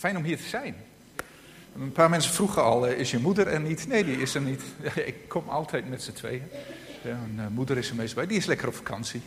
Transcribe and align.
Fijn 0.00 0.16
om 0.16 0.24
hier 0.24 0.36
te 0.36 0.48
zijn. 0.48 0.74
Een 1.80 1.92
paar 1.92 2.10
mensen 2.10 2.32
vroegen 2.32 2.62
al, 2.62 2.86
eh, 2.86 2.98
is 2.98 3.10
je 3.10 3.18
moeder 3.18 3.46
er 3.46 3.60
niet? 3.60 3.88
Nee, 3.88 4.04
die 4.04 4.20
is 4.20 4.34
er 4.34 4.40
niet. 4.40 4.62
Ik 5.06 5.14
kom 5.28 5.48
altijd 5.48 5.88
met 5.88 6.02
z'n 6.02 6.12
tweeën. 6.12 6.42
Mijn 7.02 7.34
eh, 7.36 7.54
moeder 7.54 7.76
is 7.78 7.90
er 7.90 7.94
meestal 7.94 8.16
bij. 8.16 8.26
Die 8.26 8.36
is 8.36 8.46
lekker 8.46 8.68
op 8.68 8.74
vakantie. 8.74 9.20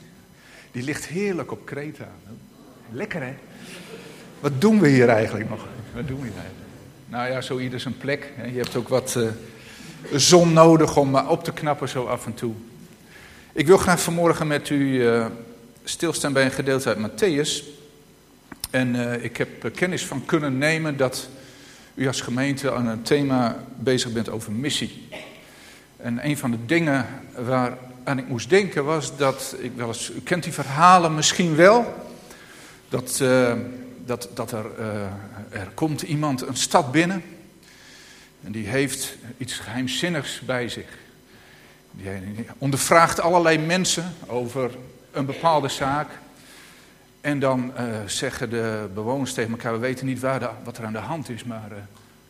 Die 0.71 0.83
ligt 0.83 1.05
heerlijk 1.05 1.51
op 1.51 1.65
Kreta. 1.65 2.07
Lekker 2.91 3.21
hè? 3.21 3.33
Wat 4.39 4.61
doen 4.61 4.79
we 4.79 4.87
hier 4.87 5.09
eigenlijk 5.09 5.49
nog? 5.49 5.65
Wat 5.95 6.07
doen 6.07 6.19
we 6.19 6.25
hier? 6.25 6.51
Nou 7.07 7.31
ja, 7.31 7.41
zo 7.41 7.59
ieder 7.59 7.79
zijn 7.79 7.97
plek. 7.97 8.31
Je 8.51 8.57
hebt 8.57 8.75
ook 8.75 8.87
wat 8.87 9.15
uh, 9.17 9.29
zon 10.19 10.53
nodig 10.53 10.97
om 10.97 11.15
op 11.15 11.43
te 11.43 11.53
knappen 11.53 11.89
zo 11.89 12.05
af 12.05 12.25
en 12.25 12.33
toe. 12.33 12.53
Ik 13.51 13.67
wil 13.67 13.77
graag 13.77 14.01
vanmorgen 14.01 14.47
met 14.47 14.69
u 14.69 15.03
stilstaan 15.83 16.33
bij 16.33 16.45
een 16.45 16.51
gedeelte 16.51 16.89
uit 16.89 17.11
Matthäus. 17.11 17.81
En 18.73 18.95
uh, 18.95 19.23
ik 19.23 19.37
heb 19.37 19.71
kennis 19.75 20.05
van 20.05 20.25
kunnen 20.25 20.57
nemen 20.57 20.97
dat 20.97 21.27
u 21.93 22.07
als 22.07 22.21
gemeente 22.21 22.73
aan 22.73 22.87
een 22.87 23.01
thema 23.01 23.63
bezig 23.75 24.11
bent 24.11 24.29
over 24.29 24.51
missie. 24.51 25.07
En 25.97 26.25
een 26.25 26.37
van 26.37 26.51
de 26.51 26.65
dingen 26.65 27.07
waaraan 27.35 28.17
ik 28.17 28.27
moest 28.27 28.49
denken 28.49 28.85
was 28.85 29.17
dat, 29.17 29.55
ik 29.59 29.71
wel 29.75 29.87
eens, 29.87 30.11
u 30.11 30.21
kent 30.21 30.43
die 30.43 30.53
verhalen 30.53 31.15
misschien 31.15 31.55
wel, 31.55 32.07
dat, 32.89 33.19
uh, 33.21 33.53
dat, 34.05 34.29
dat 34.33 34.51
er, 34.51 34.65
er 35.49 35.71
komt 35.73 36.01
iemand 36.01 36.47
een 36.47 36.55
stad 36.55 36.91
binnen 36.91 37.23
en 38.43 38.51
die 38.51 38.67
heeft 38.67 39.17
iets 39.37 39.53
geheimzinnigs 39.53 40.39
bij 40.39 40.69
zich. 40.69 40.97
Die 41.91 42.45
ondervraagt 42.57 43.19
allerlei 43.19 43.57
mensen 43.57 44.13
over 44.27 44.71
een 45.11 45.25
bepaalde 45.25 45.69
zaak. 45.69 46.07
En 47.23 47.39
dan 47.39 47.71
uh, 47.79 47.85
zeggen 48.05 48.49
de 48.49 48.89
bewoners 48.93 49.33
tegen 49.33 49.51
elkaar, 49.51 49.73
we 49.73 49.79
weten 49.79 50.05
niet 50.05 50.19
waar 50.19 50.39
de, 50.39 50.49
wat 50.63 50.77
er 50.77 50.85
aan 50.85 50.93
de 50.93 50.99
hand 50.99 51.29
is, 51.29 51.43
maar 51.43 51.71
uh, 51.71 51.77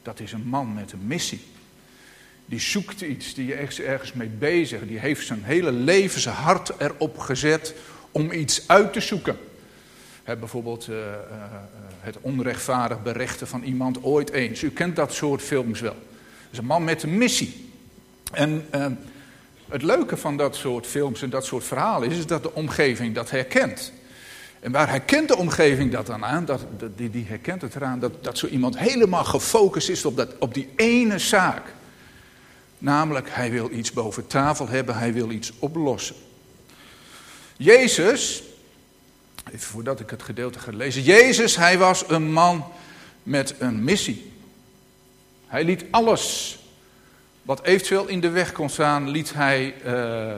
dat 0.01 0.19
is 0.19 0.31
een 0.31 0.47
man 0.47 0.73
met 0.73 0.91
een 0.91 1.07
missie. 1.07 1.41
Die 2.45 2.59
zoekt 2.59 3.01
iets, 3.01 3.33
die 3.33 3.53
is 3.53 3.81
ergens 3.81 4.13
mee 4.13 4.27
bezig. 4.27 4.87
Die 4.87 4.99
heeft 4.99 5.25
zijn 5.25 5.43
hele 5.43 5.71
leven, 5.71 6.21
zijn 6.21 6.35
hart 6.35 6.71
erop 6.77 7.17
gezet 7.17 7.75
om 8.11 8.31
iets 8.31 8.67
uit 8.67 8.93
te 8.93 8.99
zoeken. 8.99 9.37
Bijvoorbeeld 10.23 10.87
uh, 10.87 10.95
het 11.99 12.17
onrechtvaardig 12.21 13.01
berechten 13.01 13.47
van 13.47 13.63
iemand 13.63 14.03
ooit 14.03 14.29
eens. 14.29 14.61
U 14.61 14.71
kent 14.71 14.95
dat 14.95 15.13
soort 15.13 15.41
films 15.41 15.79
wel. 15.79 15.93
Dat 15.93 16.51
is 16.51 16.57
een 16.57 16.65
man 16.65 16.83
met 16.83 17.03
een 17.03 17.17
missie. 17.17 17.71
En 18.31 18.65
het 19.69 19.81
leuke 19.81 20.17
van 20.17 20.37
dat 20.37 20.55
soort 20.55 20.87
films 20.87 21.21
en 21.21 21.29
dat 21.29 21.45
soort 21.45 21.63
verhalen 21.63 22.09
is, 22.09 22.17
is 22.17 22.27
dat 22.27 22.43
de 22.43 22.53
omgeving 22.53 23.15
dat 23.15 23.29
herkent. 23.29 23.91
En 24.63 24.71
waar 24.71 24.89
herkent 24.89 25.27
de 25.27 25.37
omgeving 25.37 25.91
dat 25.91 26.05
dan 26.05 26.25
aan? 26.25 26.45
Dat, 26.45 26.65
die, 26.95 27.09
die 27.09 27.25
herkent 27.25 27.61
het 27.61 27.75
eraan 27.75 27.99
dat, 27.99 28.23
dat 28.23 28.37
zo 28.37 28.47
iemand 28.47 28.77
helemaal 28.77 29.23
gefocust 29.23 29.89
is 29.89 30.05
op, 30.05 30.17
dat, 30.17 30.29
op 30.39 30.53
die 30.53 30.69
ene 30.75 31.19
zaak. 31.19 31.73
Namelijk, 32.77 33.27
hij 33.29 33.51
wil 33.51 33.71
iets 33.71 33.91
boven 33.91 34.27
tafel 34.27 34.67
hebben, 34.67 34.97
hij 34.97 35.13
wil 35.13 35.31
iets 35.31 35.51
oplossen. 35.59 36.15
Jezus, 37.57 38.43
even 39.47 39.59
voordat 39.59 39.99
ik 39.99 40.09
het 40.09 40.23
gedeelte 40.23 40.59
ga 40.59 40.71
lezen. 40.71 41.01
Jezus, 41.01 41.55
hij 41.55 41.77
was 41.77 42.03
een 42.07 42.31
man 42.31 42.65
met 43.23 43.55
een 43.59 43.83
missie. 43.83 44.31
Hij 45.47 45.63
liet 45.63 45.85
alles 45.91 46.57
wat 47.41 47.63
eventueel 47.63 48.07
in 48.07 48.19
de 48.19 48.29
weg 48.29 48.51
kon 48.51 48.69
staan, 48.69 49.09
liet 49.09 49.33
hij 49.33 49.75
uh, 49.85 50.33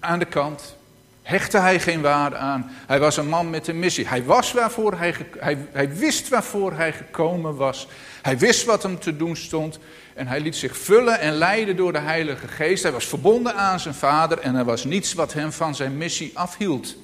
aan 0.00 0.18
de 0.18 0.24
kant. 0.24 0.76
Hechtte 1.22 1.58
hij 1.58 1.80
geen 1.80 2.00
waarde 2.00 2.36
aan. 2.36 2.70
Hij 2.86 2.98
was 2.98 3.16
een 3.16 3.28
man 3.28 3.50
met 3.50 3.68
een 3.68 3.78
missie. 3.78 4.08
Hij, 4.08 4.24
was 4.24 4.52
waarvoor 4.52 4.98
hij, 4.98 5.14
hij, 5.38 5.66
hij 5.72 5.94
wist 5.94 6.28
waarvoor 6.28 6.72
hij 6.72 6.92
gekomen 6.92 7.56
was. 7.56 7.88
Hij 8.22 8.38
wist 8.38 8.64
wat 8.64 8.82
hem 8.82 8.98
te 8.98 9.16
doen 9.16 9.36
stond. 9.36 9.78
En 10.14 10.26
hij 10.26 10.40
liet 10.40 10.56
zich 10.56 10.76
vullen 10.76 11.20
en 11.20 11.32
leiden 11.32 11.76
door 11.76 11.92
de 11.92 11.98
Heilige 11.98 12.48
Geest. 12.48 12.82
Hij 12.82 12.92
was 12.92 13.06
verbonden 13.06 13.54
aan 13.54 13.80
zijn 13.80 13.94
vader 13.94 14.38
en 14.38 14.54
er 14.54 14.64
was 14.64 14.84
niets 14.84 15.12
wat 15.14 15.32
hem 15.32 15.52
van 15.52 15.74
zijn 15.74 15.96
missie 15.96 16.38
afhield. 16.38 16.96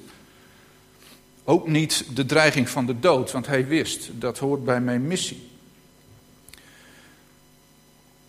Ook 1.43 1.67
niet 1.67 2.05
de 2.15 2.25
dreiging 2.25 2.69
van 2.69 2.85
de 2.85 2.99
dood, 2.99 3.31
want 3.31 3.47
hij 3.47 3.67
wist, 3.67 4.09
dat 4.13 4.37
hoort 4.37 4.65
bij 4.65 4.81
mijn 4.81 5.07
missie. 5.07 5.49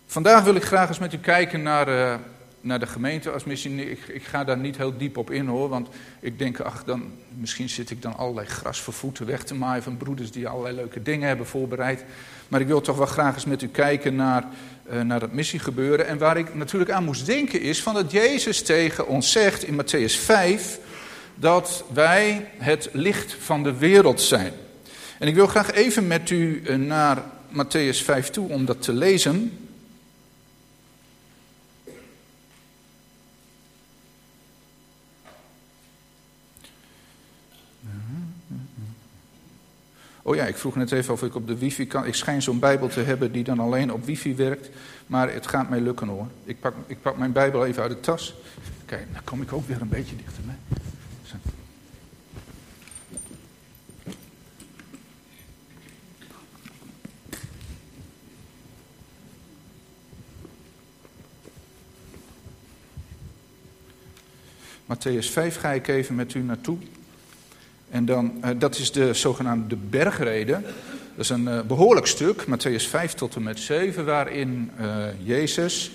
Vandaag 0.07 0.45
wil 0.45 0.55
ik 0.55 0.65
graag 0.65 0.89
eens 0.89 0.99
met 0.99 1.13
u 1.13 1.19
kijken 1.19 1.63
naar, 1.63 1.89
uh, 1.89 2.15
naar 2.61 2.79
de 2.79 2.87
gemeente 2.87 3.31
als 3.31 3.45
missie. 3.45 3.91
Ik, 3.91 3.99
ik, 4.09 4.23
ga 4.23 4.45
daar 4.45 4.59
niet 4.59 4.77
heel 4.77 4.97
diep 4.97 5.17
op 5.17 5.31
in 5.31 5.47
hoor, 5.47 5.69
want 5.69 5.89
ik 6.21 6.39
denk, 6.39 6.61
ach, 6.61 6.85
dan, 6.85 7.13
misschien 7.29 7.69
zit 7.69 7.91
ik 7.91 8.03
dan 8.03 8.17
allerlei 8.17 8.47
gras 8.47 8.81
voor 8.81 8.93
voeten 8.93 9.27
weg 9.27 9.45
te 9.45 9.55
maaien 9.55 9.83
van 9.83 9.97
broeders 9.97 10.31
die 10.31 10.49
allerlei 10.49 10.75
leuke 10.75 11.03
dingen 11.03 11.29
hebben 11.29 11.47
voorbereid. 11.47 12.05
Maar 12.49 12.61
ik 12.61 12.67
wil 12.67 12.81
toch 12.81 12.97
wel 12.97 13.07
graag 13.07 13.35
eens 13.35 13.45
met 13.45 13.63
u 13.63 13.69
kijken 13.69 14.15
naar, 14.15 14.45
uh, 14.93 15.01
naar 15.01 15.21
het 15.21 15.33
missiegebeuren. 15.33 16.07
En 16.07 16.19
waar 16.19 16.37
ik 16.37 16.55
natuurlijk 16.55 16.91
aan 16.91 17.05
moest 17.05 17.27
denken 17.27 17.61
is 17.61 17.83
van 17.83 17.95
dat 17.95 18.13
Jezus 18.13 18.63
tegen 18.63 19.07
ons 19.07 19.33
zegt 19.33 19.65
in 19.65 19.83
Matthäus 19.83 20.21
5 20.21 20.79
dat 21.35 21.85
wij 21.93 22.47
het 22.59 22.89
licht 22.93 23.37
van 23.41 23.63
de 23.63 23.77
wereld 23.77 24.21
zijn. 24.21 24.53
En 25.19 25.29
ik 25.29 25.35
wil 25.35 25.47
graag 25.47 25.73
even 25.73 26.07
met 26.07 26.31
u 26.31 26.63
uh, 26.65 26.77
naar 26.77 27.23
Matthäus 27.53 28.05
5 28.05 28.31
toe 28.31 28.49
om 28.49 28.65
dat 28.65 28.83
te 28.83 28.93
lezen. 28.93 29.53
Oh 40.23 40.35
ja, 40.35 40.47
ik 40.47 40.57
vroeg 40.57 40.77
net 40.77 40.93
even 40.93 41.13
of 41.13 41.23
ik 41.23 41.35
op 41.35 41.47
de 41.47 41.59
wifi 41.59 41.87
kan. 41.87 42.07
Ik 42.07 42.15
schijn 42.15 42.43
zo'n 42.43 42.59
bijbel 42.59 42.89
te 42.89 43.01
hebben 43.01 43.33
die 43.33 43.45
dan 43.45 43.61
alleen 43.61 43.93
op 43.93 44.05
wifi 44.05 44.35
werkt. 44.35 44.71
Maar 45.07 45.33
het 45.33 45.47
gaat 45.47 45.69
mij 45.69 45.81
lukken 45.81 46.09
hoor. 46.09 46.27
Ik 46.45 46.61
pak, 46.61 46.75
ik 46.87 47.03
pak 47.03 47.17
mijn 47.17 47.33
bijbel 47.33 47.67
even 47.67 47.83
uit 47.83 47.91
de 47.91 48.01
tas. 48.01 48.35
Kijk, 48.87 49.07
dan 49.13 49.25
kom 49.25 49.43
ik 49.43 49.53
ook 49.53 49.67
weer 49.67 49.81
een 49.81 49.89
beetje 49.89 50.17
dichterbij. 50.17 50.55
Zo. 51.23 51.37
Matthäus 64.87 65.31
5 65.31 65.57
ga 65.57 65.71
ik 65.73 65.89
even 65.89 66.15
met 66.15 66.35
u 66.35 66.43
naartoe. 66.43 66.79
En 68.01 68.07
dan, 68.07 68.33
uh, 68.45 68.51
dat 68.59 68.79
is 68.79 68.93
de 68.93 69.15
zogenaamde 69.15 69.77
bergrede. 69.77 70.53
Dat 70.53 71.25
is 71.25 71.29
een 71.29 71.45
uh, 71.45 71.61
behoorlijk 71.61 72.07
stuk, 72.07 72.45
Matthäus 72.45 72.89
5 72.89 73.13
tot 73.13 73.35
en 73.35 73.43
met 73.43 73.59
7, 73.59 74.05
waarin 74.05 74.71
uh, 74.81 75.05
Jezus 75.23 75.91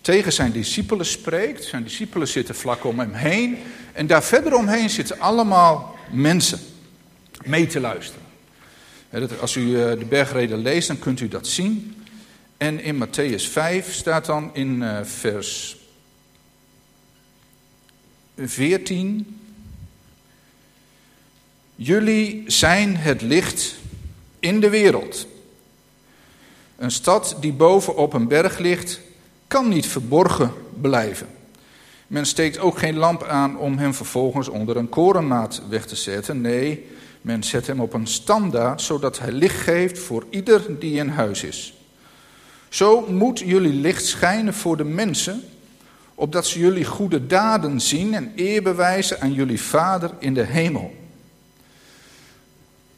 tegen 0.00 0.32
zijn 0.32 0.52
discipelen 0.52 1.06
spreekt. 1.06 1.64
Zijn 1.64 1.82
discipelen 1.82 2.28
zitten 2.28 2.54
vlak 2.54 2.84
om 2.84 2.98
hem 2.98 3.12
heen. 3.12 3.58
En 3.92 4.06
daar 4.06 4.22
verder 4.22 4.54
omheen 4.54 4.90
zitten 4.90 5.20
allemaal 5.20 5.96
mensen 6.10 6.58
mee 7.44 7.66
te 7.66 7.80
luisteren. 7.80 8.22
Als 9.40 9.56
u 9.56 9.72
de 9.72 10.06
bergrede 10.08 10.56
leest, 10.56 10.88
dan 10.88 10.98
kunt 10.98 11.20
u 11.20 11.28
dat 11.28 11.46
zien. 11.46 12.04
En 12.56 12.80
in 12.80 13.04
Matthäus 13.06 13.50
5 13.50 13.92
staat 13.92 14.26
dan 14.26 14.50
in 14.52 14.84
vers 15.02 15.76
14. 18.36 19.39
Jullie 21.82 22.44
zijn 22.46 22.96
het 22.96 23.22
licht 23.22 23.74
in 24.38 24.60
de 24.60 24.70
wereld. 24.70 25.26
Een 26.76 26.90
stad 26.90 27.36
die 27.40 27.52
boven 27.52 27.96
op 27.96 28.12
een 28.12 28.28
berg 28.28 28.58
ligt, 28.58 29.00
kan 29.46 29.68
niet 29.68 29.86
verborgen 29.86 30.52
blijven. 30.80 31.26
Men 32.06 32.26
steekt 32.26 32.58
ook 32.58 32.78
geen 32.78 32.96
lamp 32.96 33.22
aan 33.22 33.58
om 33.58 33.78
hem 33.78 33.94
vervolgens 33.94 34.48
onder 34.48 34.76
een 34.76 34.88
korenmaat 34.88 35.62
weg 35.68 35.86
te 35.86 35.96
zetten. 35.96 36.40
Nee, 36.40 36.86
men 37.20 37.42
zet 37.42 37.66
hem 37.66 37.80
op 37.80 37.92
een 37.94 38.06
standaard, 38.06 38.80
zodat 38.80 39.18
hij 39.18 39.32
licht 39.32 39.60
geeft 39.60 39.98
voor 39.98 40.24
ieder 40.30 40.78
die 40.78 40.96
in 40.96 41.08
huis 41.08 41.42
is. 41.42 41.74
Zo 42.68 43.06
moet 43.08 43.38
jullie 43.38 43.74
licht 43.74 44.06
schijnen 44.06 44.54
voor 44.54 44.76
de 44.76 44.84
mensen, 44.84 45.42
opdat 46.14 46.46
ze 46.46 46.58
jullie 46.58 46.84
goede 46.84 47.26
daden 47.26 47.80
zien 47.80 48.14
en 48.14 48.32
eer 48.36 48.62
bewijzen 48.62 49.20
aan 49.20 49.32
jullie 49.32 49.60
Vader 49.62 50.10
in 50.18 50.34
de 50.34 50.44
hemel. 50.44 50.98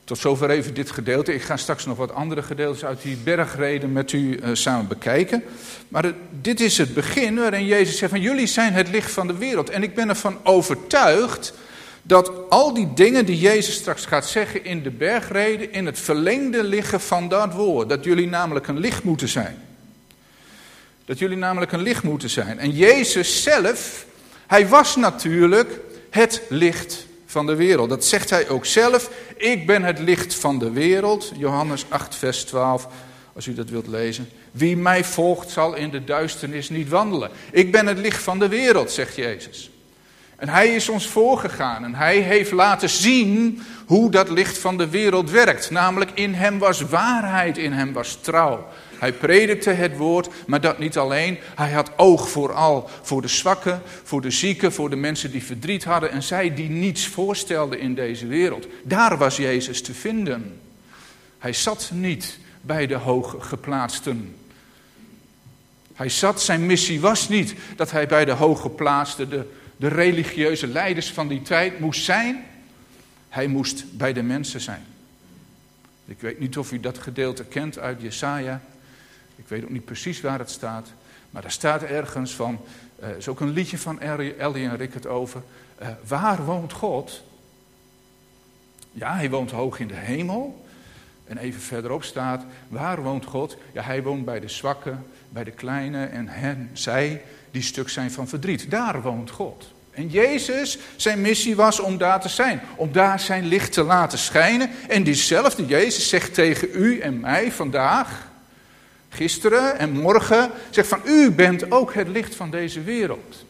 Tot 0.04 0.18
zover 0.18 0.50
even 0.50 0.74
dit 0.74 0.90
gedeelte. 0.90 1.34
Ik 1.34 1.42
ga 1.42 1.56
straks 1.56 1.86
nog 1.86 1.96
wat 1.96 2.12
andere 2.12 2.42
gedeeltes 2.42 2.84
uit 2.84 3.02
die 3.02 3.16
bergreden 3.16 3.92
met 3.92 4.12
u 4.12 4.18
uh, 4.18 4.48
samen 4.52 4.88
bekijken. 4.88 5.42
Maar 5.88 6.04
het, 6.04 6.14
dit 6.40 6.60
is 6.60 6.78
het 6.78 6.94
begin 6.94 7.36
waarin 7.36 7.66
Jezus 7.66 7.98
zegt 7.98 8.12
van 8.12 8.20
jullie 8.20 8.46
zijn 8.46 8.72
het 8.72 8.88
licht 8.88 9.10
van 9.10 9.26
de 9.26 9.36
wereld. 9.36 9.70
En 9.70 9.82
ik 9.82 9.94
ben 9.94 10.08
ervan 10.08 10.38
overtuigd 10.42 11.54
dat 12.02 12.32
al 12.48 12.74
die 12.74 12.92
dingen 12.94 13.26
die 13.26 13.38
Jezus 13.38 13.74
straks 13.74 14.06
gaat 14.06 14.26
zeggen 14.26 14.64
in 14.64 14.82
de 14.82 14.90
bergreden 14.90 15.72
in 15.72 15.86
het 15.86 15.98
verlengde 15.98 16.64
liggen 16.64 17.00
van 17.00 17.28
dat 17.28 17.52
woord. 17.52 17.88
Dat 17.88 18.04
jullie 18.04 18.28
namelijk 18.28 18.66
een 18.66 18.78
licht 18.78 19.02
moeten 19.02 19.28
zijn. 19.28 19.56
Dat 21.04 21.18
jullie 21.18 21.36
namelijk 21.36 21.72
een 21.72 21.82
licht 21.82 22.02
moeten 22.02 22.30
zijn. 22.30 22.58
En 22.58 22.70
Jezus 22.70 23.42
zelf, 23.42 24.06
hij 24.46 24.68
was 24.68 24.96
natuurlijk 24.96 25.80
het 26.10 26.42
licht 26.48 27.06
van 27.32 27.46
de 27.46 27.54
wereld. 27.54 27.88
Dat 27.88 28.04
zegt 28.04 28.30
hij 28.30 28.48
ook 28.48 28.66
zelf. 28.66 29.10
Ik 29.36 29.66
ben 29.66 29.82
het 29.82 29.98
licht 29.98 30.34
van 30.34 30.58
de 30.58 30.70
wereld. 30.70 31.32
Johannes 31.36 31.84
8, 31.88 32.14
vers 32.14 32.44
12, 32.44 32.88
als 33.34 33.46
u 33.46 33.54
dat 33.54 33.68
wilt 33.68 33.86
lezen. 33.86 34.28
Wie 34.50 34.76
mij 34.76 35.04
volgt 35.04 35.50
zal 35.50 35.74
in 35.74 35.90
de 35.90 36.04
duisternis 36.04 36.68
niet 36.68 36.88
wandelen. 36.88 37.30
Ik 37.50 37.72
ben 37.72 37.86
het 37.86 37.98
licht 37.98 38.22
van 38.22 38.38
de 38.38 38.48
wereld, 38.48 38.90
zegt 38.90 39.16
Jezus. 39.16 39.70
En 40.36 40.48
hij 40.48 40.74
is 40.74 40.88
ons 40.88 41.06
voorgegaan 41.06 41.84
en 41.84 41.94
hij 41.94 42.16
heeft 42.16 42.50
laten 42.50 42.88
zien 42.88 43.62
hoe 43.86 44.10
dat 44.10 44.30
licht 44.30 44.58
van 44.58 44.76
de 44.78 44.88
wereld 44.88 45.30
werkt. 45.30 45.70
Namelijk 45.70 46.10
in 46.14 46.34
hem 46.34 46.58
was 46.58 46.80
waarheid, 46.80 47.58
in 47.58 47.72
hem 47.72 47.92
was 47.92 48.18
trouw. 48.20 48.66
Hij 49.02 49.12
predikte 49.12 49.70
het 49.70 49.96
woord, 49.96 50.28
maar 50.46 50.60
dat 50.60 50.78
niet 50.78 50.98
alleen. 50.98 51.38
Hij 51.54 51.70
had 51.70 51.90
oog 51.96 52.28
vooral 52.30 52.90
voor 53.02 53.22
de 53.22 53.28
zwakken, 53.28 53.82
voor 54.02 54.20
de 54.20 54.30
zieken, 54.30 54.72
voor 54.72 54.90
de 54.90 54.96
mensen 54.96 55.30
die 55.30 55.42
verdriet 55.42 55.84
hadden 55.84 56.10
en 56.10 56.22
zij 56.22 56.54
die 56.54 56.68
niets 56.68 57.06
voorstelden 57.06 57.78
in 57.78 57.94
deze 57.94 58.26
wereld. 58.26 58.66
Daar 58.84 59.18
was 59.18 59.36
Jezus 59.36 59.82
te 59.82 59.94
vinden. 59.94 60.60
Hij 61.38 61.52
zat 61.52 61.90
niet 61.94 62.38
bij 62.60 62.86
de 62.86 62.94
hooggeplaatsten. 62.94 64.36
Hij 65.94 66.08
zat, 66.08 66.42
zijn 66.42 66.66
missie 66.66 67.00
was 67.00 67.28
niet 67.28 67.54
dat 67.76 67.90
hij 67.90 68.06
bij 68.06 68.24
de 68.24 68.32
hooggeplaatsten, 68.32 69.30
de, 69.30 69.50
de 69.76 69.88
religieuze 69.88 70.66
leiders 70.66 71.10
van 71.10 71.28
die 71.28 71.42
tijd 71.42 71.80
moest 71.80 72.04
zijn. 72.04 72.44
Hij 73.28 73.46
moest 73.46 73.84
bij 73.96 74.12
de 74.12 74.22
mensen 74.22 74.60
zijn. 74.60 74.84
Ik 76.04 76.20
weet 76.20 76.40
niet 76.40 76.58
of 76.58 76.72
u 76.72 76.80
dat 76.80 76.98
gedeelte 76.98 77.44
kent 77.44 77.78
uit 77.78 78.00
Jesaja. 78.00 78.62
Ik 79.42 79.48
weet 79.48 79.62
ook 79.62 79.70
niet 79.70 79.84
precies 79.84 80.20
waar 80.20 80.38
het 80.38 80.50
staat. 80.50 80.88
Maar 81.30 81.42
daar 81.42 81.50
staat 81.50 81.82
ergens 81.82 82.34
van, 82.34 82.60
er 82.98 83.10
uh, 83.10 83.16
is 83.16 83.28
ook 83.28 83.40
een 83.40 83.50
liedje 83.50 83.78
van 83.78 84.00
Ellie 84.00 84.68
en 84.68 84.76
Rick 84.76 84.94
het 84.94 85.06
over. 85.06 85.42
Uh, 85.82 85.88
waar 86.06 86.44
woont 86.44 86.72
God? 86.72 87.22
Ja, 88.92 89.14
hij 89.16 89.30
woont 89.30 89.50
hoog 89.50 89.78
in 89.78 89.88
de 89.88 89.94
hemel. 89.94 90.64
En 91.24 91.38
even 91.38 91.60
verderop 91.60 92.04
staat, 92.04 92.44
waar 92.68 93.02
woont 93.02 93.24
God? 93.24 93.56
Ja, 93.72 93.82
hij 93.82 94.02
woont 94.02 94.24
bij 94.24 94.40
de 94.40 94.48
zwakken, 94.48 95.06
bij 95.28 95.44
de 95.44 95.50
kleine 95.50 96.04
en 96.04 96.28
hen, 96.28 96.70
zij 96.72 97.22
die 97.50 97.62
stuk 97.62 97.88
zijn 97.88 98.10
van 98.10 98.28
verdriet. 98.28 98.70
Daar 98.70 99.02
woont 99.02 99.30
God. 99.30 99.72
En 99.90 100.08
Jezus, 100.08 100.78
zijn 100.96 101.20
missie 101.20 101.56
was 101.56 101.80
om 101.80 101.98
daar 101.98 102.20
te 102.20 102.28
zijn. 102.28 102.60
Om 102.76 102.92
daar 102.92 103.20
zijn 103.20 103.46
licht 103.46 103.72
te 103.72 103.82
laten 103.82 104.18
schijnen. 104.18 104.70
En 104.88 105.02
diezelfde 105.02 105.66
Jezus 105.66 106.08
zegt 106.08 106.34
tegen 106.34 106.68
u 106.72 106.98
en 106.98 107.20
mij 107.20 107.52
vandaag, 107.52 108.30
gisteren 109.12 109.78
en 109.78 109.90
morgen, 109.90 110.50
zegt 110.70 110.88
van 110.88 111.00
u 111.04 111.30
bent 111.30 111.70
ook 111.70 111.94
het 111.94 112.08
licht 112.08 112.34
van 112.34 112.50
deze 112.50 112.82
wereld. 112.82 113.44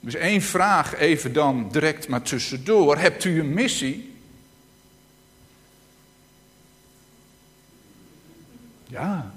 Dus 0.00 0.14
één 0.14 0.42
vraag 0.42 0.96
even 0.96 1.32
dan 1.32 1.68
direct 1.72 2.08
maar 2.08 2.22
tussendoor. 2.22 2.96
Hebt 2.96 3.24
u 3.24 3.40
een 3.40 3.54
missie? 3.54 4.14
Ja. 8.86 9.32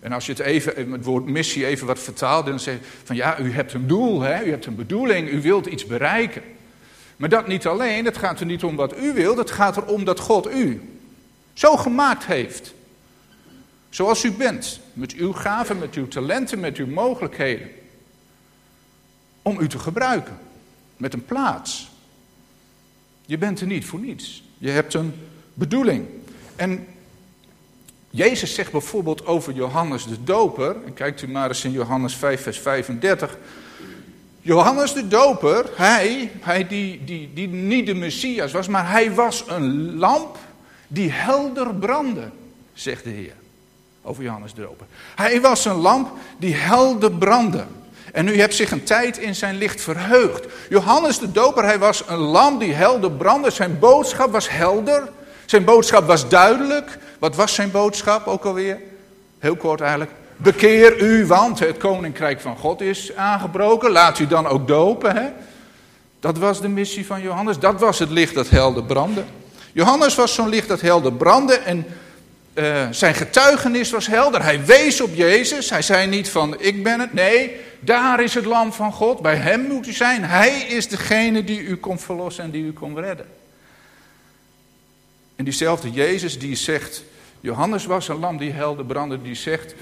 En 0.00 0.12
als 0.12 0.26
je 0.26 0.32
het, 0.32 0.40
even, 0.40 0.92
het 0.92 1.04
woord 1.04 1.26
missie 1.26 1.66
even 1.66 1.86
wat 1.86 1.98
vertaalt, 1.98 2.46
dan 2.46 2.60
zeg 2.60 2.74
je 2.74 2.80
van 3.04 3.16
ja, 3.16 3.38
u 3.38 3.52
hebt 3.52 3.72
een 3.72 3.86
doel, 3.86 4.20
hè? 4.20 4.44
u 4.44 4.50
hebt 4.50 4.66
een 4.66 4.74
bedoeling, 4.74 5.30
u 5.30 5.40
wilt 5.40 5.66
iets 5.66 5.86
bereiken. 5.86 6.42
Maar 7.16 7.28
dat 7.28 7.46
niet 7.46 7.66
alleen, 7.66 8.04
het 8.04 8.18
gaat 8.18 8.40
er 8.40 8.46
niet 8.46 8.64
om 8.64 8.76
wat 8.76 8.98
u 8.98 9.12
wilt, 9.12 9.38
het 9.38 9.50
gaat 9.50 9.76
erom 9.76 10.04
dat 10.04 10.20
God 10.20 10.54
u 10.54 10.82
zo 11.52 11.76
gemaakt 11.76 12.26
heeft. 12.26 12.74
Zoals 13.90 14.24
u 14.24 14.32
bent, 14.32 14.80
met 14.92 15.12
uw 15.12 15.32
gaven, 15.32 15.78
met 15.78 15.94
uw 15.94 16.08
talenten, 16.08 16.60
met 16.60 16.76
uw 16.76 16.86
mogelijkheden. 16.86 17.68
Om 19.42 19.60
u 19.60 19.68
te 19.68 19.78
gebruiken, 19.78 20.38
met 20.96 21.14
een 21.14 21.24
plaats. 21.24 21.90
Je 23.26 23.38
bent 23.38 23.60
er 23.60 23.66
niet 23.66 23.84
voor 23.84 24.00
niets. 24.00 24.42
Je 24.58 24.70
hebt 24.70 24.94
een 24.94 25.14
bedoeling. 25.54 26.06
En 26.56 26.86
Jezus 28.10 28.54
zegt 28.54 28.72
bijvoorbeeld 28.72 29.26
over 29.26 29.52
Johannes 29.52 30.06
de 30.06 30.24
Doper, 30.24 30.76
en 30.86 30.94
kijkt 30.94 31.22
u 31.22 31.28
maar 31.28 31.48
eens 31.48 31.64
in 31.64 31.72
Johannes 31.72 32.14
5, 32.14 32.42
vers 32.42 32.58
35. 32.58 33.38
Johannes 34.40 34.92
de 34.92 35.08
Doper, 35.08 35.70
hij, 35.74 36.30
hij 36.40 36.66
die, 36.66 37.04
die, 37.04 37.30
die 37.34 37.48
niet 37.48 37.86
de 37.86 37.94
Messias 37.94 38.52
was, 38.52 38.68
maar 38.68 38.90
hij 38.90 39.14
was 39.14 39.44
een 39.46 39.96
lamp 39.96 40.38
die 40.88 41.10
helder 41.10 41.74
brandde, 41.74 42.30
zegt 42.72 43.04
de 43.04 43.10
Heer. 43.10 43.39
Over 44.02 44.22
Johannes 44.22 44.54
de 44.54 44.60
Doper. 44.60 44.86
Hij 45.14 45.40
was 45.40 45.64
een 45.64 45.76
lamp 45.76 46.12
die 46.38 46.54
helder 46.54 47.12
brandde. 47.12 47.64
En 48.12 48.28
u 48.28 48.40
hebt 48.40 48.54
zich 48.54 48.70
een 48.70 48.84
tijd 48.84 49.18
in 49.18 49.34
zijn 49.34 49.56
licht 49.56 49.80
verheugd. 49.80 50.46
Johannes 50.68 51.18
de 51.18 51.32
Doper, 51.32 51.64
hij 51.64 51.78
was 51.78 52.02
een 52.06 52.18
lamp 52.18 52.60
die 52.60 52.74
helder 52.74 53.10
brandde. 53.10 53.50
Zijn 53.50 53.78
boodschap 53.78 54.32
was 54.32 54.50
helder. 54.50 55.08
Zijn 55.46 55.64
boodschap 55.64 56.06
was 56.06 56.28
duidelijk. 56.28 56.98
Wat 57.18 57.36
was 57.36 57.54
zijn 57.54 57.70
boodschap 57.70 58.26
ook 58.26 58.44
alweer? 58.44 58.80
Heel 59.38 59.56
kort 59.56 59.80
eigenlijk. 59.80 60.10
Bekeer 60.36 61.02
u, 61.02 61.26
want 61.26 61.58
het 61.58 61.76
koninkrijk 61.76 62.40
van 62.40 62.56
God 62.56 62.80
is 62.80 63.16
aangebroken. 63.16 63.90
Laat 63.90 64.18
u 64.18 64.26
dan 64.26 64.46
ook 64.46 64.68
dopen. 64.68 65.16
Hè? 65.16 65.28
Dat 66.20 66.38
was 66.38 66.60
de 66.60 66.68
missie 66.68 67.06
van 67.06 67.22
Johannes. 67.22 67.58
Dat 67.58 67.80
was 67.80 67.98
het 67.98 68.10
licht 68.10 68.34
dat 68.34 68.48
helder 68.48 68.84
brandde. 68.84 69.24
Johannes 69.72 70.14
was 70.14 70.34
zo'n 70.34 70.48
licht 70.48 70.68
dat 70.68 70.80
helder 70.80 71.12
brandde. 71.12 71.54
En 71.54 71.86
uh, 72.54 72.88
zijn 72.90 73.14
getuigenis 73.14 73.90
was 73.90 74.06
helder. 74.06 74.42
Hij 74.42 74.64
wees 74.64 75.00
op 75.00 75.14
Jezus. 75.14 75.70
Hij 75.70 75.82
zei 75.82 76.06
niet 76.06 76.28
van 76.28 76.60
ik 76.60 76.82
ben 76.82 77.00
het. 77.00 77.12
Nee, 77.12 77.56
daar 77.80 78.22
is 78.22 78.34
het 78.34 78.44
lam 78.44 78.72
van 78.72 78.92
God. 78.92 79.20
Bij 79.20 79.36
hem 79.36 79.60
moet 79.60 79.86
u 79.86 79.92
zijn. 79.92 80.24
Hij 80.24 80.60
is 80.60 80.88
degene 80.88 81.44
die 81.44 81.60
u 81.60 81.76
komt 81.76 82.02
verlossen 82.02 82.44
en 82.44 82.50
die 82.50 82.64
u 82.64 82.72
komt 82.72 82.98
redden. 82.98 83.26
En 85.36 85.44
diezelfde 85.44 85.90
Jezus 85.90 86.38
die 86.38 86.56
zegt, 86.56 87.02
Johannes 87.40 87.84
was 87.84 88.08
een 88.08 88.18
lam 88.18 88.36
die 88.36 88.52
helder 88.52 88.84
brandde, 88.84 89.22
die 89.22 89.34
zegt, 89.34 89.74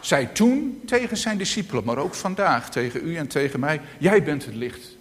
zei 0.00 0.28
toen 0.32 0.82
tegen 0.86 1.16
zijn 1.16 1.38
discipelen, 1.38 1.84
maar 1.84 1.98
ook 1.98 2.14
vandaag 2.14 2.70
tegen 2.70 3.00
u 3.04 3.16
en 3.16 3.26
tegen 3.26 3.60
mij, 3.60 3.80
jij 3.98 4.22
bent 4.22 4.44
het 4.44 4.54
licht 4.54 4.96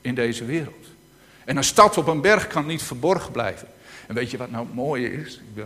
in 0.00 0.14
deze 0.14 0.44
wereld. 0.44 0.86
En 1.44 1.56
een 1.56 1.64
stad 1.64 1.98
op 1.98 2.06
een 2.06 2.20
berg 2.20 2.46
kan 2.46 2.66
niet 2.66 2.82
verborgen 2.82 3.32
blijven. 3.32 3.68
En 4.06 4.14
weet 4.14 4.30
je 4.30 4.36
wat 4.36 4.50
nou 4.50 4.64
het 4.64 4.74
mooie 4.74 5.12
is? 5.12 5.34
Ik 5.54 5.64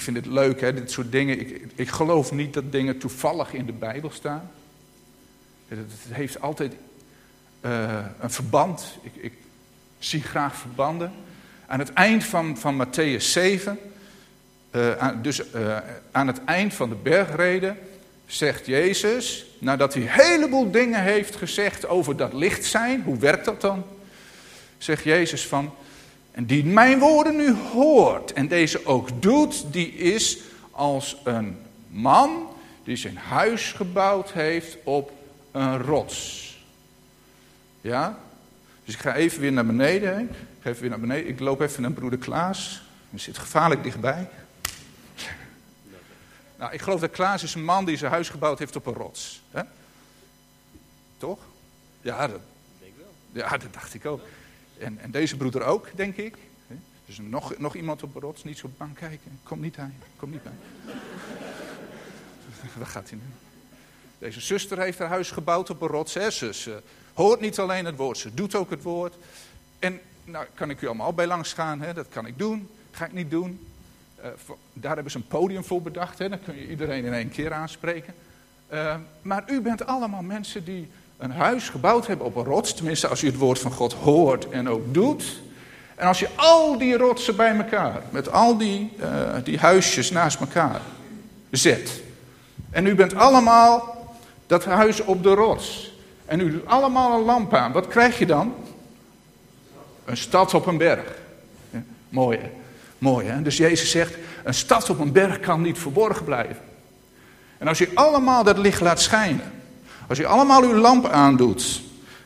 vind 0.00 0.16
het 0.16 0.26
leuk, 0.26 0.60
hè, 0.60 0.74
dit 0.74 0.90
soort 0.90 1.12
dingen. 1.12 1.40
Ik, 1.40 1.66
ik 1.74 1.88
geloof 1.88 2.32
niet 2.32 2.54
dat 2.54 2.72
dingen 2.72 2.98
toevallig 2.98 3.52
in 3.52 3.66
de 3.66 3.72
Bijbel 3.72 4.10
staan. 4.10 4.50
Het, 5.68 5.78
heeft 6.08 6.40
altijd 6.40 6.74
uh, 7.64 8.04
een 8.20 8.30
verband. 8.30 8.98
Ik, 9.02 9.12
ik 9.14 9.32
zie 9.98 10.22
graag 10.22 10.56
verbanden. 10.56 11.12
Aan 11.66 11.78
het 11.78 11.92
eind 11.92 12.24
van, 12.24 12.58
van 12.58 12.86
Matthäus 12.86 13.22
7, 13.22 13.78
uh, 14.70 14.96
aan, 14.96 15.22
dus 15.22 15.42
uh, 15.54 15.76
aan 16.10 16.26
het 16.26 16.44
eind 16.44 16.74
van 16.74 16.88
de 16.88 16.94
bergreden, 16.94 17.78
zegt 18.26 18.66
Jezus, 18.66 19.46
nadat 19.58 19.94
hij 19.94 20.02
een 20.02 20.08
heleboel 20.08 20.70
dingen 20.70 21.02
heeft 21.02 21.36
gezegd 21.36 21.86
over 21.86 22.16
dat 22.16 22.32
licht 22.32 22.64
zijn, 22.64 23.02
hoe 23.02 23.18
werkt 23.18 23.44
dat 23.44 23.60
dan? 23.60 23.84
Zegt 24.78 25.04
Jezus 25.04 25.46
van, 25.46 25.74
en 26.32 26.46
die 26.46 26.64
mijn 26.64 26.98
woorden 26.98 27.36
nu 27.36 27.54
hoort 27.54 28.32
en 28.32 28.48
deze 28.48 28.86
ook 28.86 29.22
doet, 29.22 29.72
die 29.72 29.92
is 29.92 30.38
als 30.70 31.16
een 31.24 31.58
man 31.88 32.48
die 32.84 32.96
zijn 32.96 33.16
huis 33.16 33.72
gebouwd 33.72 34.32
heeft 34.32 34.76
op 34.84 35.12
een 35.50 35.82
rots. 35.82 36.40
Ja? 37.80 38.18
Dus 38.84 38.94
ik 38.94 39.00
ga 39.00 39.14
even 39.14 39.40
weer 39.40 39.52
naar 39.52 39.66
beneden. 39.66 40.20
Ik 40.28 40.36
ga 40.60 40.68
even 40.68 40.80
weer 40.80 40.90
naar 40.90 41.00
beneden. 41.00 41.28
Ik 41.28 41.40
loop 41.40 41.60
even 41.60 41.82
naar 41.82 41.92
broeder 41.92 42.18
Klaas. 42.18 42.82
Hij 43.10 43.18
zit 43.18 43.38
gevaarlijk 43.38 43.82
dichtbij. 43.82 44.28
Nou, 46.58 46.72
ik 46.72 46.80
geloof 46.80 47.00
dat 47.00 47.10
Klaas 47.10 47.42
is 47.42 47.54
een 47.54 47.64
man 47.64 47.84
die 47.84 47.96
zijn 47.96 48.10
huis 48.12 48.28
gebouwd 48.28 48.58
heeft 48.58 48.76
op 48.76 48.86
een 48.86 48.94
rots. 48.94 49.42
Hè? 49.50 49.62
Toch? 51.18 51.38
Ja, 52.00 52.26
dat, 52.26 52.40
ja, 53.32 53.48
dat 53.48 53.72
dacht 53.72 53.94
ik 53.94 54.06
ook. 54.06 54.20
En, 54.82 54.98
en 54.98 55.10
deze 55.10 55.36
broeder 55.36 55.62
ook, 55.62 55.88
denk 55.94 56.16
ik. 56.16 56.36
Dus 57.06 57.18
nog, 57.18 57.58
nog 57.58 57.74
iemand 57.74 58.02
op 58.02 58.14
een 58.14 58.20
rots, 58.20 58.44
niet 58.44 58.58
zo 58.58 58.70
bang 58.76 58.94
kijken. 58.94 59.40
Kom 59.42 59.60
niet 59.60 59.78
aan, 59.78 59.94
kom 60.16 60.30
niet 60.30 60.42
bij. 60.42 60.52
Waar 62.78 62.86
gaat 62.86 63.08
hij 63.10 63.18
nu? 63.18 63.24
Deze 64.18 64.40
zuster 64.40 64.78
heeft 64.78 64.98
haar 64.98 65.08
huis 65.08 65.30
gebouwd 65.30 65.70
op 65.70 65.80
een 65.80 65.88
rots. 65.88 66.14
Hè? 66.14 66.28
Hoort 67.12 67.40
niet 67.40 67.58
alleen 67.58 67.84
het 67.84 67.96
woord, 67.96 68.18
ze 68.18 68.34
doet 68.34 68.54
ook 68.54 68.70
het 68.70 68.82
woord. 68.82 69.14
En 69.78 70.00
nou, 70.24 70.46
kan 70.54 70.70
ik 70.70 70.82
u 70.82 70.86
allemaal 70.86 71.12
bij 71.12 71.26
langs 71.26 71.52
gaan, 71.52 71.80
hè? 71.80 71.94
dat 71.94 72.08
kan 72.08 72.26
ik 72.26 72.38
doen. 72.38 72.68
Ga 72.90 73.04
ik 73.04 73.12
niet 73.12 73.30
doen. 73.30 73.66
Uh, 74.18 74.26
daar 74.72 74.94
hebben 74.94 75.12
ze 75.12 75.18
een 75.18 75.26
podium 75.26 75.64
voor 75.64 75.82
bedacht. 75.82 76.18
Hè? 76.18 76.28
Dan 76.28 76.42
kun 76.42 76.56
je 76.56 76.68
iedereen 76.68 77.04
in 77.04 77.12
één 77.12 77.30
keer 77.30 77.52
aanspreken. 77.52 78.14
Uh, 78.72 78.96
maar 79.22 79.50
u 79.50 79.60
bent 79.60 79.86
allemaal 79.86 80.22
mensen 80.22 80.64
die 80.64 80.90
een 81.22 81.30
huis 81.32 81.68
gebouwd 81.68 82.06
hebben 82.06 82.26
op 82.26 82.36
een 82.36 82.44
rots. 82.44 82.74
Tenminste, 82.74 83.08
als 83.08 83.22
u 83.22 83.26
het 83.26 83.36
woord 83.36 83.58
van 83.58 83.72
God 83.72 83.92
hoort 83.92 84.48
en 84.48 84.68
ook 84.68 84.94
doet. 84.94 85.40
En 85.94 86.06
als 86.06 86.18
je 86.18 86.28
al 86.36 86.78
die 86.78 86.96
rotsen 86.96 87.36
bij 87.36 87.56
elkaar, 87.56 88.02
met 88.10 88.32
al 88.32 88.56
die, 88.56 88.92
uh, 89.00 89.06
die 89.44 89.58
huisjes 89.58 90.10
naast 90.10 90.40
elkaar 90.40 90.80
zet. 91.50 92.02
En 92.70 92.86
u 92.86 92.94
bent 92.94 93.14
allemaal 93.14 94.06
dat 94.46 94.64
huis 94.64 95.00
op 95.00 95.22
de 95.22 95.34
rots. 95.34 95.92
En 96.24 96.40
u 96.40 96.50
doet 96.50 96.66
allemaal 96.66 97.18
een 97.18 97.24
lamp 97.24 97.54
aan. 97.54 97.72
Wat 97.72 97.86
krijg 97.86 98.18
je 98.18 98.26
dan? 98.26 98.54
Een 100.04 100.16
stad 100.16 100.54
op 100.54 100.66
een 100.66 100.78
berg. 100.78 101.14
Ja, 101.70 101.82
mooi? 102.08 102.38
Mooi 102.98 103.26
hè? 103.26 103.42
Dus 103.42 103.56
Jezus 103.56 103.90
zegt, 103.90 104.14
een 104.44 104.54
stad 104.54 104.90
op 104.90 104.98
een 104.98 105.12
berg 105.12 105.40
kan 105.40 105.62
niet 105.62 105.78
verborgen 105.78 106.24
blijven. 106.24 106.62
En 107.58 107.68
als 107.68 107.80
u 107.80 107.88
allemaal 107.94 108.44
dat 108.44 108.58
licht 108.58 108.80
laat 108.80 109.00
schijnen, 109.00 109.61
als 110.08 110.18
u 110.18 110.24
allemaal 110.24 110.62
uw 110.62 110.74
lamp 110.74 111.06
aandoet, 111.06 111.82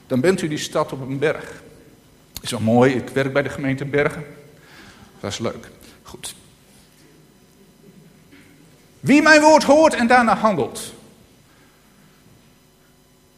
dan 0.07 0.21
bent 0.21 0.43
u 0.43 0.49
die 0.49 0.59
stad 0.59 0.93
op 0.93 1.01
een 1.01 1.19
berg. 1.19 1.63
Is 2.43 2.51
wel 2.51 2.61
mooi, 2.61 2.95
ik 2.95 3.09
werk 3.09 3.33
bij 3.33 3.43
de 3.43 3.49
gemeente 3.49 3.85
Bergen. 3.85 4.25
Dat 5.21 5.31
is 5.31 5.39
leuk. 5.39 5.69
Goed. 6.03 6.35
Wie 9.01 9.23
mijn 9.23 9.41
woord 9.41 9.63
hoort 9.63 9.95
en 9.95 10.07
daarna 10.07 10.37
handelt. 10.37 10.95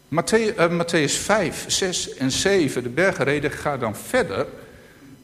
Matthäus, 0.08 0.54
uh, 0.58 0.70
Matthäus 0.70 1.12
5, 1.12 1.64
6 1.66 2.14
en 2.14 2.30
7, 2.30 2.82
de 2.82 2.88
bergenreden, 2.88 3.50
gaat 3.50 3.80
dan 3.80 3.96
verder. 3.96 4.46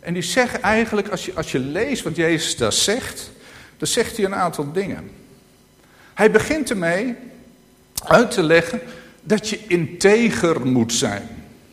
En 0.00 0.14
die 0.14 0.22
zeggen 0.22 0.62
eigenlijk, 0.62 1.08
als 1.08 1.24
je, 1.24 1.32
als 1.34 1.52
je 1.52 1.58
leest 1.58 2.02
wat 2.02 2.16
Jezus 2.16 2.56
daar 2.56 2.72
zegt, 2.72 3.30
dan 3.76 3.88
zegt 3.88 4.16
hij 4.16 4.24
een 4.24 4.34
aantal 4.34 4.72
dingen. 4.72 5.10
Hij 6.14 6.30
begint 6.30 6.70
ermee 6.70 7.14
uit 8.04 8.30
te 8.30 8.42
leggen 8.42 8.80
dat 9.24 9.48
je 9.48 9.60
integer 9.66 10.66
moet 10.66 10.92
zijn. 10.92 11.28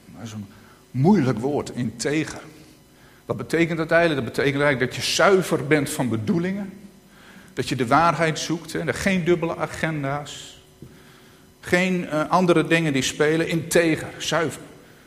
Dat 0.05 0.25
is 0.25 0.31
een 0.31 0.46
moeilijk 0.91 1.39
woord, 1.39 1.72
integer. 1.75 2.41
Wat 3.25 3.38
betekent 3.38 3.77
dat 3.77 3.91
eigenlijk? 3.91 4.25
Dat 4.25 4.36
betekent 4.36 4.63
eigenlijk 4.63 4.93
dat 4.93 5.03
je 5.03 5.12
zuiver 5.12 5.67
bent 5.67 5.89
van 5.89 6.10
bedoelingen. 6.10 6.74
Dat 7.53 7.70
je 7.70 7.75
de 7.75 7.88
waarheid 7.88 8.39
zoekt. 8.39 8.74
Hè? 8.74 8.93
Geen 8.93 9.24
dubbele 9.24 9.58
agenda's. 9.58 10.62
Geen 11.60 12.03
uh, 12.03 12.29
andere 12.29 12.67
dingen 12.67 12.93
die 12.93 13.01
spelen. 13.01 13.48
Integer, 13.48 14.10
zuiver. 14.17 14.62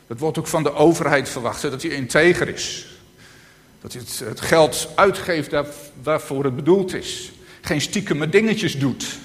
Dat 0.06 0.18
wordt 0.18 0.38
ook 0.38 0.46
van 0.46 0.62
de 0.62 0.72
overheid 0.72 1.28
verwacht, 1.28 1.62
dat 1.62 1.82
hij 1.82 1.90
integer 1.90 2.48
is. 2.48 2.86
Dat 3.80 3.92
hij 3.92 4.02
het, 4.02 4.18
het 4.18 4.40
geld 4.40 4.88
uitgeeft 4.94 5.50
daar, 5.50 5.66
waarvoor 6.02 6.44
het 6.44 6.56
bedoeld 6.56 6.94
is. 6.94 7.32
Geen 7.60 7.80
stiekeme 7.80 8.28
dingetjes 8.28 8.78
doet. 8.78 9.18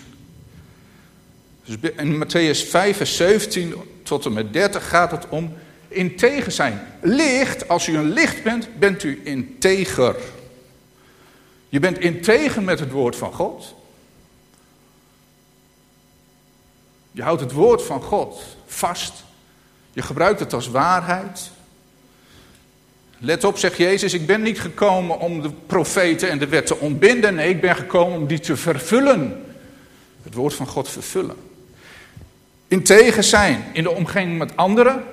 Dus 1.69 1.91
in 1.95 2.17
Matthäus 2.17 2.69
5, 2.69 2.97
vers 2.97 3.15
17 3.15 3.75
tot 4.03 4.25
en 4.25 4.33
met 4.33 4.53
30 4.53 4.89
gaat 4.89 5.11
het 5.11 5.27
om 5.29 5.53
integer 5.87 6.51
zijn. 6.51 6.81
Licht, 7.01 7.67
als 7.67 7.87
u 7.87 7.97
een 7.97 8.11
licht 8.13 8.43
bent, 8.43 8.79
bent 8.79 9.03
u 9.03 9.21
integer. 9.23 10.15
Je 11.69 11.79
bent 11.79 11.99
integer 11.99 12.61
met 12.61 12.79
het 12.79 12.91
woord 12.91 13.15
van 13.15 13.33
God. 13.33 13.75
Je 17.11 17.21
houdt 17.21 17.41
het 17.41 17.51
woord 17.51 17.83
van 17.83 18.01
God 18.01 18.41
vast. 18.65 19.13
Je 19.93 20.01
gebruikt 20.01 20.39
het 20.39 20.53
als 20.53 20.67
waarheid. 20.67 21.51
Let 23.17 23.43
op, 23.43 23.57
zegt 23.57 23.77
Jezus, 23.77 24.13
ik 24.13 24.25
ben 24.25 24.41
niet 24.41 24.59
gekomen 24.59 25.19
om 25.19 25.41
de 25.41 25.51
profeten 25.65 26.29
en 26.29 26.39
de 26.39 26.47
wet 26.47 26.65
te 26.65 26.77
ontbinden. 26.77 27.35
Nee, 27.35 27.49
ik 27.49 27.61
ben 27.61 27.75
gekomen 27.75 28.17
om 28.17 28.27
die 28.27 28.39
te 28.39 28.55
vervullen. 28.55 29.45
Het 30.23 30.33
woord 30.33 30.53
van 30.53 30.67
God 30.67 30.89
vervullen. 30.89 31.48
Integer 32.69 33.23
zijn 33.23 33.65
in 33.73 33.83
de 33.83 33.91
omgeving 33.91 34.37
met 34.37 34.55
anderen. 34.55 35.03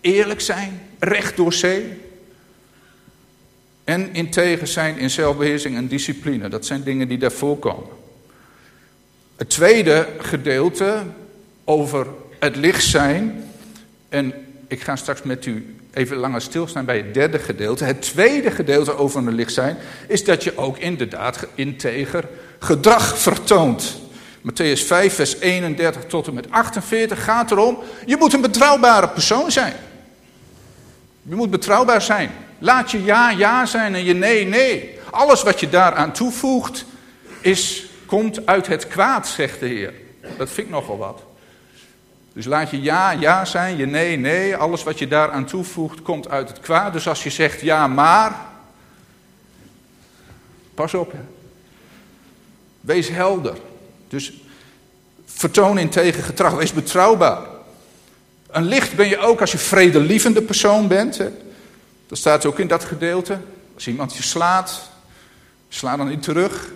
Eerlijk 0.00 0.40
zijn, 0.40 0.80
recht 0.98 1.36
door 1.36 1.52
zee. 1.52 2.00
En 3.84 4.14
integer 4.14 4.66
zijn 4.66 4.98
in 4.98 5.10
zelfbeheersing 5.10 5.76
en 5.76 5.86
discipline. 5.86 6.48
Dat 6.48 6.66
zijn 6.66 6.82
dingen 6.82 7.08
die 7.08 7.18
daar 7.18 7.32
voorkomen. 7.32 7.88
Het 9.36 9.50
tweede 9.50 10.08
gedeelte 10.18 11.02
over 11.64 12.06
het 12.38 12.56
licht 12.56 12.84
zijn. 12.84 13.44
En 14.08 14.34
ik 14.68 14.80
ga 14.80 14.96
straks 14.96 15.22
met 15.22 15.46
u 15.46 15.76
even 15.92 16.16
langer 16.16 16.40
stilstaan 16.40 16.84
bij 16.84 16.96
het 16.96 17.14
derde 17.14 17.38
gedeelte. 17.38 17.84
Het 17.84 18.02
tweede 18.02 18.50
gedeelte 18.50 18.96
over 18.96 19.24
het 19.24 19.34
licht 19.34 19.52
zijn 19.52 19.76
is 20.08 20.24
dat 20.24 20.44
je 20.44 20.58
ook 20.58 20.78
inderdaad 20.78 21.46
integer 21.54 22.28
gedrag 22.58 23.18
vertoont. 23.18 24.02
Matthäus 24.44 24.82
5, 24.82 25.14
vers 25.14 25.38
31 25.38 26.04
tot 26.04 26.26
en 26.26 26.34
met 26.34 26.50
48 26.50 27.24
gaat 27.24 27.50
erom, 27.50 27.78
je 28.06 28.16
moet 28.16 28.32
een 28.32 28.40
betrouwbare 28.40 29.08
persoon 29.08 29.50
zijn. 29.50 29.74
Je 31.22 31.34
moet 31.34 31.50
betrouwbaar 31.50 32.02
zijn. 32.02 32.30
Laat 32.58 32.90
je 32.90 33.04
ja 33.04 33.30
ja 33.30 33.66
zijn 33.66 33.94
en 33.94 34.04
je 34.04 34.14
nee 34.14 34.46
nee. 34.46 34.98
Alles 35.10 35.42
wat 35.42 35.60
je 35.60 35.68
daaraan 35.68 36.12
toevoegt, 36.12 36.84
is, 37.40 37.86
komt 38.06 38.46
uit 38.46 38.66
het 38.66 38.88
kwaad, 38.88 39.28
zegt 39.28 39.60
de 39.60 39.66
Heer. 39.66 39.92
Dat 40.36 40.50
vind 40.50 40.66
ik 40.66 40.72
nogal 40.72 40.98
wat. 40.98 41.22
Dus 42.32 42.44
laat 42.44 42.70
je 42.70 42.82
ja 42.82 43.10
ja 43.10 43.44
zijn, 43.44 43.76
je 43.76 43.86
nee 43.86 44.16
nee. 44.16 44.56
Alles 44.56 44.82
wat 44.82 44.98
je 44.98 45.08
daaraan 45.08 45.44
toevoegt, 45.44 46.02
komt 46.02 46.28
uit 46.28 46.48
het 46.48 46.60
kwaad. 46.60 46.92
Dus 46.92 47.08
als 47.08 47.22
je 47.22 47.30
zegt 47.30 47.60
ja 47.60 47.86
maar, 47.86 48.46
pas 50.74 50.94
op. 50.94 51.12
Hè. 51.12 51.18
Wees 52.80 53.08
helder. 53.08 53.56
Dus 54.14 54.32
vertoon 55.24 55.78
in 55.78 55.88
tegengedrag, 55.88 56.54
wees 56.54 56.72
betrouwbaar. 56.72 57.42
Een 58.50 58.64
licht 58.64 58.96
ben 58.96 59.08
je 59.08 59.18
ook 59.18 59.40
als 59.40 59.52
je 59.52 59.58
vredelievende 59.58 60.42
persoon 60.42 60.88
bent. 60.88 61.18
Hè. 61.18 61.30
Dat 62.06 62.18
staat 62.18 62.46
ook 62.46 62.58
in 62.58 62.66
dat 62.66 62.84
gedeelte. 62.84 63.38
Als 63.74 63.86
iemand 63.86 64.16
je 64.16 64.22
slaat, 64.22 64.90
sla 65.68 65.96
dan 65.96 66.08
niet 66.08 66.22
terug. 66.22 66.72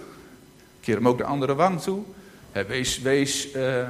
Keer 0.81 0.95
hem 0.95 1.09
ook 1.09 1.19
de 1.19 1.25
andere 1.25 1.55
wang 1.55 1.81
toe. 1.81 2.03
Wees, 2.69 3.01
wees, 3.01 3.55
uh, 3.55 3.89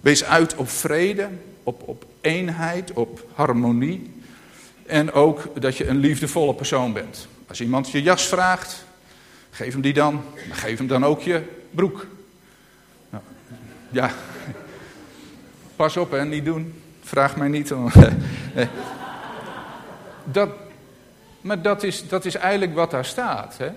wees 0.00 0.24
uit 0.24 0.54
op 0.54 0.70
vrede, 0.70 1.28
op, 1.62 1.88
op 1.88 2.04
eenheid, 2.20 2.92
op 2.92 3.26
harmonie. 3.34 4.10
En 4.86 5.12
ook 5.12 5.60
dat 5.60 5.76
je 5.76 5.88
een 5.88 5.98
liefdevolle 5.98 6.54
persoon 6.54 6.92
bent. 6.92 7.26
Als 7.46 7.60
iemand 7.60 7.90
je 7.90 8.02
jas 8.02 8.26
vraagt, 8.26 8.84
geef 9.50 9.72
hem 9.72 9.82
die 9.82 9.92
dan. 9.92 10.22
Maar 10.48 10.56
geef 10.56 10.78
hem 10.78 10.86
dan 10.86 11.04
ook 11.04 11.20
je 11.20 11.42
broek. 11.70 12.06
Nou, 13.88 14.06
ja, 14.06 14.14
pas 15.76 15.96
op 15.96 16.14
en 16.14 16.28
niet 16.28 16.44
doen. 16.44 16.82
Vraag 17.02 17.36
mij 17.36 17.48
niet. 17.48 17.72
Om, 17.72 17.90
dat, 20.24 20.48
maar 21.40 21.62
dat 21.62 21.82
is, 21.82 22.08
dat 22.08 22.24
is 22.24 22.34
eigenlijk 22.34 22.74
wat 22.74 22.90
daar 22.90 23.04
staat. 23.04 23.58
Hè? 23.58 23.68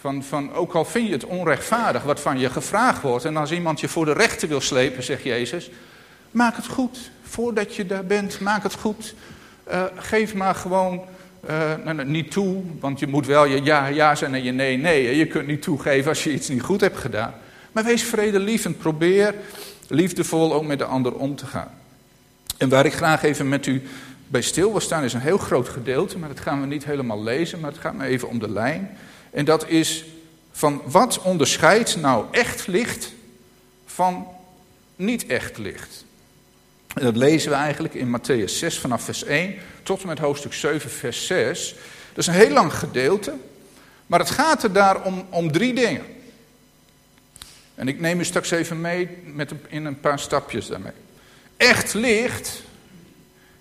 Van, 0.00 0.22
van, 0.22 0.54
ook 0.54 0.72
al 0.72 0.84
vind 0.84 1.06
je 1.06 1.12
het 1.12 1.24
onrechtvaardig 1.24 2.02
wat 2.02 2.20
van 2.20 2.38
je 2.38 2.50
gevraagd 2.50 3.02
wordt. 3.02 3.24
En 3.24 3.36
als 3.36 3.52
iemand 3.52 3.80
je 3.80 3.88
voor 3.88 4.04
de 4.04 4.12
rechter 4.12 4.48
wil 4.48 4.60
slepen, 4.60 5.02
zegt 5.02 5.22
Jezus. 5.22 5.70
Maak 6.30 6.56
het 6.56 6.66
goed. 6.66 7.10
Voordat 7.22 7.76
je 7.76 7.86
daar 7.86 8.04
bent, 8.04 8.40
maak 8.40 8.62
het 8.62 8.74
goed. 8.74 9.14
Uh, 9.70 9.82
geef 9.96 10.34
maar 10.34 10.54
gewoon 10.54 11.04
uh, 11.50 12.04
niet 12.04 12.30
toe. 12.30 12.62
Want 12.80 12.98
je 12.98 13.06
moet 13.06 13.26
wel 13.26 13.44
je 13.44 13.62
ja, 13.62 13.86
ja 13.86 14.14
zijn 14.14 14.34
en 14.34 14.42
je 14.42 14.52
nee, 14.52 14.76
nee. 14.76 15.16
Je 15.16 15.26
kunt 15.26 15.46
niet 15.46 15.62
toegeven 15.62 16.08
als 16.08 16.24
je 16.24 16.32
iets 16.32 16.48
niet 16.48 16.62
goed 16.62 16.80
hebt 16.80 16.98
gedaan. 16.98 17.34
Maar 17.72 17.84
wees 17.84 18.02
vredelievend. 18.02 18.78
Probeer 18.78 19.34
liefdevol 19.88 20.54
ook 20.54 20.64
met 20.64 20.78
de 20.78 20.84
ander 20.84 21.14
om 21.14 21.36
te 21.36 21.46
gaan. 21.46 21.70
En 22.56 22.68
waar 22.68 22.86
ik 22.86 22.92
graag 22.92 23.22
even 23.22 23.48
met 23.48 23.66
u 23.66 23.82
bij 24.26 24.42
stil 24.42 24.70
wil 24.70 24.80
staan 24.80 25.04
is 25.04 25.12
een 25.12 25.20
heel 25.20 25.38
groot 25.38 25.68
gedeelte, 25.68 26.18
maar 26.18 26.28
dat 26.28 26.40
gaan 26.40 26.60
we 26.60 26.66
niet 26.66 26.84
helemaal 26.84 27.22
lezen, 27.22 27.60
maar 27.60 27.70
het 27.70 27.80
gaat 27.80 27.94
me 27.94 28.04
even 28.04 28.28
om 28.28 28.38
de 28.38 28.50
lijn. 28.50 28.96
En 29.30 29.44
dat 29.44 29.68
is 29.68 30.04
van 30.52 30.82
wat 30.84 31.22
onderscheidt 31.22 31.96
nou 31.96 32.24
echt 32.30 32.66
licht 32.66 33.12
van 33.86 34.26
niet 34.96 35.26
echt 35.26 35.58
licht? 35.58 36.04
En 36.94 37.04
dat 37.04 37.16
lezen 37.16 37.50
we 37.50 37.56
eigenlijk 37.56 37.94
in 37.94 38.18
Matthäus 38.18 38.44
6 38.44 38.78
vanaf 38.78 39.02
vers 39.02 39.24
1 39.24 39.54
tot 39.82 40.00
en 40.00 40.06
met 40.06 40.18
hoofdstuk 40.18 40.52
7 40.52 40.90
vers 40.90 41.26
6. 41.26 41.74
Dat 42.08 42.18
is 42.18 42.26
een 42.26 42.32
heel 42.32 42.52
lang 42.52 42.74
gedeelte, 42.74 43.34
maar 44.06 44.18
het 44.18 44.30
gaat 44.30 44.62
er 44.62 44.72
daar 44.72 45.02
om, 45.02 45.26
om 45.30 45.52
drie 45.52 45.74
dingen. 45.74 46.04
En 47.80 47.88
ik 47.88 48.00
neem 48.00 48.20
u 48.20 48.24
straks 48.24 48.50
even 48.50 48.80
mee 48.80 49.08
met, 49.24 49.52
in 49.68 49.84
een 49.84 50.00
paar 50.00 50.18
stapjes 50.18 50.66
daarmee. 50.66 50.92
Echt 51.56 51.94
licht 51.94 52.62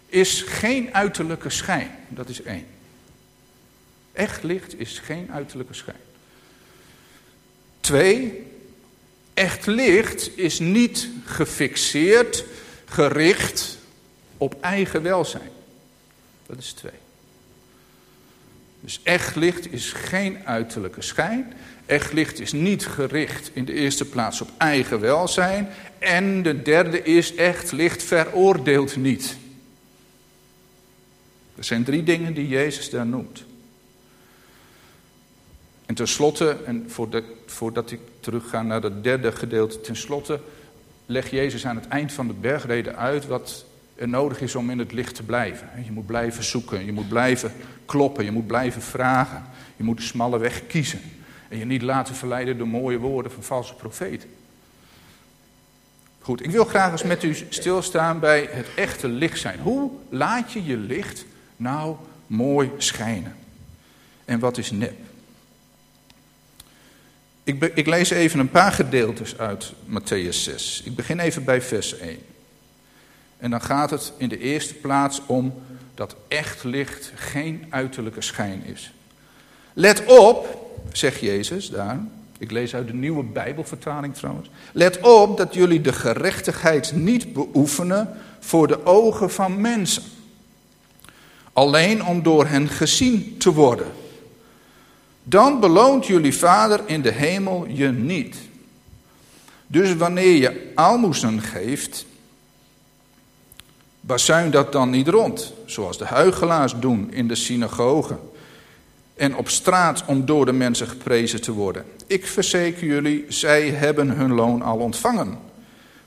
is 0.05 0.41
geen 0.41 0.93
uiterlijke 0.93 1.49
schijn. 1.49 1.91
Dat 2.07 2.29
is 2.29 2.41
één. 2.41 2.65
Echt 4.11 4.43
licht 4.43 4.79
is 4.79 4.99
geen 4.99 5.31
uiterlijke 5.31 5.73
schijn. 5.73 6.01
Twee, 7.79 8.47
echt 9.33 9.65
licht 9.65 10.37
is 10.37 10.59
niet 10.59 11.09
gefixeerd, 11.25 12.43
gericht 12.85 13.77
op 14.37 14.61
eigen 14.61 15.01
welzijn. 15.01 15.51
Dat 16.45 16.57
is 16.57 16.71
twee. 16.71 16.99
Dus 18.79 18.99
echt 19.03 19.35
licht 19.35 19.71
is 19.71 19.91
geen 19.91 20.45
uiterlijke 20.45 21.01
schijn. 21.01 21.53
Echt 21.89 22.13
licht 22.13 22.39
is 22.39 22.51
niet 22.51 22.85
gericht 22.85 23.51
in 23.53 23.65
de 23.65 23.73
eerste 23.73 24.05
plaats 24.05 24.41
op 24.41 24.49
eigen 24.57 24.99
welzijn. 24.99 25.67
En 25.99 26.43
de 26.43 26.61
derde 26.61 27.03
is 27.03 27.35
echt 27.35 27.71
licht 27.71 28.03
veroordeelt 28.03 28.95
niet. 28.95 29.37
Er 31.55 31.63
zijn 31.63 31.83
drie 31.83 32.03
dingen 32.03 32.33
die 32.33 32.47
Jezus 32.47 32.89
daar 32.89 33.05
noemt. 33.05 33.43
En 35.85 35.95
tenslotte, 35.95 36.57
en 36.65 36.85
voordat, 36.87 37.23
voordat 37.45 37.91
ik 37.91 37.99
terugga 38.19 38.61
naar 38.61 38.81
het 38.81 39.03
derde 39.03 39.31
gedeelte, 39.31 39.81
tenslotte 39.81 40.39
legt 41.05 41.29
Jezus 41.29 41.65
aan 41.65 41.75
het 41.75 41.87
eind 41.87 42.11
van 42.11 42.27
de 42.27 42.33
bergreden 42.33 42.97
uit 42.97 43.27
wat 43.27 43.65
er 43.95 44.07
nodig 44.07 44.41
is 44.41 44.55
om 44.55 44.69
in 44.69 44.79
het 44.79 44.91
licht 44.91 45.15
te 45.15 45.23
blijven. 45.23 45.69
Je 45.85 45.91
moet 45.91 46.05
blijven 46.05 46.43
zoeken, 46.43 46.85
je 46.85 46.93
moet 46.93 47.09
blijven 47.09 47.51
kloppen, 47.85 48.25
je 48.25 48.31
moet 48.31 48.47
blijven 48.47 48.81
vragen. 48.81 49.43
Je 49.75 49.83
moet 49.83 49.97
de 49.97 50.03
smalle 50.03 50.37
weg 50.37 50.67
kiezen. 50.67 51.01
En 51.49 51.57
je 51.57 51.65
niet 51.65 51.81
laten 51.81 52.15
verleiden 52.15 52.57
door 52.57 52.67
mooie 52.67 52.97
woorden 52.97 53.31
van 53.31 53.43
valse 53.43 53.73
profeten. 53.73 54.29
Goed, 56.19 56.43
ik 56.43 56.51
wil 56.51 56.65
graag 56.65 56.91
eens 56.91 57.03
met 57.03 57.23
u 57.23 57.35
stilstaan 57.49 58.19
bij 58.19 58.49
het 58.51 58.67
echte 58.75 59.07
licht 59.07 59.39
zijn. 59.39 59.59
Hoe 59.59 59.91
laat 60.09 60.51
je 60.51 60.65
je 60.65 60.77
licht 60.77 61.25
nou 61.55 61.95
mooi 62.27 62.71
schijnen? 62.77 63.35
En 64.25 64.39
wat 64.39 64.57
is 64.57 64.71
nep? 64.71 64.97
Ik, 67.43 67.63
ik, 67.63 67.85
lees 67.87 68.09
even 68.09 68.39
een 68.39 68.49
paar 68.49 68.71
gedeeltes 68.71 69.37
uit 69.37 69.73
Matthäus 69.85 70.29
6. 70.29 70.81
Ik 70.85 70.95
begin 70.95 71.19
even 71.19 71.43
bij 71.43 71.61
vers 71.61 71.97
1. 71.97 72.19
En 73.37 73.49
dan 73.49 73.61
gaat 73.61 73.89
het 73.89 74.13
in 74.17 74.29
de 74.29 74.39
eerste 74.39 74.73
plaats 74.73 75.21
om 75.25 75.63
dat 75.95 76.15
echt 76.27 76.63
licht 76.63 77.11
geen 77.15 77.65
uiterlijke 77.69 78.21
schijn 78.21 78.63
is. 78.63 78.93
Let 79.79 80.05
op, 80.05 80.71
zegt 80.91 81.19
Jezus 81.19 81.69
daar. 81.69 81.99
Ik 82.37 82.51
lees 82.51 82.75
uit 82.75 82.87
de 82.87 82.93
nieuwe 82.93 83.23
Bijbelvertaling 83.23 84.15
trouwens. 84.15 84.49
Let 84.71 84.99
op 85.01 85.37
dat 85.37 85.53
jullie 85.53 85.81
de 85.81 85.93
gerechtigheid 85.93 86.95
niet 86.95 87.33
beoefenen 87.33 88.09
voor 88.39 88.67
de 88.67 88.85
ogen 88.85 89.31
van 89.31 89.61
mensen. 89.61 90.03
Alleen 91.53 92.05
om 92.05 92.23
door 92.23 92.45
hen 92.45 92.67
gezien 92.67 93.35
te 93.37 93.53
worden. 93.53 93.87
Dan 95.23 95.59
beloont 95.59 96.05
jullie 96.05 96.35
Vader 96.35 96.81
in 96.85 97.01
de 97.01 97.11
hemel 97.11 97.65
je 97.67 97.87
niet. 97.87 98.35
Dus 99.67 99.95
wanneer 99.95 100.35
je 100.35 100.71
aalmoezen 100.75 101.41
geeft, 101.41 102.05
bazuin 103.99 104.51
dat 104.51 104.71
dan 104.71 104.89
niet 104.89 105.07
rond, 105.07 105.53
zoals 105.65 105.97
de 105.97 106.05
huigelaars 106.05 106.73
doen 106.79 107.11
in 107.11 107.27
de 107.27 107.35
synagogen 107.35 108.19
en 109.19 109.35
op 109.35 109.49
straat 109.49 110.03
om 110.05 110.25
door 110.25 110.45
de 110.45 110.51
mensen 110.51 110.87
geprezen 110.87 111.41
te 111.41 111.51
worden. 111.51 111.85
Ik 112.07 112.27
verzeker 112.27 112.87
jullie, 112.87 113.25
zij 113.27 113.69
hebben 113.69 114.09
hun 114.09 114.33
loon 114.33 114.61
al 114.61 114.77
ontvangen. 114.77 115.37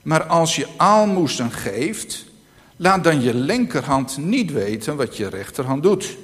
Maar 0.01 0.23
als 0.23 0.55
je 0.55 0.67
aalmoezen 0.77 1.51
geeft, 1.51 2.25
laat 2.75 3.03
dan 3.03 3.21
je 3.21 3.33
linkerhand 3.33 4.17
niet 4.17 4.51
weten 4.51 4.95
wat 4.95 5.17
je 5.17 5.27
rechterhand 5.27 5.83
doet. 5.83 6.17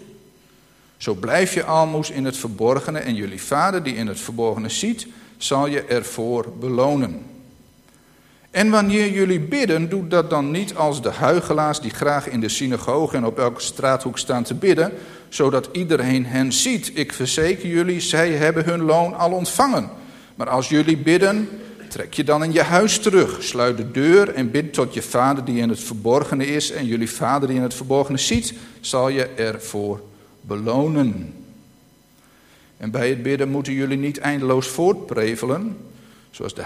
Zo 0.98 1.14
blijf 1.14 1.54
je 1.54 1.66
aalmoes 1.66 2.10
in 2.10 2.26
het 2.26 2.38
verborgene 2.38 3.00
en 3.00 3.16
jullie 3.16 3.42
vader 3.42 3.84
die 3.84 3.96
in 3.96 4.08
het 4.08 4.20
verborgene 4.20 4.70
ziet, 4.70 5.08
zal 5.38 5.68
je 5.68 5.82
ervoor 5.82 6.54
belonen. 6.60 7.26
En 8.52 8.70
wanneer 8.70 9.12
jullie 9.12 9.40
bidden, 9.40 9.90
doe 9.90 10.08
dat 10.08 10.30
dan 10.30 10.52
niet 10.52 10.76
als 10.76 11.02
de 11.02 11.10
huigelaars 11.10 11.80
die 11.80 11.92
graag 11.92 12.28
in 12.28 12.40
de 12.40 12.50
synagoge 12.50 13.16
en 13.16 13.26
op 13.26 13.40
elke 13.40 13.62
straathoek 13.62 14.18
staan 14.18 14.44
te 14.44 14.54
bidden, 14.54 14.92
zodat 15.30 15.70
iedereen 15.72 16.26
hen 16.26 16.54
ziet. 16.54 16.92
Ik 16.94 17.14
verzeker 17.14 17.70
jullie, 17.70 18.00
zij 18.00 18.32
hebben 18.32 18.66
hun 18.66 18.82
loon 18.82 19.14
al 19.14 19.32
ontvangen. 19.32 19.90
Maar 20.36 20.50
als 20.50 20.70
jullie 20.70 20.98
bidden, 20.98 21.50
trek 21.90 22.14
je 22.14 22.24
dan 22.24 22.44
in 22.44 22.52
je 22.52 22.62
huis 22.62 23.00
terug, 23.00 23.44
sluit 23.44 23.78
de 23.78 23.92
deur 23.92 24.34
en 24.34 24.52
bid 24.52 24.74
tot 24.74 24.94
je 24.94 25.02
vader 25.02 25.46
die 25.46 25.62
in 25.62 25.70
het 25.70 25.80
verborgene 25.80 26.46
is. 26.48 26.72
En 26.72 26.86
jullie 26.86 27.10
vader 27.10 27.48
die 27.48 27.58
in 27.58 27.64
het 27.64 27.74
verborgene 27.74 28.18
ziet, 28.18 28.54
zal 28.80 29.10
je 29.10 29.26
ervoor 29.26 30.02
belonen. 30.42 31.34
En 32.78 32.92
bij 32.92 33.10
het 33.10 33.24
bidden 33.24 33.50
moeten 33.50 33.74
jullie 33.74 33.98
niet 33.98 34.20
eindeloos 34.20 34.68
voortprevelen, 34.68 35.78
zoals 36.32 36.54
de 36.54 36.64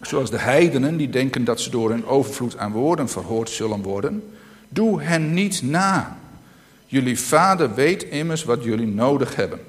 Zoals 0.00 0.30
de 0.30 0.38
heidenen 0.38 0.96
die 0.96 1.10
denken 1.10 1.44
dat 1.44 1.60
ze 1.60 1.70
door 1.70 1.90
hun 1.90 2.06
overvloed 2.06 2.56
aan 2.56 2.72
woorden 2.72 3.08
verhoord 3.08 3.50
zullen 3.50 3.82
worden. 3.82 4.34
Doe 4.68 5.02
hen 5.02 5.34
niet 5.34 5.62
na. 5.62 6.18
Jullie 6.86 7.20
vader 7.20 7.74
weet 7.74 8.02
immers 8.02 8.44
wat 8.44 8.64
jullie 8.64 8.86
nodig 8.86 9.36
hebben. 9.36 9.60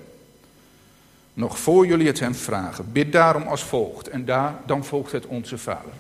Nog 1.34 1.60
voor 1.60 1.88
jullie 1.88 2.08
het 2.08 2.20
hem 2.20 2.36
vragen. 2.36 2.92
Bid 2.92 3.12
daarom 3.12 3.44
als 3.44 3.64
volgt. 3.64 4.08
En 4.08 4.26
daar, 4.26 4.56
dan 4.66 4.86
volgt 4.86 5.12
het 5.12 5.26
onze 5.26 5.58
vader. 5.58 5.92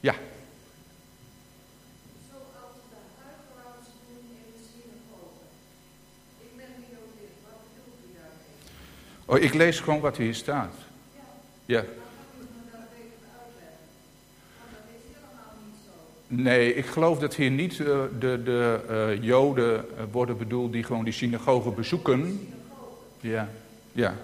Ja. 0.00 0.14
Oh, 9.24 9.38
ik 9.38 9.54
lees 9.54 9.80
gewoon 9.80 10.00
wat 10.00 10.16
hier 10.16 10.34
staat. 10.34 10.74
Ja. 11.64 11.84
Nee, 16.32 16.74
ik 16.74 16.86
geloof 16.86 17.18
dat 17.18 17.34
hier 17.34 17.50
niet 17.50 17.78
uh, 17.78 17.86
de, 18.18 18.42
de 18.44 18.80
uh, 18.90 19.22
Joden 19.24 19.72
uh, 19.72 20.02
worden 20.10 20.38
bedoeld 20.38 20.72
die 20.72 20.82
gewoon 20.82 21.04
die 21.04 21.12
synagogen 21.12 21.74
bezoeken. 21.74 22.48
Ja, 23.20 23.48
ja. 23.92 24.16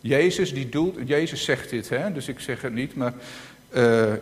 Jezus, 0.00 0.54
die 0.54 0.68
doelt, 0.68 0.96
Jezus 1.04 1.44
zegt 1.44 1.70
dit, 1.70 1.88
hè, 1.88 2.12
dus 2.12 2.28
ik 2.28 2.40
zeg 2.40 2.62
het 2.62 2.74
niet, 2.74 2.94
maar 2.94 3.14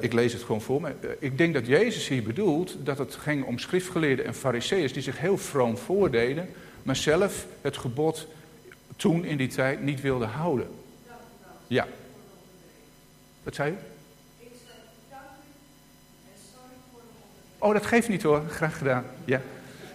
ik 0.01 0.13
lees 0.13 0.33
het 0.33 0.43
gewoon 0.43 0.61
voor 0.61 0.81
me. 0.81 0.93
ik 1.19 1.39
denk 1.39 1.55
dat 1.55 1.67
Jezus 1.67 2.09
hier 2.09 2.23
bedoelt 2.23 2.77
dat 2.83 2.99
het 2.99 3.15
ging 3.15 3.45
om 3.45 3.59
schriftgeleerden 3.59 4.25
en 4.25 4.35
fariseeërs 4.35 4.93
die 4.93 5.03
zich 5.03 5.19
heel 5.19 5.39
vroom 5.39 5.77
voordeden, 5.77 6.49
maar 6.83 6.97
zelf 6.97 7.47
het 7.61 7.77
gebod 7.77 8.27
toen 8.97 9.25
in 9.25 9.37
die 9.37 9.49
tijd 9.49 9.83
niet 9.83 10.01
wilden 10.01 10.29
houden. 10.29 10.67
Ja. 11.67 11.87
Wat 13.43 13.55
zei 13.55 13.71
u? 13.71 13.77
Oh, 17.63 17.73
dat 17.73 17.87
geeft 17.87 18.09
niet 18.09 18.23
hoor. 18.23 18.43
Graag 18.49 18.79
gedaan. 18.79 19.05
Ja. 19.25 19.41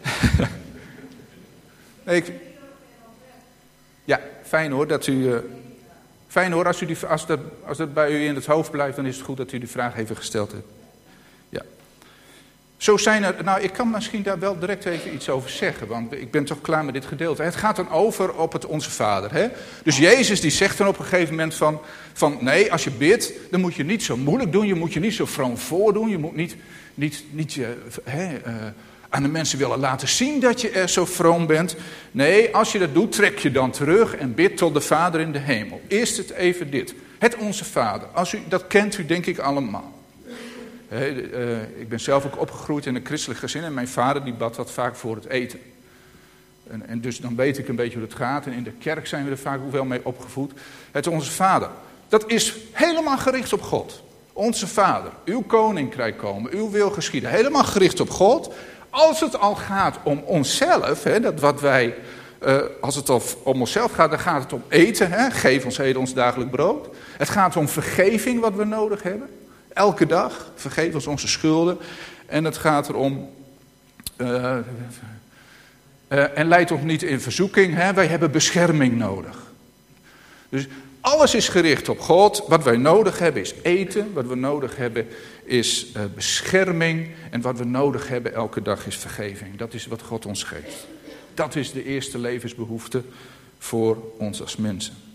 nee, 2.06 2.16
ik... 2.16 2.32
Ja, 4.04 4.20
fijn 4.44 4.72
hoor 4.72 4.88
dat 4.88 5.08
u. 5.08 5.14
Uh... 5.14 5.38
Fijn 6.28 6.52
hoor, 6.52 6.66
als, 6.66 6.82
u 6.82 6.86
die, 6.86 7.06
als, 7.06 7.26
dat, 7.26 7.40
als 7.66 7.78
dat 7.78 7.94
bij 7.94 8.12
u 8.12 8.26
in 8.26 8.36
het 8.36 8.46
hoofd 8.46 8.72
blijft, 8.72 8.96
dan 8.96 9.06
is 9.06 9.16
het 9.16 9.26
goed 9.26 9.38
dat 9.38 9.52
u 9.52 9.58
die 9.58 9.70
vraag 9.70 9.98
even 9.98 10.16
gesteld 10.16 10.52
hebt. 10.52 10.68
Zo 12.78 12.98
zijn 12.98 13.24
er, 13.24 13.36
nou 13.44 13.62
ik 13.62 13.74
kan 13.74 13.90
misschien 13.90 14.24
daar 14.24 14.40
wel 14.40 14.60
direct 14.60 14.86
even 14.86 15.14
iets 15.14 15.30
over 15.30 15.50
zeggen, 15.50 15.88
want 15.88 16.14
ik 16.14 16.32
ben 16.32 16.46
toch 16.46 16.62
klaar 16.62 16.86
met 16.86 16.94
dit 16.94 17.06
gedeelte. 17.06 17.44
Het 17.44 17.56
gaat 17.56 17.76
dan 17.76 17.90
over 17.90 18.34
op 18.34 18.54
het 18.54 18.66
Onze 18.66 18.92
Vader. 18.92 19.34
Hè? 19.34 19.48
Dus 19.84 19.98
Jezus 19.98 20.42
die 20.42 20.52
zegt 20.52 20.78
dan 20.78 20.88
op 20.88 21.00
een 21.00 21.06
gegeven 21.06 21.36
moment 21.36 21.56
van, 21.56 21.82
van, 22.14 22.38
nee, 22.42 22.72
als 22.72 22.84
je 22.84 22.92
bidt, 22.92 23.34
dan 23.52 23.62
moet 23.62 23.76
je 23.76 23.84
niet 23.84 24.04
zo 24.04 24.18
moeilijk 24.18 24.52
doen, 24.52 24.68
je 24.68 24.76
moet 24.76 24.94
je 24.94 25.00
niet 25.00 25.14
zo 25.14 25.26
vroom 25.26 25.58
voordoen, 25.58 26.10
je 26.10 26.18
moet 26.18 26.36
niet, 26.36 26.56
niet, 26.94 27.24
niet 27.30 27.54
je, 27.54 27.78
hè, 28.04 28.34
uh, 28.34 28.54
aan 29.10 29.24
de 29.24 29.30
mensen 29.30 29.60
willen 29.60 29.80
laten 29.80 30.08
zien 30.08 30.40
dat 30.40 30.62
je 30.62 30.70
er 30.70 30.90
zo 30.90 31.06
vroom 31.06 31.48
bent. 31.48 31.76
Nee, 32.12 32.56
als 32.56 32.72
je 32.72 32.80
dat 32.80 32.94
doet, 32.94 33.12
trek 33.12 33.40
je 33.40 33.52
dan 33.52 33.72
terug 33.72 34.16
en 34.16 34.34
bid 34.34 34.58
tot 34.58 34.74
de 34.74 34.82
Vader 34.82 35.20
in 35.20 35.32
de 35.32 35.40
hemel. 35.40 35.82
Eerst 35.88 36.18
het 36.18 36.32
even 36.32 36.72
dit. 36.72 36.94
Het 37.20 37.36
Onze 37.36 37.66
Vader. 37.66 38.08
Als 38.08 38.34
u, 38.34 38.40
dat 38.48 38.68
kent 38.68 38.98
u 38.98 39.06
denk 39.06 39.26
ik 39.26 39.40
allemaal. 39.40 39.97
Uh, 40.92 41.62
ik 41.62 41.90
ben 41.90 42.00
zelf 42.00 42.26
ook 42.26 42.40
opgegroeid 42.40 42.86
in 42.86 42.96
een 42.96 43.06
christelijk 43.06 43.40
gezin 43.40 43.64
en 43.64 43.74
mijn 43.74 43.88
vader 43.88 44.24
die 44.24 44.34
bad 44.34 44.56
dat 44.56 44.72
vaak 44.72 44.96
voor 44.96 45.16
het 45.16 45.26
eten. 45.26 45.60
En, 46.70 46.88
en, 46.88 47.02
dus 47.02 47.20
dan 47.20 47.36
weet 47.36 47.58
ik 47.58 47.68
een 47.68 47.76
beetje 47.76 47.98
hoe 47.98 48.08
het 48.08 48.18
gaat. 48.18 48.46
En 48.46 48.54
in 48.54 48.64
de 48.64 48.72
kerk 48.72 49.08
zijn 49.08 49.26
we 49.26 49.32
er 49.32 49.38
vaak 49.38 49.60
ook 49.60 49.72
wel 49.72 49.86
mee 49.86 50.06
opgevoed. 50.06 50.52
Het 50.92 51.08
Onze 51.08 51.32
Vader. 51.32 51.70
Dat 52.08 52.30
is 52.32 52.56
helemaal 52.72 53.18
gericht 53.18 53.54
op 53.54 53.62
God. 53.62 54.04
Onze 54.34 54.68
Vader, 54.68 55.12
uw 55.26 55.42
koninkrijk 55.42 56.18
komen, 56.18 56.52
uw 56.52 56.70
wil 56.70 56.92
geschieden. 56.92 57.30
Helemaal 57.30 57.64
gericht 57.64 58.00
op 58.00 58.10
God. 58.10 58.54
Als 58.90 59.20
het 59.20 59.40
al 59.40 59.56
gaat 59.56 59.98
om 60.04 60.20
onszelf, 60.26 61.02
dat 61.02 61.40
wat 61.40 61.62
wij, 61.62 61.96
uh, 62.46 62.58
als 62.82 62.96
het 62.96 63.10
al 63.10 63.22
om 63.44 63.60
onszelf 63.60 63.92
gaat, 63.92 64.10
dan 64.10 64.20
gaat 64.20 64.44
het 64.44 64.54
om 64.54 64.64
eten. 64.68 65.32
Geef 65.32 65.66
ons 65.66 65.78
heden 65.78 66.00
ons 66.00 66.14
dagelijk 66.14 66.52
brood. 66.52 66.88
Het 67.18 67.30
gaat 67.30 67.56
om 67.56 67.68
vergeving 67.68 68.40
wat 68.40 68.56
we 68.56 68.64
nodig 68.64 69.04
hebben. 69.04 69.30
Elke 69.78 70.06
dag, 70.06 70.52
vergeef 70.56 70.94
ons 70.94 71.08
onze 71.08 71.28
schulden. 71.28 71.78
En 72.26 72.44
het 72.44 72.58
gaat 72.58 72.90
erom, 72.90 73.30
uh, 74.18 74.58
en 76.08 76.48
leid 76.48 76.72
ons 76.72 76.82
niet 76.82 77.04
in 77.04 77.22
verzoeking, 77.22 77.74
hè, 77.74 77.94
wij 77.94 78.08
hebben 78.08 78.32
bescherming 78.32 78.98
nodig. 78.98 79.38
Dus 80.50 80.68
alles 81.02 81.36
is 81.36 81.50
gericht 81.50 81.90
op 81.90 82.00
God. 82.00 82.44
Wat 82.48 82.64
wij 82.64 82.78
nodig 82.78 83.20
hebben 83.20 83.42
is 83.42 83.54
eten. 83.62 84.14
Wat 84.14 84.26
we 84.26 84.36
nodig 84.36 84.76
hebben 84.76 85.08
is 85.44 85.88
uh, 85.98 86.04
bescherming. 86.16 87.10
En 87.32 87.42
wat 87.42 87.58
we 87.58 87.66
nodig 87.66 88.08
hebben 88.08 88.34
elke 88.34 88.62
dag 88.62 88.88
is 88.88 88.98
vergeving. 88.98 89.58
Dat 89.58 89.74
is 89.74 89.86
wat 89.86 90.02
God 90.02 90.26
ons 90.26 90.44
geeft. 90.44 90.88
Dat 91.34 91.56
is 91.56 91.72
de 91.72 91.84
eerste 91.84 92.18
levensbehoefte 92.18 93.04
voor 93.58 93.98
ons 94.18 94.42
als 94.42 94.56
mensen. 94.56 95.07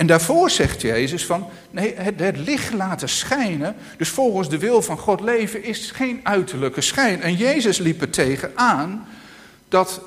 En 0.00 0.06
daarvoor 0.06 0.50
zegt 0.50 0.80
Jezus 0.80 1.26
van, 1.26 1.46
nee, 1.70 1.94
het, 1.96 2.20
het, 2.20 2.36
licht 2.36 2.72
laten 2.72 3.08
schijnen, 3.08 3.76
dus 3.96 4.08
volgens 4.08 4.48
de 4.48 4.58
wil 4.58 4.82
van 4.82 4.98
God 4.98 5.20
leven, 5.20 5.64
is 5.64 5.90
geen 5.90 6.20
uiterlijke 6.22 6.80
schijn. 6.80 7.22
En 7.22 7.34
Jezus 7.34 7.78
liep 7.78 8.00
er 8.00 8.10
tegen 8.10 8.52
aan 8.54 9.06
dat 9.68 10.00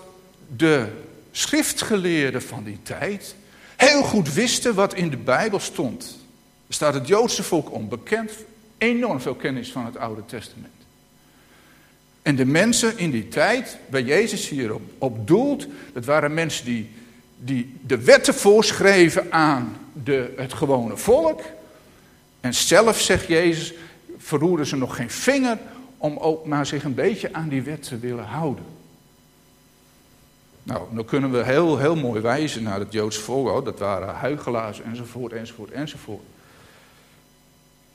de 0.56 0.88
schriftgeleerden 1.32 2.42
van 2.42 2.64
die 2.64 2.80
tijd, 2.84 3.36
heel 3.76 4.04
goed 4.04 4.34
wisten 4.34 4.74
wat 4.74 4.94
in 4.94 5.10
de 5.10 5.18
Bijbel 5.18 5.60
stond. 5.60 6.18
Er 6.68 6.74
staat 6.74 6.94
het 6.94 7.08
Joodse 7.08 7.44
volk 7.44 7.72
onbekend, 7.72 8.32
enorm 8.78 9.22
veel 9.22 9.36
kennis 9.36 9.72
van 9.72 9.86
het 9.86 9.98
Oude 9.98 10.26
Testament. 10.26 10.74
En 12.22 12.36
de 12.36 12.46
mensen 12.46 12.98
in 12.98 13.12
die 13.12 13.28
tijd, 13.28 13.78
waar 13.90 14.02
Jezus 14.02 14.50
hier 14.50 14.74
op, 14.74 14.82
op 14.98 15.28
doelt, 15.28 15.68
dat 15.94 16.06
waren 16.06 16.34
mensen 16.34 16.66
die, 16.66 16.90
die 17.38 17.76
de 17.82 18.04
wetten 18.04 18.34
voorschreven 18.34 19.32
aan 19.32 19.82
de, 19.94 20.34
het 20.38 20.54
gewone 20.54 20.98
volk. 20.98 21.42
En 22.42 22.54
zelf, 22.54 23.00
zegt 23.00 23.28
Jezus, 23.28 23.74
verroeren 24.18 24.66
ze 24.66 24.76
nog 24.76 24.96
geen 24.96 25.10
vinger 25.10 25.58
om 25.98 26.18
ook 26.18 26.46
maar 26.46 26.66
zich 26.66 26.84
een 26.84 26.94
beetje 26.94 27.34
aan 27.34 27.50
die 27.50 27.62
wet 27.62 27.84
te 27.84 27.98
willen 27.98 28.26
houden. 28.26 28.66
Nou, 30.64 30.88
dan 30.92 31.06
kunnen 31.06 31.32
we 31.32 31.44
heel, 31.44 31.78
heel 31.78 31.96
mooi 31.96 32.22
wijzen 32.22 32.64
naar 32.64 32.80
het 32.80 32.94
Joods 32.94 33.18
volk. 33.18 33.66
Dat 33.66 33.80
waren 33.80 34.16
huigelaars 34.16 34.82
enzovoort, 34.82 35.34
enzovoort, 35.34 35.72
enzovoort. 35.72 36.24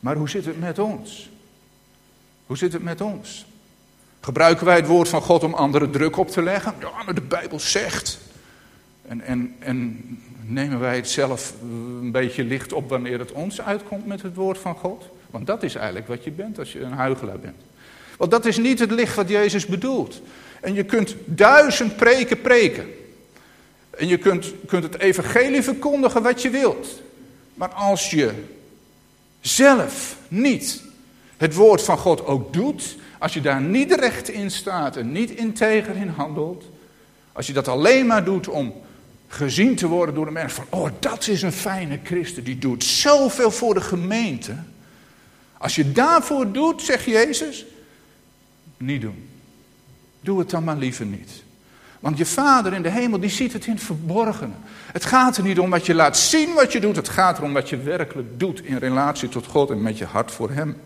Maar 0.00 0.16
hoe 0.16 0.28
zit 0.28 0.44
het 0.44 0.60
met 0.60 0.78
ons? 0.78 1.30
Hoe 2.46 2.56
zit 2.56 2.72
het 2.72 2.82
met 2.82 3.00
ons? 3.00 3.46
Gebruiken 4.20 4.66
wij 4.66 4.76
het 4.76 4.86
woord 4.86 5.08
van 5.08 5.22
God 5.22 5.44
om 5.44 5.54
anderen 5.54 5.90
druk 5.90 6.16
op 6.16 6.28
te 6.28 6.42
leggen? 6.42 6.74
Ja, 6.80 7.02
maar 7.04 7.14
de 7.14 7.20
Bijbel 7.20 7.60
zegt. 7.60 8.18
En, 9.08 9.20
en, 9.20 9.56
en 9.58 10.04
nemen 10.48 10.80
wij 10.80 10.96
het 10.96 11.08
zelf 11.08 11.54
een 12.00 12.12
beetje 12.12 12.44
licht 12.44 12.72
op 12.72 12.88
wanneer 12.88 13.18
het 13.18 13.32
ons 13.32 13.60
uitkomt 13.60 14.06
met 14.06 14.22
het 14.22 14.34
woord 14.34 14.58
van 14.58 14.74
God? 14.74 15.04
Want 15.30 15.46
dat 15.46 15.62
is 15.62 15.74
eigenlijk 15.74 16.08
wat 16.08 16.24
je 16.24 16.30
bent 16.30 16.58
als 16.58 16.72
je 16.72 16.80
een 16.80 16.92
huigelaar 16.92 17.38
bent. 17.38 17.56
Want 18.16 18.30
dat 18.30 18.46
is 18.46 18.56
niet 18.56 18.78
het 18.78 18.90
licht 18.90 19.14
wat 19.14 19.28
Jezus 19.28 19.66
bedoelt. 19.66 20.20
En 20.60 20.74
je 20.74 20.84
kunt 20.84 21.14
duizend 21.24 21.96
preken 21.96 22.40
preken. 22.40 22.86
En 23.90 24.08
je 24.08 24.16
kunt, 24.16 24.52
kunt 24.66 24.82
het 24.82 24.98
evangelie 24.98 25.62
verkondigen 25.62 26.22
wat 26.22 26.42
je 26.42 26.50
wilt. 26.50 27.02
Maar 27.54 27.68
als 27.68 28.10
je 28.10 28.32
zelf 29.40 30.16
niet 30.28 30.82
het 31.36 31.54
woord 31.54 31.82
van 31.82 31.98
God 31.98 32.26
ook 32.26 32.52
doet, 32.52 32.96
als 33.18 33.34
je 33.34 33.40
daar 33.40 33.60
niet 33.60 33.94
recht 33.94 34.28
in 34.28 34.50
staat 34.50 34.96
en 34.96 35.12
niet 35.12 35.30
integer 35.30 35.96
in 35.96 36.08
handelt, 36.08 36.64
als 37.32 37.46
je 37.46 37.52
dat 37.52 37.68
alleen 37.68 38.06
maar 38.06 38.24
doet 38.24 38.48
om 38.48 38.74
gezien 39.28 39.74
te 39.74 39.86
worden 39.86 40.14
door 40.14 40.24
de 40.24 40.30
mensen 40.30 40.64
van, 40.68 40.80
oh 40.80 40.90
dat 40.98 41.26
is 41.26 41.42
een 41.42 41.52
fijne 41.52 41.98
christen, 42.04 42.44
die 42.44 42.58
doet 42.58 42.84
zoveel 42.84 43.50
voor 43.50 43.74
de 43.74 43.80
gemeente. 43.80 44.54
Als 45.58 45.74
je 45.74 45.92
daarvoor 45.92 46.52
doet, 46.52 46.82
zegt 46.82 47.04
Jezus, 47.04 47.64
niet 48.76 49.00
doen. 49.00 49.28
Doe 50.20 50.38
het 50.38 50.50
dan 50.50 50.64
maar 50.64 50.76
liever 50.76 51.06
niet. 51.06 51.42
Want 52.00 52.18
je 52.18 52.26
vader 52.26 52.72
in 52.72 52.82
de 52.82 52.90
hemel, 52.90 53.20
die 53.20 53.30
ziet 53.30 53.52
het 53.52 53.66
in 53.66 53.72
het 53.72 53.82
verborgene. 53.82 54.52
Het 54.92 55.04
gaat 55.04 55.36
er 55.36 55.42
niet 55.42 55.58
om 55.58 55.70
wat 55.70 55.86
je 55.86 55.94
laat 55.94 56.16
zien 56.16 56.54
wat 56.54 56.72
je 56.72 56.80
doet. 56.80 56.96
Het 56.96 57.08
gaat 57.08 57.38
erom 57.38 57.52
wat 57.52 57.68
je 57.68 57.76
werkelijk 57.76 58.28
doet 58.38 58.64
in 58.64 58.76
relatie 58.76 59.28
tot 59.28 59.46
God 59.46 59.70
en 59.70 59.82
met 59.82 59.98
je 59.98 60.04
hart 60.04 60.30
voor 60.30 60.50
hem. 60.50 60.76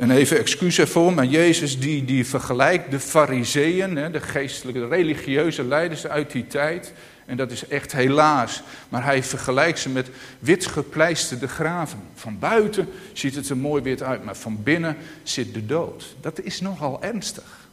En 0.00 0.10
even 0.10 0.38
excuus 0.38 0.78
ervoor, 0.78 1.12
maar 1.12 1.26
Jezus 1.26 1.80
die, 1.80 2.04
die 2.04 2.26
vergelijkt 2.26 2.90
de 2.90 3.00
fariseeën, 3.00 4.12
de 4.12 4.20
geestelijke, 4.20 4.88
religieuze 4.88 5.64
leiders 5.64 6.06
uit 6.06 6.30
die 6.30 6.46
tijd. 6.46 6.92
En 7.26 7.36
dat 7.36 7.50
is 7.50 7.66
echt 7.68 7.92
helaas. 7.92 8.62
Maar 8.88 9.04
hij 9.04 9.22
vergelijkt 9.22 9.78
ze 9.78 9.88
met 9.88 10.10
wit 10.38 10.66
gepleisterde 10.66 11.48
graven. 11.48 11.98
Van 12.14 12.38
buiten 12.38 12.88
ziet 13.12 13.34
het 13.34 13.48
er 13.48 13.56
mooi 13.56 13.82
wit 13.82 14.02
uit, 14.02 14.24
maar 14.24 14.36
van 14.36 14.62
binnen 14.62 14.96
zit 15.22 15.54
de 15.54 15.66
dood. 15.66 16.14
Dat 16.20 16.40
is 16.40 16.60
nogal 16.60 17.02
ernstig. 17.02 17.68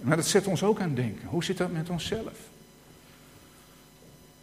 Maar 0.00 0.16
dat 0.16 0.26
zet 0.26 0.46
ons 0.46 0.62
ook 0.62 0.80
aan 0.80 0.94
denken. 0.94 1.28
Hoe 1.28 1.44
zit 1.44 1.56
dat 1.56 1.72
met 1.72 1.88
onszelf? 1.88 2.38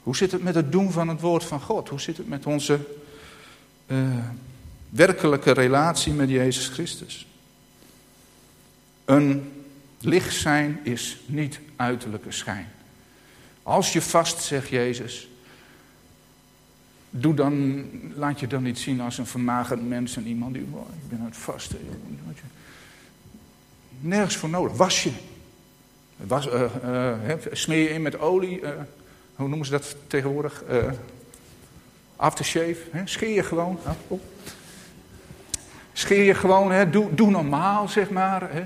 Hoe 0.04 0.16
zit 0.16 0.32
het 0.32 0.44
met 0.44 0.56
het 0.56 0.72
doen 0.72 0.92
van 0.92 1.08
het 1.08 1.22
woord 1.22 1.44
van 1.44 1.62
God? 1.62 1.90
Hoe 1.90 2.02
zit 2.02 2.18
het 2.18 2.28
met 2.28 2.46
onze 2.46 2.80
uh, 3.88 3.98
werkelijke 4.90 5.52
relatie 5.52 6.14
met 6.14 6.30
Jezus 6.30 6.68
Christus? 6.68 7.28
Een 9.06 9.52
licht 10.00 10.36
zijn 10.36 10.80
is 10.84 11.20
niet 11.26 11.60
uiterlijke 11.76 12.32
schijn. 12.32 12.68
Als 13.64 13.94
je 13.94 14.02
vast, 14.02 14.44
zegt 14.44 14.70
Jezus, 14.70 15.30
doe 17.10 17.34
dan, 17.34 17.86
laat 18.16 18.40
je 18.40 18.48
dan 18.48 18.64
niet 18.64 18.80
zien 18.80 19.02
als 19.02 19.18
een 19.18 19.26
vermagerd 19.26 19.88
mens 19.88 20.16
en 20.18 20.28
iemand 20.28 20.54
die, 20.54 20.64
ik 20.64 21.10
ben 21.10 21.20
aan 21.20 21.26
het 21.26 21.38
vasten. 21.38 21.80
Nergens 24.00 24.36
voor 24.36 24.50
nodig. 24.50 24.78
Was 24.78 25.04
je. 25.04 25.12
Was, 26.18 26.48
uh, 26.48 26.64
uh, 26.84 27.34
smeer 27.52 27.82
je 27.82 27.90
in 27.90 28.02
met 28.02 28.20
olie, 28.20 28.62
uh, 28.62 28.70
hoe 29.36 29.48
noemen 29.48 29.66
ze 29.66 29.72
dat 29.72 29.96
tegenwoordig? 30.08 30.64
aftershave, 32.18 32.78
hè? 32.92 33.02
scheer 33.06 33.36
je 33.36 33.44
gewoon. 33.44 33.80
Oh. 34.08 34.22
Scheer 35.98 36.24
je 36.24 36.34
gewoon, 36.34 36.72
hè? 36.72 36.90
Doe, 36.90 37.14
doe 37.14 37.30
normaal, 37.30 37.88
zeg 37.88 38.10
maar. 38.10 38.54
Hè? 38.54 38.66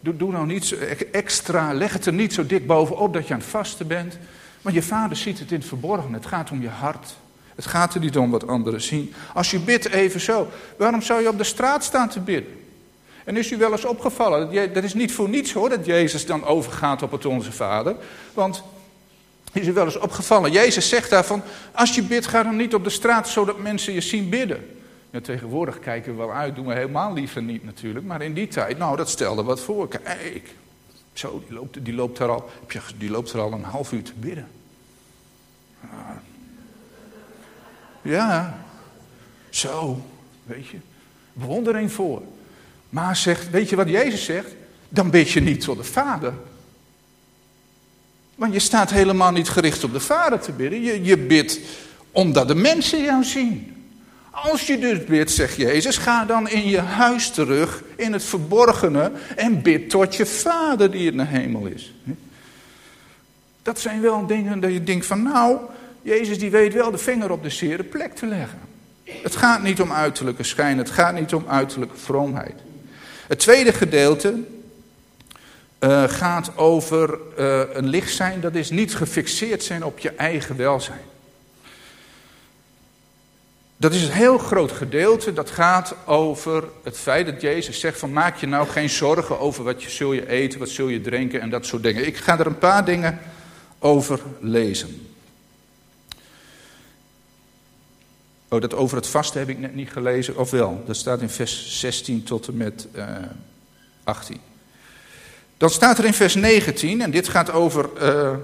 Doe, 0.00 0.16
doe 0.16 0.32
nou 0.32 0.46
niet 0.46 0.74
extra, 1.12 1.72
leg 1.72 1.92
het 1.92 2.06
er 2.06 2.12
niet 2.12 2.34
zo 2.34 2.46
dik 2.46 2.66
bovenop 2.66 3.12
dat 3.12 3.26
je 3.26 3.34
aan 3.34 3.40
het 3.40 3.48
vasten 3.48 3.86
bent. 3.86 4.18
Want 4.62 4.74
je 4.74 4.82
vader 4.82 5.16
ziet 5.16 5.38
het 5.38 5.50
in 5.50 5.58
het 5.58 5.68
verborgen. 5.68 6.12
Het 6.12 6.26
gaat 6.26 6.50
om 6.50 6.60
je 6.60 6.68
hart. 6.68 7.16
Het 7.54 7.66
gaat 7.66 7.94
er 7.94 8.00
niet 8.00 8.16
om 8.16 8.30
wat 8.30 8.46
anderen 8.46 8.80
zien. 8.80 9.14
Als 9.34 9.50
je 9.50 9.58
bidt 9.58 9.88
even 9.88 10.20
zo, 10.20 10.48
waarom 10.76 11.02
zou 11.02 11.22
je 11.22 11.28
op 11.28 11.38
de 11.38 11.44
straat 11.44 11.84
staan 11.84 12.08
te 12.08 12.20
bidden? 12.20 12.52
En 13.24 13.36
is 13.36 13.50
u 13.50 13.56
wel 13.56 13.72
eens 13.72 13.84
opgevallen, 13.84 14.72
dat 14.74 14.84
is 14.84 14.94
niet 14.94 15.12
voor 15.12 15.28
niets 15.28 15.52
hoor, 15.52 15.68
dat 15.68 15.86
Jezus 15.86 16.26
dan 16.26 16.44
overgaat 16.44 17.02
op 17.02 17.10
het 17.10 17.26
Onze 17.26 17.52
Vader. 17.52 17.96
Want 18.34 18.62
is 19.52 19.66
u 19.66 19.72
wel 19.72 19.84
eens 19.84 19.98
opgevallen, 19.98 20.52
Jezus 20.52 20.88
zegt 20.88 21.10
daarvan, 21.10 21.42
als 21.72 21.94
je 21.94 22.02
bidt, 22.02 22.26
ga 22.26 22.42
dan 22.42 22.56
niet 22.56 22.74
op 22.74 22.84
de 22.84 22.90
straat 22.90 23.28
zodat 23.28 23.58
mensen 23.58 23.92
je 23.92 24.00
zien 24.00 24.28
bidden. 24.28 24.74
Tegenwoordig 25.22 25.78
kijken 25.78 26.12
we 26.12 26.18
wel 26.18 26.32
uit, 26.32 26.54
doen 26.54 26.66
we 26.66 26.74
helemaal 26.74 27.12
liever 27.12 27.42
niet 27.42 27.64
natuurlijk. 27.64 28.06
Maar 28.06 28.22
in 28.22 28.34
die 28.34 28.48
tijd, 28.48 28.78
nou 28.78 28.96
dat 28.96 29.08
stelde 29.08 29.42
wat 29.42 29.60
voor. 29.60 29.88
Kijk, 29.88 30.54
zo, 31.12 31.42
die 31.46 31.56
loopt, 31.56 31.84
die 31.84 31.94
loopt, 31.94 32.18
er, 32.18 32.28
al, 32.28 32.50
die 32.98 33.10
loopt 33.10 33.32
er 33.32 33.40
al 33.40 33.52
een 33.52 33.64
half 33.64 33.92
uur 33.92 34.02
te 34.02 34.12
bidden. 34.16 34.48
Ja, 38.02 38.58
zo, 39.50 40.02
weet 40.44 40.66
je. 40.66 40.76
Bewondering 41.32 41.92
voor. 41.92 42.22
Maar 42.90 43.16
zegt, 43.16 43.50
weet 43.50 43.68
je 43.68 43.76
wat 43.76 43.88
Jezus 43.88 44.24
zegt? 44.24 44.54
Dan 44.88 45.10
bid 45.10 45.30
je 45.30 45.40
niet 45.40 45.60
tot 45.60 45.76
de 45.76 45.84
Vader. 45.84 46.34
Want 48.34 48.52
je 48.52 48.58
staat 48.58 48.90
helemaal 48.90 49.32
niet 49.32 49.48
gericht 49.48 49.84
op 49.84 49.92
de 49.92 50.00
Vader 50.00 50.40
te 50.40 50.52
bidden. 50.52 50.82
Je, 50.82 51.04
je 51.04 51.18
bidt 51.18 51.60
omdat 52.10 52.48
de 52.48 52.54
mensen 52.54 53.02
jou 53.02 53.24
zien. 53.24 53.73
Als 54.34 54.66
je 54.66 54.78
dus 54.78 55.04
bidt, 55.04 55.30
zegt 55.30 55.56
Jezus, 55.56 55.96
ga 55.96 56.24
dan 56.24 56.48
in 56.48 56.68
je 56.68 56.80
huis 56.80 57.30
terug, 57.30 57.82
in 57.96 58.12
het 58.12 58.24
verborgene, 58.24 59.12
en 59.36 59.62
bid 59.62 59.90
tot 59.90 60.16
je 60.16 60.26
vader 60.26 60.90
die 60.90 61.10
in 61.10 61.16
de 61.16 61.24
hemel 61.24 61.66
is. 61.66 61.94
Dat 63.62 63.80
zijn 63.80 64.00
wel 64.00 64.26
dingen 64.26 64.60
dat 64.60 64.72
je 64.72 64.84
denkt 64.84 65.06
van, 65.06 65.22
nou, 65.22 65.58
Jezus 66.02 66.38
die 66.38 66.50
weet 66.50 66.72
wel 66.72 66.90
de 66.90 66.98
vinger 66.98 67.30
op 67.30 67.42
de 67.42 67.50
zere 67.50 67.82
plek 67.82 68.14
te 68.14 68.26
leggen. 68.26 68.58
Het 69.04 69.36
gaat 69.36 69.62
niet 69.62 69.80
om 69.80 69.92
uiterlijke 69.92 70.42
schijn, 70.42 70.78
het 70.78 70.90
gaat 70.90 71.14
niet 71.14 71.34
om 71.34 71.44
uiterlijke 71.48 71.96
vroomheid. 71.96 72.54
Het 73.26 73.38
tweede 73.38 73.72
gedeelte 73.72 74.34
uh, 75.80 76.02
gaat 76.02 76.56
over 76.56 77.18
uh, 77.38 77.60
een 77.72 77.86
licht 77.86 78.14
zijn, 78.14 78.40
dat 78.40 78.54
is 78.54 78.70
niet 78.70 78.94
gefixeerd 78.94 79.62
zijn 79.62 79.84
op 79.84 79.98
je 79.98 80.10
eigen 80.10 80.56
welzijn. 80.56 81.12
Dat 83.76 83.94
is 83.94 84.02
een 84.02 84.12
heel 84.12 84.38
groot 84.38 84.72
gedeelte. 84.72 85.32
Dat 85.32 85.50
gaat 85.50 85.94
over 86.06 86.64
het 86.82 86.98
feit 86.98 87.26
dat 87.26 87.40
Jezus 87.40 87.80
zegt 87.80 87.98
van 87.98 88.12
maak 88.12 88.36
je 88.36 88.46
nou 88.46 88.68
geen 88.68 88.90
zorgen 88.90 89.38
over 89.38 89.64
wat 89.64 89.82
je 89.82 89.90
zul 89.90 90.12
je 90.12 90.28
eten, 90.28 90.58
wat 90.58 90.68
zul 90.68 90.88
je 90.88 91.00
drinken 91.00 91.40
en 91.40 91.50
dat 91.50 91.66
soort 91.66 91.82
dingen. 91.82 92.06
Ik 92.06 92.16
ga 92.16 92.38
er 92.38 92.46
een 92.46 92.58
paar 92.58 92.84
dingen 92.84 93.18
over 93.78 94.20
lezen. 94.40 95.08
Oh, 98.48 98.60
dat 98.60 98.74
over 98.74 98.96
het 98.96 99.06
vasten 99.06 99.40
heb 99.40 99.48
ik 99.48 99.58
net 99.58 99.74
niet 99.74 99.90
gelezen. 99.90 100.36
Of 100.36 100.50
wel, 100.50 100.82
dat 100.86 100.96
staat 100.96 101.20
in 101.20 101.28
vers 101.30 101.80
16 101.80 102.22
tot 102.22 102.48
en 102.48 102.56
met 102.56 102.86
uh, 102.92 103.02
eh, 103.02 103.22
18. 104.04 104.40
Dan 105.56 105.70
staat 105.70 105.98
er 105.98 106.04
in 106.04 106.14
vers 106.14 106.34
19, 106.34 107.00
en 107.00 107.10
dit 107.10 107.28
gaat 107.28 107.50
over 107.50 107.90
uh, 108.02 108.36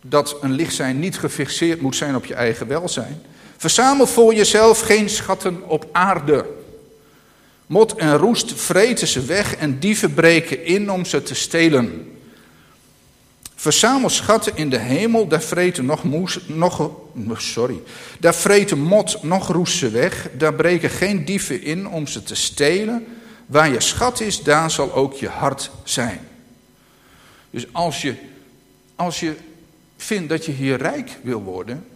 dat 0.00 0.36
een 0.40 0.52
licht 0.52 0.74
zijn 0.74 0.98
niet 0.98 1.18
gefixeerd 1.18 1.80
moet 1.80 1.96
zijn 1.96 2.16
op 2.16 2.24
je 2.24 2.34
eigen 2.34 2.66
welzijn. 2.66 3.22
Verzamel 3.56 4.06
voor 4.06 4.34
jezelf 4.34 4.80
geen 4.80 5.08
schatten 5.08 5.68
op 5.68 5.88
aarde. 5.92 6.46
Mot 7.66 7.94
en 7.94 8.16
roest 8.16 8.52
vreten 8.52 9.06
ze 9.06 9.20
weg 9.20 9.56
en 9.56 9.78
dieven 9.78 10.14
breken 10.14 10.64
in 10.64 10.90
om 10.90 11.04
ze 11.04 11.22
te 11.22 11.34
stelen. 11.34 12.10
Verzamel 13.54 14.08
schatten 14.08 14.56
in 14.56 14.70
de 14.70 14.78
hemel, 14.78 15.26
daar 15.26 15.42
vreten 15.42 15.84
nog, 15.84 16.04
moes, 16.04 16.38
nog, 16.46 16.90
sorry, 17.36 17.80
daar 18.20 18.34
vreten 18.34 18.78
mot 18.78 19.22
nog 19.22 19.48
roest 19.48 19.78
ze 19.78 19.90
weg, 19.90 20.28
daar 20.32 20.54
breken 20.54 20.90
geen 20.90 21.24
dieven 21.24 21.62
in 21.62 21.88
om 21.88 22.06
ze 22.06 22.22
te 22.22 22.34
stelen. 22.34 23.06
Waar 23.46 23.70
je 23.70 23.80
schat 23.80 24.20
is, 24.20 24.42
daar 24.42 24.70
zal 24.70 24.92
ook 24.92 25.14
je 25.14 25.28
hart 25.28 25.70
zijn. 25.84 26.20
Dus 27.50 27.66
als 27.72 28.02
je, 28.02 28.14
als 28.96 29.20
je 29.20 29.34
vindt 29.96 30.28
dat 30.28 30.44
je 30.44 30.52
hier 30.52 30.76
rijk 30.76 31.10
wil 31.22 31.42
worden, 31.42 31.86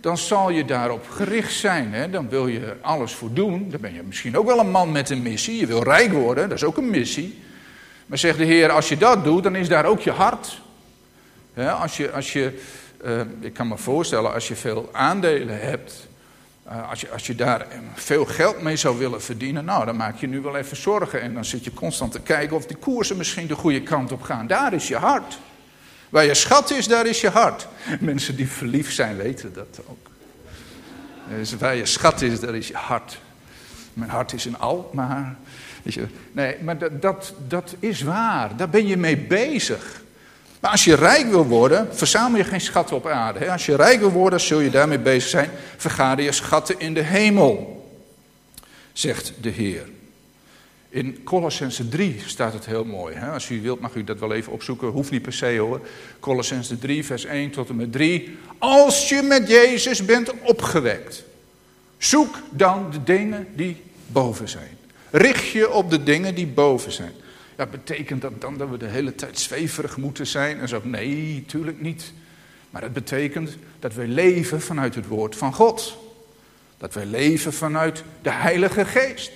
dan 0.00 0.18
zal 0.18 0.50
je 0.50 0.64
daarop 0.64 1.08
gericht 1.08 1.52
zijn. 1.52 1.92
Hè? 1.92 2.10
Dan 2.10 2.28
wil 2.28 2.46
je 2.46 2.76
alles 2.80 3.12
voor 3.12 3.32
doen. 3.32 3.70
Dan 3.70 3.80
ben 3.80 3.94
je 3.94 4.02
misschien 4.02 4.36
ook 4.36 4.46
wel 4.46 4.58
een 4.58 4.70
man 4.70 4.92
met 4.92 5.10
een 5.10 5.22
missie. 5.22 5.60
Je 5.60 5.66
wil 5.66 5.82
rijk 5.82 6.12
worden, 6.12 6.48
dat 6.48 6.58
is 6.58 6.64
ook 6.64 6.76
een 6.76 6.90
missie. 6.90 7.42
Maar 8.06 8.18
zegt 8.18 8.38
de 8.38 8.44
Heer, 8.44 8.70
als 8.70 8.88
je 8.88 8.96
dat 8.96 9.24
doet, 9.24 9.42
dan 9.42 9.56
is 9.56 9.68
daar 9.68 9.84
ook 9.84 10.00
je 10.00 10.10
hart. 10.10 10.60
als 11.54 11.96
je, 11.96 12.10
als 12.10 12.32
je 12.32 12.60
uh, 13.04 13.20
ik 13.40 13.52
kan 13.52 13.68
me 13.68 13.76
voorstellen, 13.76 14.32
als 14.32 14.48
je 14.48 14.56
veel 14.56 14.88
aandelen 14.92 15.60
hebt, 15.60 16.08
uh, 16.68 16.90
als, 16.90 17.00
je, 17.00 17.10
als 17.10 17.26
je 17.26 17.34
daar 17.34 17.66
veel 17.94 18.24
geld 18.24 18.62
mee 18.62 18.76
zou 18.76 18.98
willen 18.98 19.22
verdienen, 19.22 19.64
nou, 19.64 19.84
dan 19.84 19.96
maak 19.96 20.16
je 20.16 20.26
nu 20.26 20.40
wel 20.40 20.56
even 20.56 20.76
zorgen. 20.76 21.20
En 21.20 21.34
dan 21.34 21.44
zit 21.44 21.64
je 21.64 21.74
constant 21.74 22.12
te 22.12 22.20
kijken 22.20 22.56
of 22.56 22.66
die 22.66 22.76
koersen 22.76 23.16
misschien 23.16 23.46
de 23.46 23.54
goede 23.54 23.82
kant 23.82 24.12
op 24.12 24.22
gaan. 24.22 24.46
Daar 24.46 24.72
is 24.72 24.88
je 24.88 24.96
hart. 24.96 25.38
Waar 26.10 26.24
je 26.24 26.34
schat 26.34 26.70
is, 26.70 26.88
daar 26.88 27.06
is 27.06 27.20
je 27.20 27.28
hart. 27.28 27.66
Mensen 28.00 28.36
die 28.36 28.48
verliefd 28.48 28.94
zijn 28.94 29.16
weten 29.16 29.52
dat 29.52 29.80
ook. 29.88 30.10
Dus 31.36 31.56
waar 31.56 31.76
je 31.76 31.86
schat 31.86 32.22
is, 32.22 32.40
daar 32.40 32.54
is 32.54 32.68
je 32.68 32.76
hart. 32.76 33.18
Mijn 33.92 34.10
hart 34.10 34.32
is 34.32 34.46
in 34.46 34.58
Alkmaar. 34.58 35.36
Nee, 36.32 36.56
maar 36.62 36.78
dat, 36.78 37.02
dat, 37.02 37.34
dat 37.48 37.74
is 37.78 38.02
waar. 38.02 38.56
Daar 38.56 38.68
ben 38.68 38.86
je 38.86 38.96
mee 38.96 39.16
bezig. 39.16 40.02
Maar 40.60 40.70
als 40.70 40.84
je 40.84 40.94
rijk 40.94 41.26
wil 41.26 41.46
worden, 41.46 41.96
verzamel 41.96 42.38
je 42.38 42.44
geen 42.44 42.60
schatten 42.60 42.96
op 42.96 43.06
aarde. 43.06 43.50
Als 43.50 43.66
je 43.66 43.76
rijk 43.76 43.98
wil 44.00 44.10
worden, 44.10 44.40
zul 44.40 44.60
je 44.60 44.70
daarmee 44.70 44.98
bezig 44.98 45.30
zijn. 45.30 45.50
Vergader 45.76 46.24
je 46.24 46.32
schatten 46.32 46.80
in 46.80 46.94
de 46.94 47.02
hemel, 47.02 47.84
zegt 48.92 49.32
de 49.40 49.48
Heer. 49.48 49.88
In 50.90 51.22
Colossense 51.24 51.88
3 51.88 52.22
staat 52.26 52.52
het 52.52 52.66
heel 52.66 52.84
mooi. 52.84 53.14
Hè? 53.14 53.30
Als 53.30 53.50
u 53.50 53.62
wilt 53.62 53.80
mag 53.80 53.94
u 53.94 54.04
dat 54.04 54.18
wel 54.18 54.32
even 54.32 54.52
opzoeken, 54.52 54.88
hoeft 54.88 55.10
niet 55.10 55.22
per 55.22 55.32
se 55.32 55.56
hoor. 55.58 55.80
Colossense 56.20 56.78
3 56.78 57.04
vers 57.04 57.24
1 57.24 57.50
tot 57.50 57.68
en 57.68 57.76
met 57.76 57.92
3. 57.92 58.38
Als 58.58 59.08
je 59.08 59.22
met 59.22 59.48
Jezus 59.48 60.04
bent 60.04 60.32
opgewekt, 60.40 61.24
zoek 61.98 62.38
dan 62.50 62.90
de 62.90 63.02
dingen 63.02 63.46
die 63.54 63.82
boven 64.06 64.48
zijn. 64.48 64.78
Richt 65.10 65.48
je 65.48 65.70
op 65.72 65.90
de 65.90 66.02
dingen 66.02 66.34
die 66.34 66.46
boven 66.46 66.92
zijn. 66.92 67.12
Ja, 67.56 67.66
betekent 67.66 68.22
dat 68.22 68.40
dan 68.40 68.56
dat 68.56 68.70
we 68.70 68.76
de 68.76 68.86
hele 68.86 69.14
tijd 69.14 69.38
zweverig 69.38 69.96
moeten 69.96 70.26
zijn? 70.26 70.60
En 70.60 70.68
zo, 70.68 70.80
nee, 70.84 71.44
tuurlijk 71.46 71.80
niet. 71.80 72.12
Maar 72.70 72.82
het 72.82 72.92
betekent 72.92 73.56
dat 73.78 73.94
wij 73.94 74.06
leven 74.06 74.60
vanuit 74.60 74.94
het 74.94 75.06
woord 75.06 75.36
van 75.36 75.54
God. 75.54 75.98
Dat 76.78 76.94
wij 76.94 77.06
leven 77.06 77.52
vanuit 77.52 78.04
de 78.22 78.30
Heilige 78.30 78.84
Geest. 78.84 79.32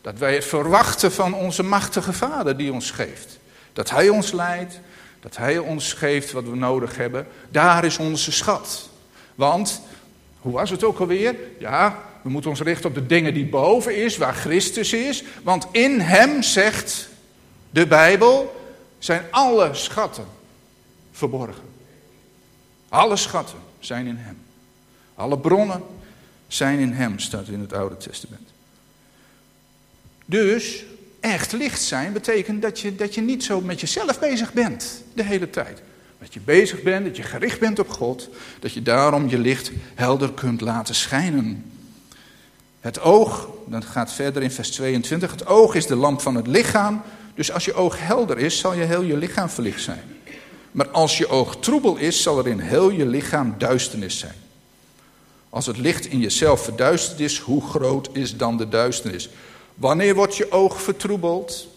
Dat 0.00 0.18
wij 0.18 0.34
het 0.34 0.44
verwachten 0.44 1.12
van 1.12 1.34
onze 1.34 1.62
machtige 1.62 2.12
Vader 2.12 2.56
die 2.56 2.72
ons 2.72 2.90
geeft. 2.90 3.38
Dat 3.72 3.90
Hij 3.90 4.08
ons 4.08 4.32
leidt, 4.32 4.80
dat 5.20 5.36
Hij 5.36 5.58
ons 5.58 5.92
geeft 5.92 6.32
wat 6.32 6.44
we 6.44 6.56
nodig 6.56 6.96
hebben. 6.96 7.26
Daar 7.48 7.84
is 7.84 7.98
onze 7.98 8.32
schat. 8.32 8.88
Want, 9.34 9.82
hoe 10.40 10.52
was 10.52 10.70
het 10.70 10.84
ook 10.84 10.98
alweer? 10.98 11.34
Ja, 11.58 11.98
we 12.22 12.30
moeten 12.30 12.50
ons 12.50 12.60
richten 12.60 12.88
op 12.88 12.94
de 12.94 13.06
dingen 13.06 13.34
die 13.34 13.46
boven 13.46 13.96
is, 13.96 14.16
waar 14.16 14.34
Christus 14.34 14.92
is. 14.92 15.24
Want 15.42 15.66
in 15.72 16.00
Hem, 16.00 16.42
zegt 16.42 17.08
de 17.70 17.86
Bijbel, 17.86 18.60
zijn 18.98 19.22
alle 19.30 19.74
schatten 19.74 20.26
verborgen. 21.12 21.68
Alle 22.88 23.16
schatten 23.16 23.58
zijn 23.78 24.06
in 24.06 24.16
Hem. 24.16 24.38
Alle 25.14 25.38
bronnen 25.38 25.82
zijn 26.48 26.78
in 26.78 26.92
Hem, 26.92 27.18
staat 27.18 27.48
in 27.48 27.60
het 27.60 27.72
Oude 27.72 27.96
Testament. 27.96 28.48
Dus 30.30 30.84
echt 31.20 31.52
licht 31.52 31.82
zijn 31.82 32.12
betekent 32.12 32.62
dat 32.62 32.80
je, 32.80 32.96
dat 32.96 33.14
je 33.14 33.20
niet 33.20 33.44
zo 33.44 33.60
met 33.60 33.80
jezelf 33.80 34.18
bezig 34.18 34.52
bent 34.52 35.02
de 35.12 35.22
hele 35.22 35.50
tijd. 35.50 35.82
Dat 36.18 36.34
je 36.34 36.40
bezig 36.40 36.82
bent, 36.82 37.04
dat 37.04 37.16
je 37.16 37.22
gericht 37.22 37.60
bent 37.60 37.78
op 37.78 37.90
God, 37.90 38.28
dat 38.58 38.72
je 38.72 38.82
daarom 38.82 39.28
je 39.28 39.38
licht 39.38 39.70
helder 39.94 40.32
kunt 40.32 40.60
laten 40.60 40.94
schijnen. 40.94 41.72
Het 42.80 43.00
oog, 43.00 43.48
dat 43.66 43.84
gaat 43.84 44.12
verder 44.12 44.42
in 44.42 44.50
vers 44.50 44.70
22, 44.70 45.30
het 45.30 45.46
oog 45.46 45.74
is 45.74 45.86
de 45.86 45.96
lamp 45.96 46.20
van 46.20 46.34
het 46.34 46.46
lichaam. 46.46 47.02
Dus 47.34 47.52
als 47.52 47.64
je 47.64 47.74
oog 47.74 47.96
helder 47.98 48.38
is, 48.38 48.58
zal 48.58 48.74
je 48.74 48.84
heel 48.84 49.02
je 49.02 49.16
lichaam 49.16 49.48
verlicht 49.48 49.82
zijn. 49.82 50.02
Maar 50.72 50.88
als 50.88 51.18
je 51.18 51.28
oog 51.28 51.56
troebel 51.56 51.96
is, 51.96 52.22
zal 52.22 52.38
er 52.38 52.46
in 52.46 52.60
heel 52.60 52.90
je 52.90 53.06
lichaam 53.06 53.54
duisternis 53.58 54.18
zijn. 54.18 54.34
Als 55.48 55.66
het 55.66 55.78
licht 55.78 56.06
in 56.06 56.18
jezelf 56.18 56.64
verduisterd 56.64 57.20
is, 57.20 57.38
hoe 57.38 57.62
groot 57.62 58.08
is 58.12 58.36
dan 58.36 58.56
de 58.56 58.68
duisternis? 58.68 59.28
Wanneer 59.80 60.14
wordt 60.14 60.36
je 60.36 60.50
oog 60.50 60.82
vertroebeld? 60.82 61.68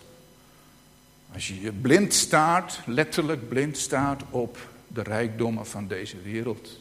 Als 1.34 1.48
je 1.48 1.62
je 1.62 1.72
blind 1.72 2.14
staart, 2.14 2.80
letterlijk 2.86 3.50
blind 3.50 3.78
staart 3.78 4.24
op 4.30 4.58
de 4.88 5.04
rijkdommen 5.04 5.66
van 5.66 5.88
deze 5.88 6.22
wereld. 6.24 6.80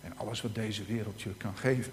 En 0.00 0.12
alles 0.16 0.42
wat 0.42 0.54
deze 0.54 0.84
wereld 0.84 1.22
je 1.22 1.30
kan 1.36 1.56
geven. 1.56 1.92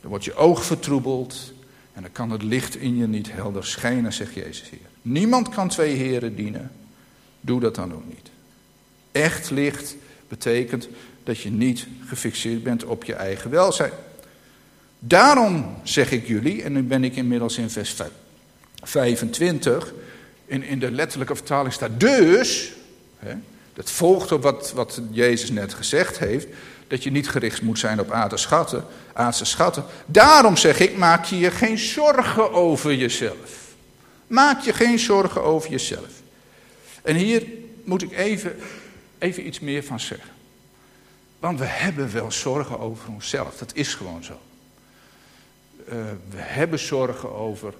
Dan 0.00 0.10
wordt 0.10 0.24
je 0.24 0.34
oog 0.34 0.64
vertroebeld 0.64 1.52
en 1.92 2.02
dan 2.02 2.12
kan 2.12 2.30
het 2.30 2.42
licht 2.42 2.76
in 2.76 2.96
je 2.96 3.06
niet 3.06 3.32
helder 3.32 3.64
schijnen, 3.64 4.12
zegt 4.12 4.34
Jezus 4.34 4.70
hier. 4.70 4.88
Niemand 5.02 5.48
kan 5.48 5.68
twee 5.68 5.96
heren 5.96 6.36
dienen. 6.36 6.72
Doe 7.40 7.60
dat 7.60 7.74
dan 7.74 7.94
ook 7.94 8.06
niet. 8.06 8.30
Echt 9.12 9.50
licht 9.50 9.96
betekent 10.28 10.88
dat 11.24 11.38
je 11.38 11.50
niet 11.50 11.86
gefixeerd 12.06 12.62
bent 12.62 12.84
op 12.84 13.04
je 13.04 13.14
eigen 13.14 13.50
welzijn. 13.50 13.92
Daarom 15.02 15.76
zeg 15.82 16.10
ik 16.10 16.26
jullie, 16.26 16.62
en 16.62 16.72
nu 16.72 16.82
ben 16.82 17.04
ik 17.04 17.16
inmiddels 17.16 17.58
in 17.58 17.70
vers 17.70 17.94
25, 18.82 19.92
in, 20.46 20.62
in 20.62 20.78
de 20.78 20.90
letterlijke 20.90 21.36
vertaling 21.36 21.72
staat 21.72 22.00
dus, 22.00 22.72
hè, 23.18 23.34
dat 23.74 23.90
volgt 23.90 24.32
op 24.32 24.42
wat, 24.42 24.72
wat 24.72 25.00
Jezus 25.10 25.50
net 25.50 25.74
gezegd 25.74 26.18
heeft, 26.18 26.46
dat 26.88 27.02
je 27.02 27.10
niet 27.10 27.28
gericht 27.28 27.62
moet 27.62 27.78
zijn 27.78 28.00
op 28.00 28.10
aardse 28.10 28.36
schatten, 28.36 28.84
aardse 29.12 29.44
schatten. 29.44 29.84
Daarom 30.06 30.56
zeg 30.56 30.80
ik, 30.80 30.96
maak 30.96 31.24
je 31.24 31.38
je 31.38 31.50
geen 31.50 31.78
zorgen 31.78 32.52
over 32.52 32.94
jezelf. 32.94 33.58
Maak 34.26 34.60
je 34.60 34.72
geen 34.72 34.98
zorgen 34.98 35.42
over 35.42 35.70
jezelf. 35.70 36.10
En 37.02 37.16
hier 37.16 37.46
moet 37.84 38.02
ik 38.02 38.12
even, 38.12 38.56
even 39.18 39.46
iets 39.46 39.60
meer 39.60 39.84
van 39.84 40.00
zeggen. 40.00 40.30
Want 41.38 41.58
we 41.58 41.64
hebben 41.64 42.12
wel 42.12 42.32
zorgen 42.32 42.78
over 42.78 43.08
onszelf, 43.08 43.56
dat 43.56 43.70
is 43.74 43.94
gewoon 43.94 44.24
zo. 44.24 44.40
Uh, 45.90 45.96
we 46.30 46.38
hebben 46.38 46.78
zorgen 46.78 47.34
over 47.34 47.74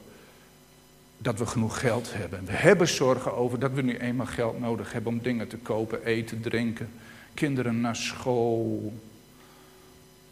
dat 1.19 1.39
we 1.39 1.47
genoeg 1.47 1.81
geld 1.81 2.15
hebben. 2.15 2.45
We 2.45 2.53
hebben 2.53 2.89
zorgen 2.89 3.37
over 3.37 3.59
dat 3.59 3.73
we 3.73 3.83
nu 3.83 3.97
eenmaal 3.97 4.27
geld 4.27 4.61
nodig 4.61 4.93
hebben 4.93 5.13
om 5.13 5.23
dingen 5.23 5.49
te 5.49 5.57
kopen, 5.57 6.05
eten, 6.05 6.41
drinken. 6.41 6.91
Kinderen 7.35 7.81
naar 7.81 7.97
school. 7.97 8.93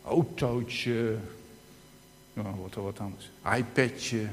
Autootje. 0.04 1.16
Nou, 2.32 2.46
er 2.74 2.82
wat 2.82 3.00
anders. 3.00 3.30
iPadje. 3.56 4.26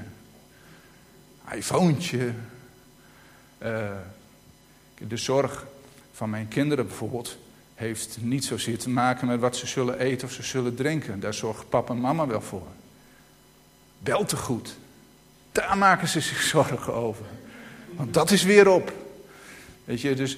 iPhonetje. 1.52 2.34
Uh, 3.64 3.92
de 5.08 5.18
zorg 5.18 5.68
van 6.12 6.30
mijn 6.30 6.48
kinderen 6.48 6.88
bijvoorbeeld 6.88 7.38
heeft 7.74 8.18
niet 8.22 8.46
zozeer 8.46 8.78
te 8.78 8.90
maken 8.90 9.28
met 9.28 9.40
wat 9.40 9.56
ze 9.56 9.68
zullen 9.68 10.00
eten 10.00 10.28
of 10.28 10.34
ze 10.34 10.44
zullen 10.44 10.76
drinken. 10.76 11.20
Daar 11.20 11.34
zorgt 11.34 11.70
papa 11.70 11.94
en 11.94 12.00
mama 12.00 12.28
wel 12.28 12.42
voor. 12.42 12.68
Bel 14.06 14.26
te 14.26 14.38
goed. 14.38 14.78
Daar 15.52 15.78
maken 15.78 16.08
ze 16.08 16.20
zich 16.20 16.42
zorgen 16.56 16.94
over. 16.94 17.26
Want 17.96 18.14
dat 18.14 18.32
is 18.32 18.44
weer 18.44 18.70
op. 18.70 18.94
Weet 19.86 20.02
je, 20.02 20.14
dus 20.14 20.38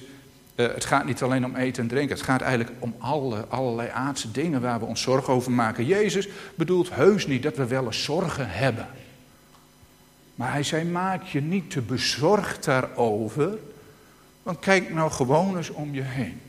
uh, 0.54 0.66
het 0.66 0.84
gaat 0.84 1.04
niet 1.04 1.22
alleen 1.22 1.44
om 1.44 1.56
eten 1.56 1.82
en 1.82 1.88
drinken. 1.88 2.16
Het 2.16 2.24
gaat 2.24 2.40
eigenlijk 2.40 2.76
om 2.78 2.94
alle, 2.98 3.44
allerlei 3.48 3.88
aardse 3.88 4.30
dingen 4.30 4.60
waar 4.60 4.78
we 4.78 4.84
ons 4.84 5.02
zorgen 5.02 5.32
over 5.32 5.52
maken. 5.52 5.86
Jezus 5.86 6.28
bedoelt 6.54 6.94
heus 6.94 7.26
niet 7.26 7.42
dat 7.42 7.56
we 7.56 7.66
wel 7.66 7.84
eens 7.84 8.02
zorgen 8.02 8.50
hebben. 8.50 8.88
Maar 10.34 10.52
hij 10.52 10.62
zei, 10.62 10.84
maak 10.84 11.22
je 11.22 11.40
niet 11.40 11.70
te 11.70 11.80
bezorgd 11.80 12.64
daarover. 12.64 13.58
Want 14.42 14.58
kijk 14.58 14.94
nou 14.94 15.10
gewoon 15.10 15.56
eens 15.56 15.70
om 15.70 15.94
je 15.94 16.02
heen. 16.02 16.40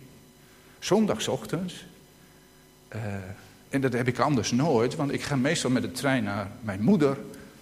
Zondagochtends. 0.79 1.85
Uh, 2.95 3.01
en 3.69 3.81
dat 3.81 3.93
heb 3.93 4.07
ik 4.07 4.19
anders 4.19 4.51
nooit, 4.51 4.95
want 4.95 5.11
ik 5.11 5.21
ga 5.21 5.35
meestal 5.35 5.69
met 5.69 5.81
de 5.81 5.91
trein 5.91 6.23
naar 6.23 6.47
mijn 6.61 6.81
moeder. 6.81 7.17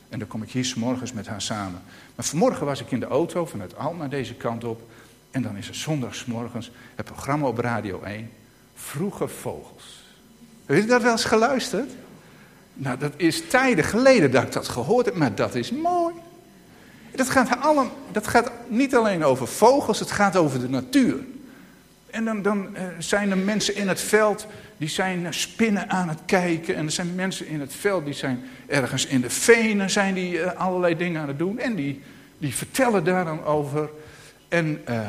En 0.09 0.19
dan 0.19 0.27
kom 0.27 0.43
ik 0.43 0.51
hier 0.51 0.65
s 0.65 0.75
met 1.13 1.27
haar 1.27 1.41
samen. 1.41 1.81
Maar 2.15 2.25
vanmorgen 2.25 2.65
was 2.65 2.81
ik 2.81 2.91
in 2.91 2.99
de 2.99 3.07
auto 3.07 3.45
vanuit 3.45 3.77
Alma 3.77 4.07
deze 4.07 4.33
kant 4.33 4.63
op. 4.63 4.89
En 5.31 5.41
dan 5.41 5.57
is 5.57 5.67
het 5.67 5.75
zondagsmorgens 5.75 6.71
het 6.95 7.05
programma 7.05 7.47
op 7.47 7.57
Radio 7.57 8.01
1. 8.01 8.29
Vroege 8.75 9.27
Vogels. 9.27 10.03
Heb 10.65 10.77
je 10.77 10.85
dat 10.85 11.01
wel 11.01 11.11
eens 11.11 11.25
geluisterd? 11.25 11.91
Nou, 12.73 12.97
dat 12.97 13.13
is 13.15 13.47
tijden 13.47 13.83
geleden 13.83 14.31
dat 14.31 14.43
ik 14.43 14.51
dat 14.51 14.67
gehoord 14.67 15.05
heb, 15.05 15.15
maar 15.15 15.35
dat 15.35 15.55
is 15.55 15.71
mooi. 15.71 16.13
Dat 17.15 17.29
gaat, 17.29 17.61
alle, 17.61 17.85
dat 18.11 18.27
gaat 18.27 18.51
niet 18.67 18.95
alleen 18.95 19.23
over 19.23 19.47
vogels, 19.47 19.99
het 19.99 20.11
gaat 20.11 20.35
over 20.35 20.59
de 20.59 20.69
natuur. 20.69 21.25
En 22.07 22.25
dan, 22.25 22.41
dan 22.41 22.67
uh, 22.73 22.81
zijn 22.97 23.31
er 23.31 23.37
mensen 23.37 23.75
in 23.75 23.87
het 23.87 24.01
veld 24.01 24.47
die 24.77 24.89
zijn 24.89 25.33
spinnen 25.33 25.89
aan 25.89 26.09
het 26.09 26.19
kijken. 26.25 26.75
En 26.75 26.85
er 26.85 26.91
zijn 26.91 27.15
mensen 27.15 27.47
in 27.47 27.59
het 27.59 27.73
veld 27.73 28.05
die 28.05 28.13
zijn 28.13 28.43
ergens 28.67 29.05
in 29.05 29.21
de 29.21 29.29
venen 29.29 29.89
zijn 29.89 30.13
die 30.13 30.33
uh, 30.33 30.53
allerlei 30.53 30.97
dingen 30.97 31.21
aan 31.21 31.27
het 31.27 31.37
doen. 31.37 31.59
En 31.59 31.75
die, 31.75 32.01
die 32.37 32.55
vertellen 32.55 33.03
daar 33.03 33.25
dan 33.25 33.43
over. 33.43 33.89
En 34.47 34.81
uh, 34.89 35.07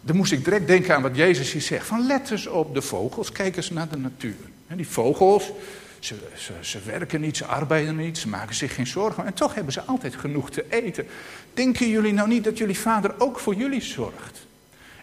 dan 0.00 0.16
moest 0.16 0.32
ik 0.32 0.44
direct 0.44 0.66
denken 0.66 0.94
aan 0.94 1.02
wat 1.02 1.16
Jezus 1.16 1.52
hier 1.52 1.62
zegt. 1.62 1.86
Van 1.86 2.06
let 2.06 2.30
eens 2.30 2.46
op 2.46 2.74
de 2.74 2.82
vogels, 2.82 3.32
kijk 3.32 3.56
eens 3.56 3.70
naar 3.70 3.88
de 3.88 3.96
natuur. 3.96 4.34
Die 4.76 4.88
vogels, 4.88 5.50
ze, 5.98 6.14
ze, 6.34 6.52
ze, 6.60 6.78
werken 6.84 7.20
niet, 7.20 7.36
ze 7.36 7.44
arbeiden 7.44 7.96
niet, 7.96 8.18
ze 8.18 8.28
maken 8.28 8.54
zich 8.54 8.74
geen 8.74 8.86
zorgen. 8.86 9.26
En 9.26 9.34
toch 9.34 9.54
hebben 9.54 9.72
ze 9.72 9.82
altijd 9.82 10.16
genoeg 10.16 10.50
te 10.50 10.64
eten. 10.68 11.06
Denken 11.54 11.88
jullie 11.88 12.12
nou 12.12 12.28
niet 12.28 12.44
dat 12.44 12.58
jullie 12.58 12.78
vader 12.78 13.14
ook 13.18 13.38
voor 13.38 13.54
jullie 13.54 13.80
zorgt? 13.80 14.46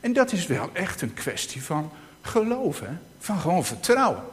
En 0.01 0.13
dat 0.13 0.31
is 0.31 0.47
wel 0.47 0.69
echt 0.73 1.01
een 1.01 1.13
kwestie 1.13 1.63
van 1.63 1.91
geloof, 2.21 2.79
hè? 2.79 2.91
van 3.19 3.39
gewoon 3.39 3.65
vertrouwen. 3.65 4.23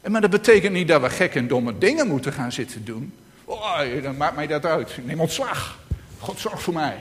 En 0.00 0.12
maar 0.12 0.20
dat 0.20 0.30
betekent 0.30 0.72
niet 0.72 0.88
dat 0.88 1.00
we 1.00 1.10
gekke 1.10 1.38
en 1.38 1.48
domme 1.48 1.78
dingen 1.78 2.08
moeten 2.08 2.32
gaan 2.32 2.52
zitten 2.52 2.84
doen. 2.84 3.12
Oh, 3.44 3.80
dan 4.02 4.16
maakt 4.16 4.36
mij 4.36 4.46
dat 4.46 4.64
uit. 4.64 4.98
Neem 5.04 5.20
ontslag. 5.20 5.78
God 6.18 6.38
zorgt 6.38 6.62
voor 6.62 6.74
mij. 6.74 6.96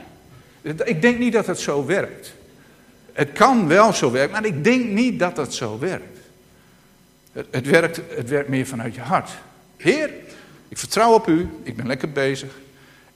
Ik 0.62 1.01
denk 1.01 1.19
niet 1.19 1.33
dat 1.33 1.47
het 1.47 1.60
zo 1.60 1.86
werkt. 1.86 2.33
Het 3.13 3.31
kan 3.31 3.67
wel 3.67 3.93
zo 3.93 4.12
werken, 4.12 4.31
maar 4.31 4.45
ik 4.45 4.63
denk 4.63 4.86
niet 4.86 5.19
dat 5.19 5.38
het 5.38 5.53
zo 5.53 5.79
werkt. 5.79 6.19
Het, 7.31 7.47
het, 7.51 7.67
werkt, 7.67 8.01
het 8.15 8.29
werkt 8.29 8.49
meer 8.49 8.65
vanuit 8.65 8.95
je 8.95 9.01
hart. 9.01 9.29
Heer, 9.77 10.10
ik 10.67 10.77
vertrouw 10.77 11.13
op 11.13 11.27
u, 11.27 11.49
ik 11.63 11.75
ben 11.75 11.88
lekker 11.88 12.12
bezig. 12.12 12.51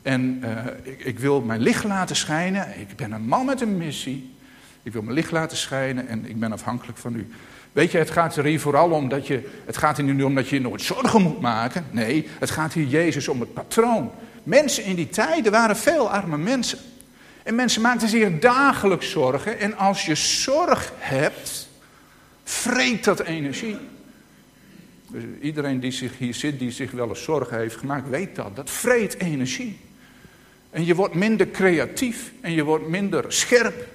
En 0.01 0.43
ik, 0.83 0.99
ik, 0.99 1.19
wil 1.19 1.41
mijn 1.41 1.61
licht 1.61 1.83
laten 1.83 2.15
schijnen. 2.15 2.79
Ik 2.79 2.95
ben 2.95 3.11
een 3.11 3.27
man 3.27 3.45
met 3.45 3.61
een 3.61 3.77
missie. 3.77 4.33
Ik 4.83 4.93
wil 4.93 5.01
mijn 5.01 5.15
licht 5.15 5.31
laten 5.31 5.57
schijnen 5.57 6.07
en 6.07 6.29
ik 6.29 6.39
ben 6.39 6.51
afhankelijk 6.51 6.97
van 6.97 7.15
u. 7.15 7.27
Weet 7.71 7.91
je, 7.91 7.97
het 7.97 8.09
gaat 8.09 8.35
er 8.35 8.45
hier 8.45 8.59
vooral 8.59 8.89
om 8.89 9.09
dat 9.09 9.27
je. 9.27 9.49
Het 9.65 9.77
gaat 9.77 9.97
hier 9.97 10.13
niet 10.13 10.23
om 10.23 10.35
dat 10.35 10.49
je 10.49 10.55
je 10.55 10.61
nooit 10.61 10.81
zorgen 10.81 11.21
moet 11.21 11.41
maken. 11.41 11.85
Nee, 11.91 12.27
het 12.39 12.49
gaat 12.49 12.73
hier 12.73 12.87
Jezus 12.87 13.27
om 13.27 13.39
het 13.39 13.53
patroon. 13.53 14.11
Mensen 14.43 14.83
in 14.83 14.95
die 14.95 15.09
tijden 15.09 15.51
waren 15.51 15.77
veel 15.77 16.09
arme 16.09 16.37
mensen. 16.37 16.77
En 17.43 17.55
mensen 17.55 17.81
maakten 17.81 18.09
zich 18.09 18.39
dagelijks 18.39 19.09
zorgen. 19.09 19.59
En 19.59 19.77
als 19.77 20.05
je 20.05 20.15
zorg 20.15 20.91
hebt, 20.97 21.67
vreet 22.43 23.03
dat 23.03 23.19
energie. 23.19 23.77
Dus 25.11 25.23
iedereen 25.41 25.79
die 25.79 25.91
zich 25.91 26.17
hier 26.17 26.33
zit, 26.33 26.59
die 26.59 26.71
zich 26.71 26.91
wel 26.91 27.09
eens 27.09 27.23
zorgen 27.23 27.57
heeft 27.57 27.75
gemaakt, 27.75 28.09
weet 28.09 28.35
dat. 28.35 28.55
Dat 28.55 28.69
vreet 28.69 29.19
energie. 29.19 29.79
En 30.69 30.85
je 30.85 30.95
wordt 30.95 31.13
minder 31.13 31.49
creatief 31.49 32.31
en 32.41 32.51
je 32.51 32.63
wordt 32.63 32.87
minder 32.87 33.25
scherp. 33.27 33.87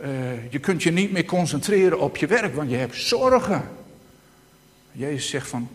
Uh, 0.00 0.08
je 0.50 0.58
kunt 0.58 0.82
je 0.82 0.90
niet 0.90 1.12
meer 1.12 1.24
concentreren 1.24 2.00
op 2.00 2.16
je 2.16 2.26
werk, 2.26 2.54
want 2.54 2.70
je 2.70 2.76
hebt 2.76 2.96
zorgen. 2.96 3.68
Jezus 4.92 5.28
zegt 5.28 5.48
van, 5.48 5.68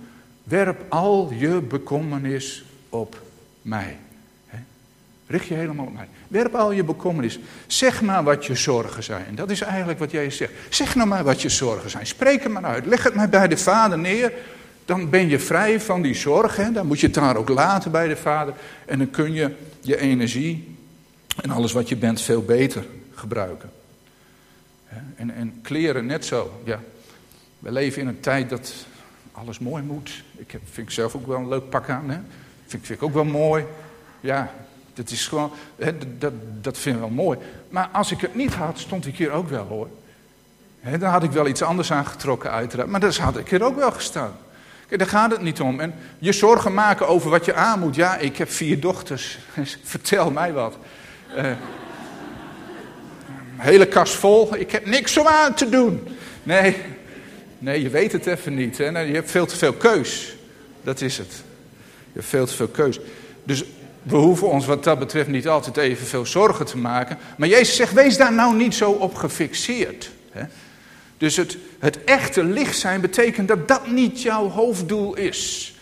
werp 0.44 0.86
al 0.90 1.32
je 1.38 1.62
bekommernis 1.62 2.64
op 2.90 3.22
mij. 3.62 3.98
Richt 5.28 5.48
je 5.48 5.54
helemaal 5.54 5.86
op 5.86 5.94
mij. 5.94 6.08
Werp 6.28 6.56
al 6.56 6.72
je 6.72 6.84
bekommernis. 6.84 7.40
Zeg 7.68 8.02
maar 8.02 8.24
wat 8.24 8.46
je 8.46 8.56
zorgen 8.56 9.04
zijn. 9.04 9.36
Dat 9.36 9.50
is 9.50 9.62
eigenlijk 9.62 10.00
wat 10.00 10.12
Jezus 10.12 10.38
zegt. 10.38 10.52
Zeg 10.70 10.96
nou 10.96 11.08
maar 11.08 11.24
wat 11.24 11.42
je 11.42 11.50
zorgen 11.50 11.90
zijn. 11.90 12.08
Spreek 12.08 12.44
het 12.44 12.52
maar 12.52 12.64
uit. 12.64 12.86
Leg 12.86 13.04
het 13.04 13.14
maar 13.14 13.30
bij 13.30 13.48
de 13.48 13.58
Vader 13.58 14.00
neer. 14.00 14.34
Dan 14.86 15.10
ben 15.10 15.30
je 15.30 15.40
vrij 15.40 15.80
van 15.82 16.02
die 16.02 16.14
zorgen. 16.14 16.74
Dan 16.74 16.88
moet 16.88 17.00
je 17.00 17.06
het 17.06 17.16
daar 17.16 17.36
ook 17.36 17.50
laten 17.50 17.92
bij 17.92 18.08
de 18.08 18.16
Vader. 18.16 18.54
En 18.86 18.98
dan 18.98 19.10
kun 19.10 19.34
je 19.34 19.52
je 19.82 20.00
energie 20.00 20.76
en 21.42 21.50
alles 21.50 21.72
wat 21.72 21.90
je 21.90 21.96
bent 21.96 22.22
veel 22.22 22.44
beter 22.44 22.86
gebruiken. 23.14 23.70
En, 25.16 25.36
en 25.36 25.60
kleren 25.62 26.06
net 26.06 26.26
zo. 26.26 26.62
Ja. 26.64 26.80
We 27.60 27.72
leven 27.72 28.02
in 28.02 28.08
een 28.08 28.20
tijd 28.20 28.50
dat 28.50 28.74
alles 29.32 29.60
mooi 29.60 29.84
moet. 29.84 30.24
Ik 30.36 30.50
vind 30.50 30.88
ik 30.88 30.94
zelf 30.94 31.16
ook 31.16 31.28
wel 31.28 31.38
een 31.38 31.48
leuk 31.48 31.70
pak 31.70 31.90
aan. 31.90 32.10
Hè? 32.10 32.20
Vind, 32.66 32.90
ik 32.90 33.04
ook 33.04 33.14
wel 33.14 33.24
mooi. 33.24 33.66
Ja, 34.20 34.52
dat 34.94 35.10
is 35.10 35.28
gewoon, 35.28 35.52
hè, 35.76 36.18
dat, 36.18 36.34
dat 36.62 36.78
vind 36.78 36.96
ik 36.96 37.02
wel 37.02 37.10
mooi. 37.10 37.40
Maar 37.70 37.90
als 37.92 38.12
ik 38.12 38.22
het 38.22 38.36
niet 38.36 38.54
had, 38.54 38.80
stond 38.80 39.06
ik 39.06 39.18
hier 39.18 39.32
ook 39.32 39.50
wel 39.50 39.66
hoor. 39.66 39.90
Hè, 40.80 40.98
dan 40.98 41.10
had 41.10 41.24
ik 41.24 41.32
wel 41.32 41.48
iets 41.48 41.62
anders 41.62 41.92
aangetrokken 41.92 42.52
uiteraard. 42.52 42.90
Maar 42.90 43.00
dan 43.00 43.14
had 43.14 43.38
ik 43.38 43.50
hier 43.50 43.64
ook 43.64 43.76
wel 43.76 43.92
gestaan. 43.92 44.36
Kijk, 44.88 45.00
daar 45.00 45.10
gaat 45.10 45.32
het 45.32 45.42
niet 45.42 45.62
om. 45.62 45.80
En 45.80 45.94
je 46.20 46.32
zorgen 46.32 46.74
maken 46.74 47.08
over 47.08 47.30
wat 47.30 47.46
je 47.46 47.54
aan 47.54 47.80
moet. 47.80 47.96
Ja, 47.96 48.18
ik 48.18 48.38
heb 48.38 48.50
vier 48.50 48.80
dochters. 48.80 49.40
Vertel 49.84 50.32
mij 50.32 50.54
wat. 50.54 50.78
Uh, 51.38 51.52
hele 53.64 53.86
kast 53.86 54.14
vol. 54.14 54.56
Ik 54.56 54.72
heb 54.72 54.86
niks 54.86 55.18
om 55.18 55.28
aan 55.28 55.54
te 55.54 55.70
doen. 55.70 56.08
Nee, 56.44 56.76
nee 57.58 57.82
je 57.82 57.90
weet 57.90 58.12
het 58.12 58.28
even 58.28 58.54
niet. 58.54 58.78
Hè? 58.78 59.00
je 59.00 59.14
hebt 59.14 59.32
veel 59.32 59.46
te 59.46 59.58
veel 59.58 59.74
keus. 59.74 60.36
Dat 60.84 61.02
is 61.02 61.18
het. 61.18 61.32
Je 62.14 62.20
hebt 62.20 62.26
veel 62.26 62.46
te 62.46 62.54
veel 62.54 62.68
keus. 62.68 63.00
Dus 63.44 63.64
we 64.04 64.16
hoeven 64.16 64.50
ons 64.50 64.66
wat 64.66 64.84
dat 64.84 65.00
betreft 65.00 65.28
niet 65.28 65.48
altijd 65.48 65.78
even 65.78 66.08
veel 66.08 66.26
zorgen 66.26 66.66
te 66.66 66.78
maken. 66.78 67.18
Maar 67.38 67.48
Jezus 67.48 67.76
zegt, 67.76 67.94
wees 67.94 68.18
daar 68.18 68.34
nou 68.34 68.56
niet 68.56 68.76
zo 68.76 68.92
op 68.92 69.16
gefixeerd. 69.16 70.12
Hè? 70.32 70.44
Dus 71.18 71.36
het, 71.36 71.58
het 71.80 72.04
echte 72.04 72.44
licht 72.44 72.78
zijn 72.78 73.02
betekent 73.02 73.48
dat 73.48 73.68
dat 73.68 73.88
niet 73.88 74.22
jouw 74.22 74.50
hoofddoel 74.50 75.16
is. 75.16 75.74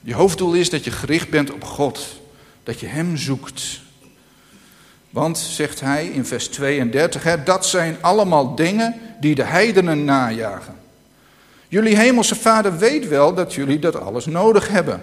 Je 0.00 0.14
hoofddoel 0.14 0.54
is 0.54 0.70
dat 0.70 0.84
je 0.84 0.90
gericht 0.90 1.30
bent 1.30 1.52
op 1.52 1.64
God. 1.64 2.20
Dat 2.62 2.80
je 2.80 2.86
Hem 2.86 3.16
zoekt. 3.16 3.80
Want, 5.12 5.38
zegt 5.38 5.80
hij 5.80 6.06
in 6.06 6.24
vers 6.24 6.48
32, 6.48 7.22
hè, 7.22 7.42
dat 7.42 7.66
zijn 7.66 7.96
allemaal 8.00 8.54
dingen 8.54 8.94
die 9.20 9.34
de 9.34 9.44
heidenen 9.44 10.04
najagen. 10.04 10.74
Jullie 11.68 11.96
hemelse 11.96 12.34
vader 12.34 12.78
weet 12.78 13.08
wel 13.08 13.34
dat 13.34 13.54
jullie 13.54 13.78
dat 13.78 14.00
alles 14.00 14.26
nodig 14.26 14.68
hebben. 14.68 15.02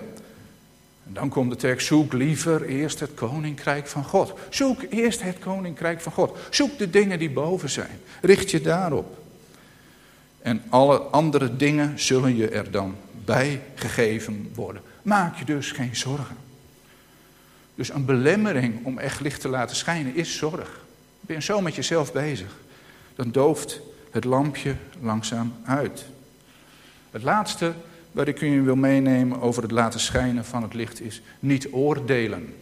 En 1.07 1.13
dan 1.13 1.29
komt 1.29 1.49
de 1.49 1.55
tekst, 1.55 1.87
zoek 1.87 2.13
liever 2.13 2.65
eerst 2.65 2.99
het 2.99 3.13
koninkrijk 3.13 3.87
van 3.87 4.03
God. 4.03 4.33
Zoek 4.49 4.81
eerst 4.89 5.21
het 5.21 5.39
koninkrijk 5.39 6.01
van 6.01 6.11
God. 6.11 6.37
Zoek 6.49 6.77
de 6.77 6.89
dingen 6.89 7.19
die 7.19 7.29
boven 7.29 7.69
zijn. 7.69 7.99
Richt 8.21 8.51
je 8.51 8.61
daarop. 8.61 9.17
En 10.41 10.61
alle 10.69 10.97
andere 10.97 11.55
dingen 11.55 11.99
zullen 11.99 12.35
je 12.35 12.49
er 12.49 12.71
dan 12.71 12.95
bij 13.25 13.61
gegeven 13.75 14.51
worden. 14.55 14.81
Maak 15.01 15.37
je 15.39 15.45
dus 15.45 15.71
geen 15.71 15.95
zorgen. 15.95 16.48
Dus 17.79 17.89
een 17.89 18.05
belemmering 18.05 18.85
om 18.85 18.97
echt 18.97 19.19
licht 19.19 19.41
te 19.41 19.49
laten 19.49 19.75
schijnen 19.75 20.15
is 20.15 20.37
zorg. 20.37 20.85
Ben 21.21 21.35
je 21.35 21.41
zo 21.41 21.61
met 21.61 21.75
jezelf 21.75 22.11
bezig, 22.11 22.55
dan 23.15 23.31
dooft 23.31 23.79
het 24.11 24.23
lampje 24.23 24.75
langzaam 25.01 25.53
uit. 25.63 26.05
Het 27.11 27.23
laatste 27.23 27.73
wat 28.11 28.27
ik 28.27 28.41
u 28.41 28.61
wil 28.61 28.75
meenemen 28.75 29.41
over 29.41 29.61
het 29.61 29.71
laten 29.71 29.99
schijnen 29.99 30.45
van 30.45 30.63
het 30.63 30.73
licht 30.73 31.01
is 31.01 31.21
niet 31.39 31.67
oordelen. 31.71 32.53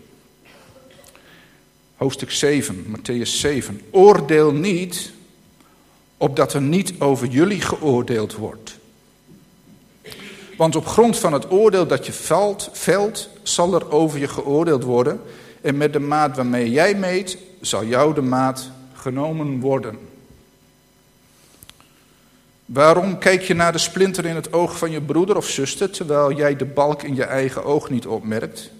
Hoofdstuk 1.96 2.32
7, 2.32 2.86
Matthäus 2.98 3.22
7. 3.22 3.82
Oordeel 3.92 4.54
niet, 4.54 5.12
opdat 6.18 6.54
er 6.54 6.62
niet 6.62 6.94
over 7.00 7.28
jullie 7.28 7.62
geoordeeld 7.62 8.36
wordt. 8.36 8.77
Want 10.58 10.76
op 10.76 10.88
grond 10.88 11.18
van 11.18 11.34
het 11.34 11.52
oordeel 11.52 11.88
dat 11.88 12.06
je 12.06 12.14
valt, 12.14 12.70
velt, 12.74 13.30
zal 13.44 13.74
er 13.74 13.92
over 13.92 14.20
je 14.20 14.28
geoordeeld 14.28 14.84
worden. 14.84 15.22
En 15.62 15.78
met 15.78 15.94
de 15.94 16.00
maat 16.00 16.36
waarmee 16.36 16.72
jij 16.72 16.96
meet, 16.96 17.38
zal 17.62 17.86
jou 17.86 18.14
de 18.14 18.22
maat 18.22 18.70
genomen 18.94 19.60
worden. 19.60 19.98
Waarom 22.66 23.18
kijk 23.18 23.42
je 23.42 23.54
naar 23.54 23.72
de 23.72 23.78
splinter 23.78 24.26
in 24.26 24.36
het 24.36 24.54
oog 24.54 24.78
van 24.78 24.92
je 24.92 25.02
broeder 25.02 25.38
of 25.38 25.48
zuster, 25.48 25.90
terwijl 25.90 26.32
jij 26.32 26.56
de 26.56 26.66
balk 26.66 27.04
in 27.04 27.16
je 27.16 27.24
eigen 27.24 27.64
oog 27.64 27.90
niet 27.90 28.08
opmerkt? 28.08 28.72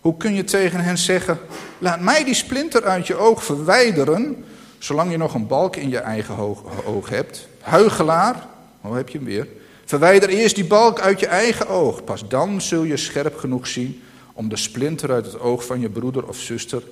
Hoe 0.00 0.16
kun 0.16 0.34
je 0.34 0.44
tegen 0.44 0.80
hen 0.80 0.98
zeggen, 0.98 1.38
laat 1.78 2.00
mij 2.00 2.24
die 2.24 2.34
splinter 2.34 2.84
uit 2.84 3.06
je 3.06 3.16
oog 3.16 3.44
verwijderen, 3.44 4.44
zolang 4.78 5.10
je 5.10 5.16
nog 5.16 5.34
een 5.34 5.46
balk 5.46 5.76
in 5.76 5.88
je 5.88 5.98
eigen 5.98 6.36
oog 6.84 7.08
hebt? 7.08 7.48
Huigelaar, 7.60 8.46
hoe 8.80 8.96
heb 8.96 9.08
je 9.08 9.18
hem 9.18 9.26
weer? 9.26 9.48
Verwijder 9.84 10.28
eerst 10.28 10.54
die 10.54 10.66
balk 10.66 11.00
uit 11.00 11.20
je 11.20 11.26
eigen 11.26 11.68
oog. 11.68 12.04
Pas 12.04 12.28
dan 12.28 12.60
zul 12.60 12.82
je 12.82 12.96
scherp 12.96 13.36
genoeg 13.36 13.66
zien 13.66 14.02
om 14.32 14.48
de 14.48 14.56
splinter 14.56 15.10
uit 15.12 15.26
het 15.26 15.40
oog 15.40 15.66
van 15.66 15.80
je 15.80 15.88
broeder 15.88 16.28
of 16.28 16.36
zuster 16.36 16.82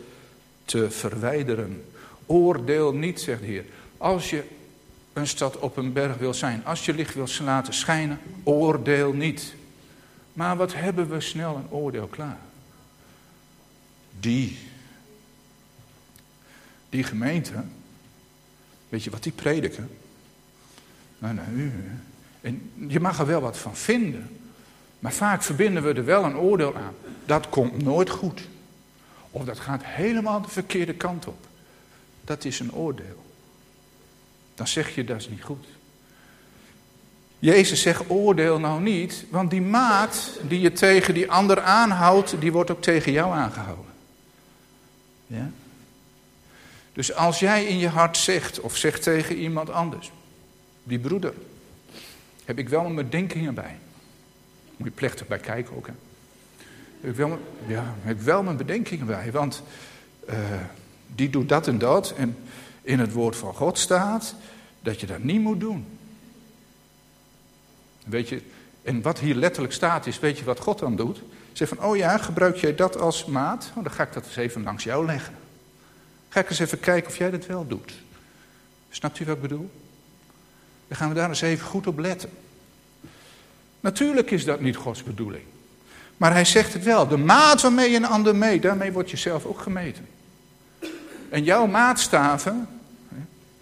te 0.65 0.91
verwijderen. 0.91 1.85
Oordeel 2.27 2.95
niet, 2.95 3.21
zegt 3.21 3.41
de 3.41 3.47
Heer. 3.47 3.65
Als 3.97 4.31
je 4.31 4.43
een 5.13 5.27
stad 5.27 5.59
op 5.59 5.77
een 5.77 5.93
berg 5.93 6.17
wil 6.17 6.35
zijn, 6.35 6.65
als 6.65 6.85
je 6.85 6.95
licht 6.95 7.15
wil 7.15 7.29
laten 7.43 7.75
schijnen, 7.75 8.19
oordeel 8.43 9.13
niet. 9.13 9.55
Maar 10.33 10.57
wat 10.57 10.75
hebben 10.75 11.09
we 11.09 11.21
snel 11.21 11.57
een 11.57 11.71
oordeel 11.71 12.07
klaar? 12.07 12.39
Die, 14.21 14.59
die 16.89 17.05
gemeente, 17.05 17.53
weet 18.89 19.05
je 19.05 19.11
wat 19.11 19.23
die 19.23 19.33
prediken? 19.33 19.91
Nou, 21.19 21.35
nou, 21.35 21.73
en 22.43 22.73
je 22.89 23.01
mag 23.01 23.19
er 23.19 23.27
wel 23.27 23.41
wat 23.41 23.59
van 23.59 23.77
vinden. 23.77 24.37
Maar 24.99 25.13
vaak 25.13 25.43
verbinden 25.43 25.83
we 25.83 25.93
er 25.93 26.05
wel 26.05 26.25
een 26.25 26.37
oordeel 26.37 26.77
aan. 26.77 26.95
Dat 27.27 27.49
komt 27.49 27.83
nooit 27.83 28.11
goed. 28.11 28.41
Of 29.31 29.45
dat 29.45 29.59
gaat 29.59 29.85
helemaal 29.85 30.41
de 30.41 30.49
verkeerde 30.49 30.95
kant 30.95 31.27
op. 31.27 31.47
Dat 32.25 32.45
is 32.45 32.61
een 32.61 32.75
oordeel. 32.75 33.25
Dan 34.55 34.67
zeg 34.67 34.95
je 34.95 35.05
dat 35.05 35.17
is 35.17 35.29
niet 35.29 35.43
goed. 35.43 35.67
Jezus 37.39 37.81
zegt 37.81 38.11
oordeel 38.11 38.59
nou 38.59 38.81
niet, 38.81 39.25
want 39.31 39.51
die 39.51 39.63
maat 39.63 40.39
die 40.49 40.61
je 40.61 40.73
tegen 40.73 41.15
die 41.15 41.31
ander 41.31 41.61
aanhoudt, 41.61 42.41
die 42.41 42.53
wordt 42.53 42.71
ook 42.71 42.83
tegen 42.83 43.13
jou 43.13 43.35
aangehouden. 43.35 43.93
Ja? 45.27 45.51
Dus 46.93 47.15
als 47.15 47.39
jij 47.39 47.65
in 47.65 47.79
je 47.79 47.89
hart 47.89 48.17
zegt, 48.17 48.61
of 48.61 48.77
zegt 48.77 49.03
tegen 49.03 49.37
iemand 49.37 49.71
anders, 49.71 50.11
die 50.83 50.99
broeder, 50.99 51.35
heb 52.45 52.59
ik 52.59 52.69
wel 52.69 52.83
mijn 52.83 52.95
bedenkingen 52.95 53.55
bij. 53.55 53.79
Moet 54.77 54.89
je 54.89 54.95
plechtig 54.95 55.27
bij 55.27 55.39
kijken 55.39 55.77
ook. 55.77 55.87
Hè? 55.87 55.93
Heb 57.01 57.11
ik 57.11 57.17
wel, 57.17 57.39
ja, 57.67 57.95
heb 58.01 58.17
ik 58.17 58.23
wel 58.23 58.43
mijn 58.43 58.57
bedenkingen 58.57 59.07
bij. 59.07 59.33
Want 59.33 59.63
uh, 60.29 60.37
die 61.15 61.31
doet 61.31 61.49
dat 61.49 61.67
en 61.67 61.79
dat. 61.79 62.15
En 62.17 62.37
in 62.83 62.99
het 62.99 63.13
woord 63.13 63.37
van 63.37 63.55
God 63.55 63.79
staat 63.79 64.35
dat 64.83 65.01
je 65.01 65.07
dat 65.07 65.23
niet 65.23 65.41
moet 65.41 65.61
doen. 65.61 65.87
Weet 68.05 68.29
je, 68.29 68.43
en 68.83 69.03
wat 69.03 69.19
hier 69.19 69.35
letterlijk 69.35 69.75
staat 69.75 70.07
is, 70.07 70.19
weet 70.19 70.39
je 70.39 70.45
wat 70.45 70.61
God 70.61 70.79
dan 70.79 70.97
doet? 70.97 71.23
Zeg 71.53 71.69
van, 71.69 71.85
oh 71.85 71.97
ja, 71.97 72.19
gebruik 72.19 72.57
jij 72.57 72.75
dat 72.75 72.99
als 72.99 73.25
maat? 73.25 73.73
Oh, 73.77 73.83
dan 73.83 73.93
ga 73.93 74.03
ik 74.03 74.13
dat 74.13 74.25
eens 74.25 74.37
even 74.37 74.63
langs 74.63 74.85
jou 74.85 75.07
leggen. 75.07 75.35
Ga 76.29 76.41
ik 76.41 76.51
eens 76.51 76.59
even 76.59 76.81
kijken 76.81 77.11
of 77.11 77.17
jij 77.17 77.31
dat 77.31 77.47
wel 77.47 77.67
doet. 77.67 77.93
Snapt 78.91 79.19
u 79.19 79.25
wat 79.25 79.37
ik 79.37 79.43
bedoel? 79.43 79.71
Dan 80.93 81.01
gaan 81.01 81.11
we 81.11 81.21
daar 81.21 81.29
eens 81.29 81.41
even 81.41 81.67
goed 81.67 81.87
op 81.87 81.99
letten. 81.99 82.31
Natuurlijk 83.81 84.31
is 84.31 84.45
dat 84.45 84.61
niet 84.61 84.77
Gods 84.77 85.03
bedoeling. 85.03 85.43
Maar 86.17 86.33
hij 86.33 86.45
zegt 86.45 86.73
het 86.73 86.83
wel. 86.83 87.09
De 87.09 87.17
maat 87.17 87.63
waarmee 87.63 87.91
je 87.91 87.97
een 87.97 88.07
ander 88.07 88.37
meet, 88.37 88.63
daarmee 88.63 88.93
wordt 88.93 89.11
je 89.11 89.17
zelf 89.17 89.45
ook 89.45 89.61
gemeten. 89.61 90.07
En 91.31 91.45
jouw 91.45 91.67
maatstaven, 91.67 92.69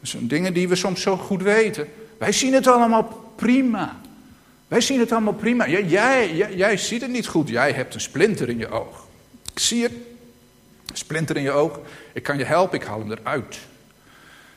dat 0.01 0.15
dingen 0.21 0.55
die 0.55 0.69
we 0.69 0.75
soms 0.77 1.03
zo 1.03 1.17
goed 1.17 1.43
weten. 1.43 1.89
Wij 2.19 2.33
zien 2.33 2.53
het 2.53 2.67
allemaal 2.67 3.33
prima. 3.37 4.01
Wij 4.69 4.81
zien 4.81 5.01
het 5.01 5.13
allemaal 5.13 5.35
prima. 5.35 5.69
Jij, 5.69 5.85
jij, 5.87 6.57
jij, 6.57 6.77
ziet 6.77 7.01
het 7.01 7.11
niet 7.11 7.27
goed. 7.27 7.49
Jij 7.49 7.73
hebt 7.73 7.95
een 7.95 8.01
splinter 8.01 8.49
in 8.49 8.59
je 8.59 8.69
oog. 8.69 9.07
Ik 9.53 9.59
zie 9.59 9.83
het. 9.83 9.93
Splinter 10.93 11.37
in 11.37 11.43
je 11.43 11.51
oog. 11.51 11.81
Ik 12.13 12.23
kan 12.23 12.39
je 12.39 12.45
helpen, 12.45 12.81
ik 12.81 12.87
haal 12.87 12.99
hem 12.99 13.11
eruit. 13.13 13.59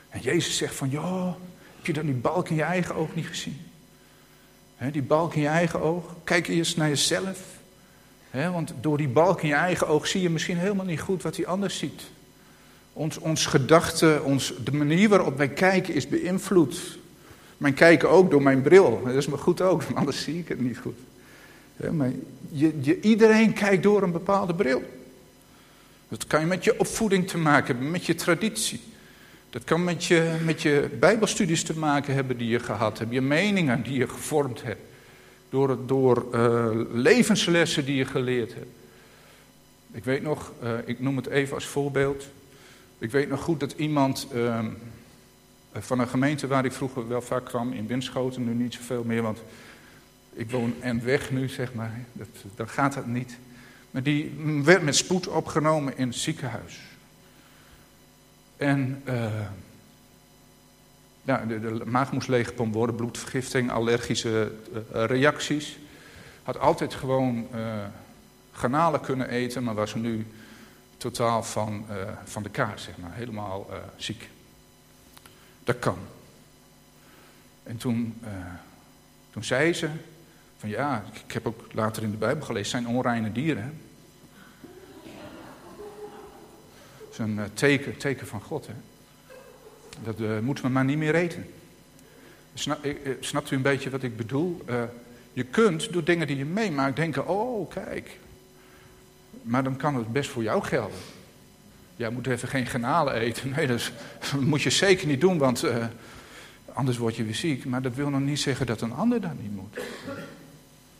En 0.09 0.19
Jezus 0.19 0.57
zegt 0.57 0.75
van, 0.75 0.89
joh, 0.89 1.35
heb 1.85 1.95
je 1.95 2.01
dan 2.01 2.11
die 2.11 2.21
balk 2.21 2.49
in 2.49 2.55
je 2.55 2.61
eigen 2.61 2.95
oog 2.95 3.15
niet 3.15 3.27
gezien? 3.27 3.59
die 4.91 5.01
balk 5.01 5.33
in 5.33 5.41
je 5.41 5.47
eigen 5.47 5.81
oog. 5.81 6.15
Kijk 6.23 6.47
eerst 6.47 6.77
naar 6.77 6.89
jezelf. 6.89 7.39
want 8.31 8.73
door 8.81 8.97
die 8.97 9.07
balk 9.07 9.41
in 9.41 9.47
je 9.47 9.53
eigen 9.53 9.87
oog 9.87 10.07
zie 10.07 10.21
je 10.21 10.29
misschien 10.29 10.57
helemaal 10.57 10.85
niet 10.85 10.99
goed 10.99 11.21
wat 11.21 11.35
die 11.35 11.47
ander 11.47 11.69
ziet. 11.69 12.01
Ons, 12.93 13.17
ons 13.17 13.45
gedachte, 13.45 14.21
ons, 14.23 14.53
de 14.63 14.71
manier 14.71 15.09
waarop 15.09 15.37
wij 15.37 15.49
kijken 15.49 15.93
is 15.93 16.07
beïnvloed. 16.07 16.97
Mijn 17.57 17.73
kijken 17.73 18.09
ook 18.09 18.31
door 18.31 18.41
mijn 18.41 18.61
bril. 18.61 19.01
Dat 19.05 19.13
is 19.13 19.27
me 19.27 19.37
goed 19.37 19.61
ook, 19.61 19.83
anders 19.93 20.23
zie 20.23 20.39
ik 20.39 20.47
het 20.47 20.59
niet 20.59 20.77
goed. 20.77 20.97
maar 21.91 22.11
je, 22.51 22.73
je, 22.81 23.01
iedereen 23.01 23.53
kijkt 23.53 23.83
door 23.83 24.03
een 24.03 24.11
bepaalde 24.11 24.55
bril. 24.55 24.83
Dat 26.09 26.27
kan 26.27 26.39
je 26.39 26.45
met 26.45 26.63
je 26.63 26.79
opvoeding 26.79 27.27
te 27.27 27.37
maken 27.37 27.67
hebben, 27.67 27.91
met 27.91 28.05
je 28.05 28.15
traditie. 28.15 28.81
Dat 29.53 29.63
kan 29.63 29.83
met 29.83 30.05
je, 30.05 30.39
met 30.43 30.61
je 30.61 30.89
bijbelstudies 30.99 31.63
te 31.63 31.77
maken 31.77 32.13
hebben 32.13 32.37
die 32.37 32.47
je 32.47 32.59
gehad 32.59 32.99
hebt. 32.99 33.13
Je 33.13 33.21
meningen 33.21 33.83
die 33.83 33.97
je 33.97 34.07
gevormd 34.07 34.63
hebt. 34.63 34.81
Door, 35.49 35.77
door 35.85 36.25
uh, 36.33 36.69
levenslessen 36.93 37.85
die 37.85 37.95
je 37.95 38.05
geleerd 38.05 38.53
hebt. 38.53 38.69
Ik 39.91 40.03
weet 40.03 40.21
nog, 40.21 40.51
uh, 40.63 40.71
ik 40.85 40.99
noem 40.99 41.15
het 41.15 41.27
even 41.27 41.55
als 41.55 41.65
voorbeeld. 41.65 42.27
Ik 42.97 43.11
weet 43.11 43.29
nog 43.29 43.41
goed 43.41 43.59
dat 43.59 43.71
iemand 43.71 44.27
uh, 44.33 44.59
van 45.73 45.99
een 45.99 46.07
gemeente 46.07 46.47
waar 46.47 46.65
ik 46.65 46.71
vroeger 46.71 47.07
wel 47.07 47.21
vaak 47.21 47.45
kwam, 47.45 47.73
in 47.73 47.87
Winschoten, 47.87 48.43
nu 48.43 48.53
niet 48.53 48.73
zoveel 48.73 49.03
meer, 49.03 49.21
want 49.21 49.43
ik 50.33 50.51
woon 50.51 50.73
en 50.79 51.05
weg 51.05 51.31
nu, 51.31 51.49
zeg 51.49 51.73
maar. 51.73 51.99
Dat, 52.11 52.27
dan 52.55 52.69
gaat 52.69 52.93
dat 52.93 53.07
niet. 53.07 53.37
Maar 53.91 54.03
die 54.03 54.33
werd 54.63 54.83
met 54.83 54.95
spoed 54.95 55.27
opgenomen 55.27 55.97
in 55.97 56.07
het 56.07 56.17
ziekenhuis. 56.17 56.79
En 58.57 59.03
ja, 61.23 61.45
de, 61.45 61.59
de, 61.59 61.81
maag 61.85 62.11
moest 62.11 62.27
leeggepompt 62.27 62.75
worden, 62.75 62.95
bloedvergiftiging, 62.95 63.71
allergische 63.71 64.51
uh, 64.73 64.79
reacties. 65.05 65.77
Had 66.43 66.59
altijd 66.59 66.93
gewoon 66.93 67.47
uh, 67.55 67.83
garnalen 68.51 69.01
kunnen 69.01 69.29
eten, 69.29 69.63
maar 69.63 69.73
was 69.73 69.95
nu 69.95 70.27
totaal 70.97 71.43
van, 71.43 71.85
van 72.23 72.43
de 72.43 72.49
kaart, 72.49 72.81
zeg 72.81 72.97
maar. 72.97 73.13
Helemaal 73.13 73.69
ziek. 73.95 74.29
Dat 75.63 75.79
kan. 75.79 75.97
En 77.63 77.77
toen, 77.77 78.21
toen 79.31 79.43
zei 79.43 79.73
ze, 79.73 79.89
van 80.57 80.69
ja, 80.69 81.03
ik 81.25 81.31
heb 81.31 81.47
ook 81.47 81.73
later 81.73 82.03
in 82.03 82.11
de 82.11 82.17
Bijbel 82.17 82.45
gelezen, 82.45 82.69
zijn 82.69 82.87
onreine 82.87 83.31
dieren. 83.31 83.81
Is 87.13 87.19
een 87.19 87.39
eh, 87.39 87.45
teken, 87.53 87.97
teken 87.97 88.27
van 88.27 88.41
God. 88.41 88.67
Hè? 88.67 88.73
Dat 90.03 90.19
uh, 90.19 90.39
moeten 90.39 90.63
we 90.63 90.69
maar 90.69 90.85
niet 90.85 90.97
meer 90.97 91.15
eten. 91.15 91.45
Eh, 92.65 92.93
snapt 93.19 93.51
u 93.51 93.55
een 93.55 93.61
beetje 93.61 93.89
wat 93.89 94.03
ik 94.03 94.17
bedoel? 94.17 94.65
Je 95.33 95.43
kunt 95.43 95.93
door 95.93 96.03
dingen 96.03 96.27
die 96.27 96.37
je 96.37 96.45
meemaakt 96.45 96.95
denken, 96.95 97.27
oh 97.27 97.69
kijk. 97.69 98.19
Maar 99.41 99.63
dan 99.63 99.77
kan 99.77 99.95
het 99.95 100.11
best 100.11 100.29
voor 100.29 100.43
jou 100.43 100.63
gelden. 100.63 100.97
Jij 101.95 102.09
moet 102.09 102.27
even 102.27 102.47
geen 102.47 102.65
granalen 102.65 103.13
eten. 103.13 103.49
Nee, 103.49 103.67
dat, 103.67 103.91
moet 104.39 104.61
je 104.61 104.69
zeker 104.69 105.07
niet 105.07 105.21
doen, 105.21 105.37
want 105.37 105.65
anders 106.73 106.97
word 106.97 107.15
je 107.15 107.23
weer 107.23 107.35
ziek. 107.35 107.65
Maar 107.65 107.81
dat 107.81 107.95
wil 107.95 108.09
nog 108.09 108.21
niet 108.21 108.39
zeggen 108.39 108.65
dat 108.65 108.81
een 108.81 108.93
ander 108.93 109.21
dat 109.21 109.41
niet 109.41 109.55
moet. 109.55 109.79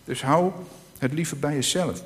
Dus 0.03 0.21
hou 0.21 0.51
het 0.97 1.13
liever 1.13 1.37
bij 1.37 1.53
jezelf. 1.53 2.03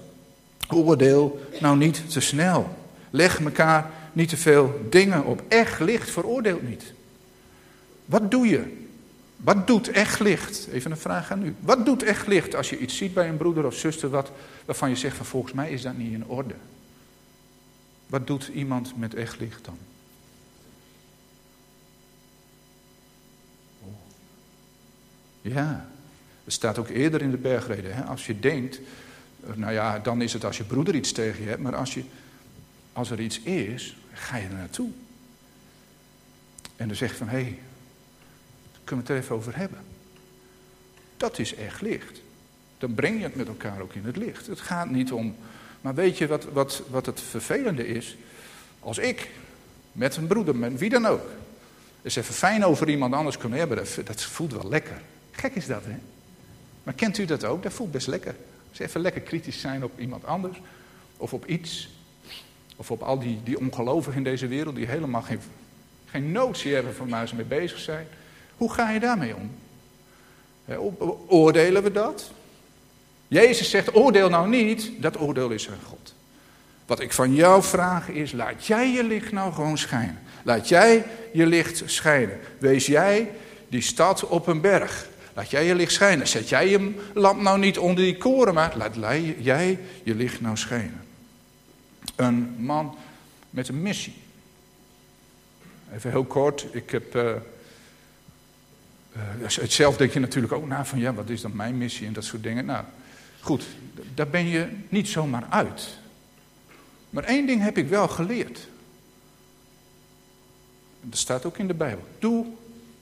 Oordeel 0.68 1.50
nou 1.60 1.78
niet 1.78 2.12
te 2.12 2.20
snel. 2.20 2.78
Leg 3.10 3.40
elkaar 3.40 3.92
niet 4.18 4.30
te 4.30 4.38
veel 4.38 4.88
dingen 4.90 5.26
op. 5.26 5.44
Echt 5.48 5.80
licht 5.80 6.10
veroordeelt 6.10 6.68
niet. 6.68 6.94
Wat 8.06 8.32
doe 8.32 8.48
je? 8.48 8.86
Wat 9.36 9.68
doet 9.68 9.90
echt 9.90 10.20
licht? 10.20 10.68
Even 10.72 10.92
een 10.92 10.98
vraag 10.98 11.32
aan 11.32 11.44
u. 11.44 11.56
Wat 11.60 11.86
doet 11.86 12.04
echt 12.04 12.28
licht 12.28 12.56
als 12.56 12.70
je 12.70 12.78
iets 12.78 12.98
ziet 12.98 13.14
bij 13.14 13.30
een 13.30 13.38
broeder 13.38 13.66
of 13.66 13.76
zuster 13.76 14.10
wat, 14.10 14.32
waarvan 14.66 14.90
je 14.90 14.96
zegt 14.96 15.16
van 15.16 15.26
volgens 15.26 15.54
mij 15.54 15.72
is 15.72 15.82
dat 15.82 15.98
niet 15.98 16.14
in 16.14 16.26
orde? 16.26 16.54
Wat 18.08 18.28
doet 18.28 18.48
iemand 18.54 18.98
met 18.98 19.14
echt 19.14 19.40
licht 19.40 19.66
dan? 19.66 19.78
Ja, 25.42 25.90
het 26.44 26.54
staat 26.54 26.78
ook 26.78 26.90
eerder 26.90 27.22
in 27.22 27.32
de 27.32 27.38
bergreden. 27.38 27.96
Hè? 27.96 28.04
Als 28.04 28.26
je 28.26 28.40
denkt, 28.40 28.80
nou 29.54 29.74
ja, 29.74 30.00
dan 30.00 30.22
is 30.22 30.34
het 30.34 30.46
als 30.46 30.58
je 30.58 30.64
broeder 30.64 30.96
iets 30.96 31.12
tegen 31.12 31.44
je 31.44 31.50
hebt, 31.50 31.62
maar 31.62 31.76
als 31.76 31.94
je 31.94 32.04
als 32.98 33.12
er 33.12 33.20
iets 33.20 33.40
is, 33.40 33.96
ga 34.18 34.38
je 34.38 34.48
er 34.48 34.54
naartoe. 34.54 34.90
En 36.76 36.88
dan 36.88 36.98
zeg 36.98 37.10
je 37.10 37.18
van, 37.18 37.28
hé, 37.28 37.42
hey, 37.42 37.60
kunnen 38.84 39.06
we 39.06 39.12
het 39.12 39.20
er 39.22 39.26
even 39.26 39.36
over 39.36 39.58
hebben. 39.58 39.80
Dat 41.18 41.40
is 41.40 41.56
echt 41.56 41.82
licht. 41.82 42.22
Dan 42.78 42.94
breng 42.94 43.18
je 43.18 43.24
het 43.24 43.36
met 43.36 43.48
elkaar 43.48 43.82
ook 43.82 43.94
in 43.94 44.06
het 44.06 44.18
licht. 44.18 44.48
Het 44.48 44.60
gaat 44.60 44.90
niet 44.90 45.12
om, 45.12 45.36
maar 45.82 45.96
weet 45.96 46.18
je 46.18 46.28
wat, 46.28 46.44
wat, 46.44 46.84
wat 46.90 47.06
het 47.06 47.22
vervelende 47.22 47.88
is? 47.88 48.18
Als 48.80 48.98
ik 48.98 49.30
met 49.92 50.16
een 50.16 50.28
broeder, 50.28 50.56
met 50.56 50.80
wie 50.80 50.90
dan 50.90 51.06
ook, 51.06 51.30
eens 52.04 52.16
even 52.16 52.34
fijn 52.34 52.66
over 52.66 52.90
iemand 52.90 53.14
anders 53.14 53.38
kunnen 53.38 53.60
hebben, 53.60 53.78
dat, 53.78 54.00
dat 54.04 54.24
voelt 54.24 54.54
wel 54.54 54.70
lekker. 54.70 55.02
Gek 55.32 55.56
is 55.56 55.68
dat, 55.68 55.84
hè? 55.86 55.98
Maar 56.84 56.94
kent 56.94 57.18
u 57.18 57.26
dat 57.26 57.44
ook? 57.44 57.64
Dat 57.64 57.74
voelt 57.74 57.92
best 57.92 58.08
lekker. 58.08 58.36
Dus 58.70 58.80
even 58.80 59.02
lekker 59.02 59.22
kritisch 59.22 59.60
zijn 59.60 59.84
op 59.84 60.00
iemand 60.00 60.26
anders 60.26 60.62
of 61.18 61.34
op 61.34 61.46
iets. 61.46 61.90
Of 62.78 62.92
op 62.92 63.02
al 63.02 63.20
die, 63.20 63.40
die 63.44 63.60
ongelovigen 63.60 64.18
in 64.18 64.24
deze 64.24 64.48
wereld 64.48 64.76
die 64.76 64.88
helemaal 64.88 65.22
geen, 65.22 65.40
geen 66.06 66.32
notie 66.32 66.74
hebben 66.74 66.96
van 66.96 67.10
waar 67.10 67.28
ze 67.28 67.36
mee 67.36 67.46
bezig 67.46 67.80
zijn. 67.80 68.08
Hoe 68.58 68.74
ga 68.74 68.90
je 68.90 69.00
daarmee 69.00 69.36
om? 69.36 69.52
Oordelen 71.28 71.84
we 71.84 71.92
dat? 71.92 72.32
Jezus 73.28 73.70
zegt, 73.70 73.96
oordeel 73.96 74.30
nou 74.30 74.50
niet, 74.50 74.92
dat 74.98 75.20
oordeel 75.20 75.50
is 75.50 75.70
aan 75.70 75.80
God. 75.88 76.14
Wat 76.86 77.00
ik 77.00 77.14
van 77.14 77.34
jou 77.34 77.64
vraag 77.64 78.10
is, 78.10 78.32
laat 78.32 78.66
jij 78.66 78.92
je 78.92 79.04
licht 79.04 79.32
nou 79.32 79.54
gewoon 79.54 79.78
schijnen. 79.78 80.20
Laat 80.44 80.68
jij 80.68 81.06
je 81.34 81.46
licht 81.46 81.84
schijnen. 81.86 82.40
Wees 82.58 82.86
jij 82.86 83.32
die 83.70 83.82
stad 83.82 84.28
op 84.28 84.48
een 84.48 84.62
berg. 84.62 85.10
Laat 85.34 85.50
jij 85.50 85.66
je 85.66 85.76
licht 85.76 85.92
schijnen. 85.92 86.28
Zet 86.28 86.50
jij 86.50 86.70
je 86.70 86.94
lamp 87.14 87.42
nou 87.42 87.60
niet 87.60 87.78
onder 87.78 88.04
die 88.04 88.18
koren, 88.18 88.54
maar 88.54 88.74
laat 88.78 88.96
jij 89.40 89.80
je 90.04 90.16
licht 90.16 90.42
nou 90.42 90.58
schijnen. 90.58 91.07
Een 92.18 92.56
man 92.58 92.98
met 93.50 93.68
een 93.68 93.82
missie. 93.82 94.14
Even 95.94 96.10
heel 96.10 96.26
kort, 96.26 96.66
ik 96.72 96.90
heb. 96.90 97.16
Uh, 97.16 97.34
zelf 99.68 99.98
denk 99.98 100.12
je 100.12 100.20
natuurlijk 100.20 100.54
ook 100.54 100.68
na 100.68 100.86
van 100.86 101.00
ja, 101.00 101.14
wat 101.14 101.30
is 101.30 101.42
dan 101.42 101.56
mijn 101.56 101.78
missie 101.78 102.08
en 102.08 102.14
dat 102.14 102.24
soort 102.24 102.44
dingen. 102.44 102.66
Nou, 102.66 102.86
goed, 103.42 103.64
daar 104.14 104.28
ben 104.28 104.46
je 104.46 104.68
niet 104.90 105.08
zomaar 105.08 105.46
uit. 105.50 105.98
Maar 107.10 107.24
één 107.24 107.46
ding 107.46 107.62
heb 107.62 107.78
ik 107.78 107.88
wel 107.88 108.08
geleerd. 108.08 108.68
Dat 111.02 111.20
staat 111.20 111.46
ook 111.46 111.58
in 111.58 111.68
de 111.68 111.74
Bijbel. 111.74 112.08
Doe 112.20 112.46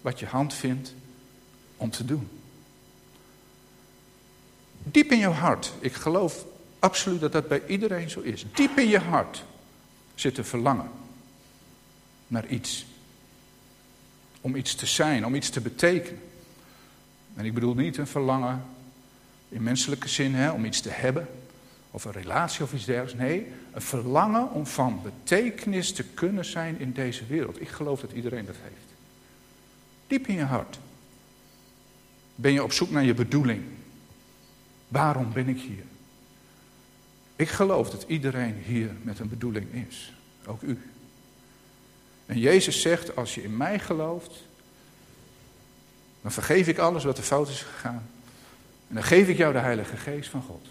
wat 0.02 0.20
je 0.20 0.26
hand 0.26 0.54
vindt 0.54 0.94
om 1.78 1.90
te 1.90 2.06
doen. 2.06 2.30
Diep 4.84 5.12
in 5.12 5.20
je 5.20 5.28
hart. 5.28 5.74
Ik 5.80 5.94
geloof 5.94 6.46
absoluut 6.80 7.20
dat 7.20 7.32
dat 7.32 7.48
bij 7.48 7.62
iedereen 7.68 8.10
zo 8.10 8.20
is. 8.20 8.46
Diep 8.54 8.78
in 8.78 8.88
je 8.88 9.00
hart 9.00 9.44
zit 10.16 10.38
een 10.38 10.46
verlangen 10.46 10.90
naar 12.28 12.48
iets. 12.48 12.86
Om 14.42 14.56
iets 14.56 14.76
te 14.76 14.86
zijn, 14.86 15.26
om 15.26 15.36
iets 15.36 15.50
te 15.50 15.62
betekenen. 15.62 16.22
En 17.36 17.46
ik 17.46 17.54
bedoel 17.54 17.74
niet 17.74 17.98
een 17.98 18.08
verlangen 18.08 18.64
in 19.50 19.64
menselijke 19.64 20.08
zin 20.08 20.36
hè, 20.36 20.52
om 20.52 20.66
iets 20.66 20.82
te 20.82 20.90
hebben, 20.90 21.28
of 21.92 22.06
een 22.06 22.12
relatie 22.12 22.64
of 22.64 22.74
iets 22.74 22.86
dergelijks. 22.86 23.22
Nee, 23.22 23.52
een 23.72 23.82
verlangen 23.82 24.52
om 24.52 24.68
van 24.68 25.02
betekenis 25.04 25.92
te 25.94 26.04
kunnen 26.04 26.46
zijn 26.46 26.80
in 26.80 26.92
deze 26.92 27.26
wereld. 27.26 27.62
Ik 27.62 27.70
geloof 27.70 28.02
dat 28.02 28.12
iedereen 28.12 28.46
dat 28.46 28.56
heeft. 28.62 28.94
Diep 30.08 30.28
in 30.28 30.36
je 30.36 30.44
hart. 30.44 30.80
Ben 32.36 32.54
je 32.54 32.64
op 32.64 32.72
zoek 32.72 32.90
naar 32.90 33.04
je 33.04 33.14
bedoeling? 33.14 33.64
Waarom 34.88 35.34
ben 35.34 35.48
ik 35.48 35.60
hier? 35.60 35.84
Ik 37.36 37.50
geloof 37.50 37.90
dat 37.90 38.06
iedereen 38.08 38.56
hier 38.66 38.92
met 39.02 39.20
een 39.20 39.30
bedoeling 39.30 39.74
is. 39.88 40.14
Ook 40.46 40.62
u. 40.62 40.80
En 42.26 42.40
Jezus 42.40 42.82
zegt, 42.82 43.16
als 43.16 43.36
je 43.36 43.44
in 43.44 43.58
mij 43.58 43.80
gelooft, 43.80 44.32
dan 46.22 46.32
vergeef 46.32 46.68
ik 46.68 46.78
alles 46.78 47.04
wat 47.04 47.18
er 47.18 47.24
fout 47.24 47.50
is 47.50 47.62
gegaan. 47.62 48.10
En 48.88 48.96
dan 48.96 49.04
geef 49.04 49.28
ik 49.28 49.38
jou 49.38 49.54
de 49.54 49.60
Heilige 49.60 49.98
Geest 49.98 50.30
van 50.30 50.42
God. 50.42 50.66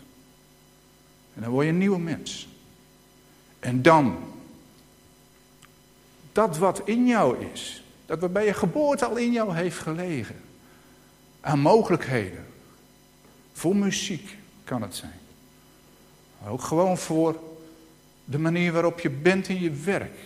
En 1.34 1.42
dan 1.42 1.50
word 1.50 1.64
je 1.64 1.72
een 1.72 1.78
nieuwe 1.78 1.98
mens. 1.98 2.48
En 3.58 3.82
dan, 3.82 4.32
dat 6.32 6.58
wat 6.58 6.82
in 6.84 7.06
jou 7.06 7.44
is, 7.52 7.82
dat 8.06 8.20
wat 8.20 8.32
bij 8.32 8.44
je 8.44 8.54
geboorte 8.54 9.04
al 9.04 9.16
in 9.16 9.32
jou 9.32 9.54
heeft 9.54 9.78
gelegen, 9.78 10.40
aan 11.40 11.58
mogelijkheden, 11.58 12.44
voor 13.52 13.76
muziek 13.76 14.36
kan 14.64 14.82
het 14.82 14.94
zijn. 14.94 15.20
Maar 16.44 16.52
ook 16.52 16.62
gewoon 16.62 16.98
voor 16.98 17.40
de 18.24 18.38
manier 18.38 18.72
waarop 18.72 19.00
je 19.00 19.10
bent 19.10 19.48
in 19.48 19.60
je 19.60 19.70
werk. 19.70 20.18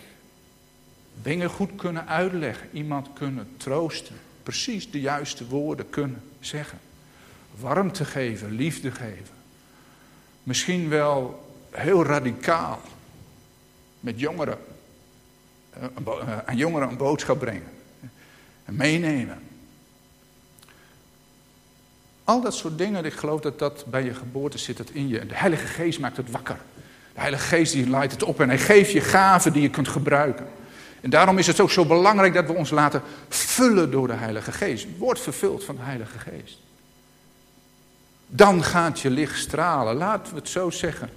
Dingen 1.22 1.50
goed 1.50 1.70
kunnen 1.76 2.06
uitleggen, 2.06 2.68
iemand 2.72 3.08
kunnen 3.12 3.48
troosten, 3.56 4.16
precies 4.42 4.90
de 4.90 5.00
juiste 5.00 5.46
woorden 5.46 5.90
kunnen 5.90 6.22
zeggen. 6.40 6.78
Warmte 7.60 8.04
geven, 8.04 8.50
liefde 8.50 8.90
geven. 8.90 9.34
Misschien 10.42 10.88
wel 10.88 11.46
heel 11.70 12.04
radicaal 12.04 12.80
met 14.00 14.20
jongeren, 14.20 14.58
eh, 15.70 15.84
eh, 16.04 16.38
aan 16.44 16.56
jongeren 16.56 16.88
een 16.88 16.96
boodschap 16.96 17.38
brengen 17.38 17.70
en 18.64 18.76
meenemen. 18.76 19.42
Al 22.28 22.40
dat 22.40 22.54
soort 22.54 22.78
dingen, 22.78 23.04
ik 23.04 23.12
geloof 23.12 23.40
dat 23.40 23.58
dat 23.58 23.84
bij 23.86 24.04
je 24.04 24.14
geboorte 24.14 24.58
zit, 24.58 24.76
dat 24.76 24.90
in 24.90 25.08
je. 25.08 25.26
De 25.26 25.34
Heilige 25.34 25.66
Geest 25.66 25.98
maakt 25.98 26.16
het 26.16 26.30
wakker. 26.30 26.58
De 27.14 27.20
Heilige 27.20 27.46
Geest 27.46 27.72
die 27.72 27.90
leidt 27.90 28.12
het 28.12 28.22
op 28.22 28.40
en 28.40 28.48
hij 28.48 28.58
geeft 28.58 28.92
je 28.92 29.00
gaven 29.00 29.52
die 29.52 29.62
je 29.62 29.70
kunt 29.70 29.88
gebruiken. 29.88 30.46
En 31.00 31.10
daarom 31.10 31.38
is 31.38 31.46
het 31.46 31.60
ook 31.60 31.70
zo 31.70 31.84
belangrijk 31.84 32.34
dat 32.34 32.46
we 32.46 32.52
ons 32.52 32.70
laten 32.70 33.02
vullen 33.28 33.90
door 33.90 34.06
de 34.06 34.14
Heilige 34.14 34.52
Geest. 34.52 34.86
Word 34.98 35.20
vervuld 35.20 35.64
van 35.64 35.76
de 35.76 35.82
Heilige 35.82 36.18
Geest. 36.18 36.58
Dan 38.26 38.64
gaat 38.64 39.00
je 39.00 39.10
licht 39.10 39.38
stralen. 39.38 39.96
Laten 39.96 40.32
we 40.32 40.38
het 40.38 40.48
zo 40.48 40.70
zeggen. 40.70 41.10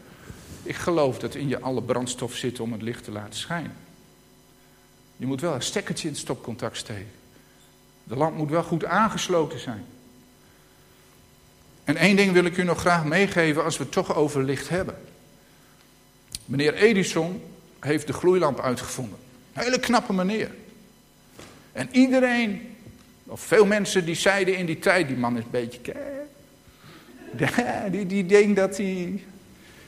Ik 0.63 0.75
geloof 0.75 1.19
dat 1.19 1.35
in 1.35 1.47
je 1.47 1.59
alle 1.59 1.81
brandstof 1.81 2.35
zit 2.35 2.59
om 2.59 2.71
het 2.71 2.81
licht 2.81 3.03
te 3.03 3.11
laten 3.11 3.39
schijnen. 3.39 3.75
Je 5.17 5.25
moet 5.25 5.41
wel 5.41 5.53
een 5.53 5.61
stekkertje 5.61 6.07
in 6.07 6.13
het 6.13 6.21
stopcontact 6.21 6.77
steken. 6.77 7.11
De 8.03 8.15
lamp 8.15 8.37
moet 8.37 8.49
wel 8.49 8.63
goed 8.63 8.85
aangesloten 8.85 9.59
zijn. 9.59 9.85
En 11.91 11.97
één 11.97 12.15
ding 12.15 12.31
wil 12.31 12.45
ik 12.45 12.57
u 12.57 12.63
nog 12.63 12.79
graag 12.79 13.05
meegeven 13.05 13.63
als 13.63 13.77
we 13.77 13.83
het 13.83 13.91
toch 13.91 14.15
over 14.15 14.43
licht 14.43 14.69
hebben. 14.69 14.95
Meneer 16.45 16.73
Edison 16.73 17.41
heeft 17.79 18.07
de 18.07 18.13
gloeilamp 18.13 18.59
uitgevonden. 18.59 19.17
Hele 19.53 19.79
knappe 19.79 20.13
meneer. 20.13 20.51
En 21.71 21.89
iedereen, 21.91 22.75
of 23.25 23.41
veel 23.41 23.65
mensen 23.65 24.05
die 24.05 24.15
zeiden 24.15 24.57
in 24.57 24.65
die 24.65 24.79
tijd, 24.79 25.07
die 25.07 25.17
man 25.17 25.37
is 25.37 25.43
een 25.43 25.49
beetje... 25.51 25.93
Die, 27.91 28.05
die 28.05 28.25
denkt 28.25 28.55
dat 28.55 28.77
hij 28.77 28.85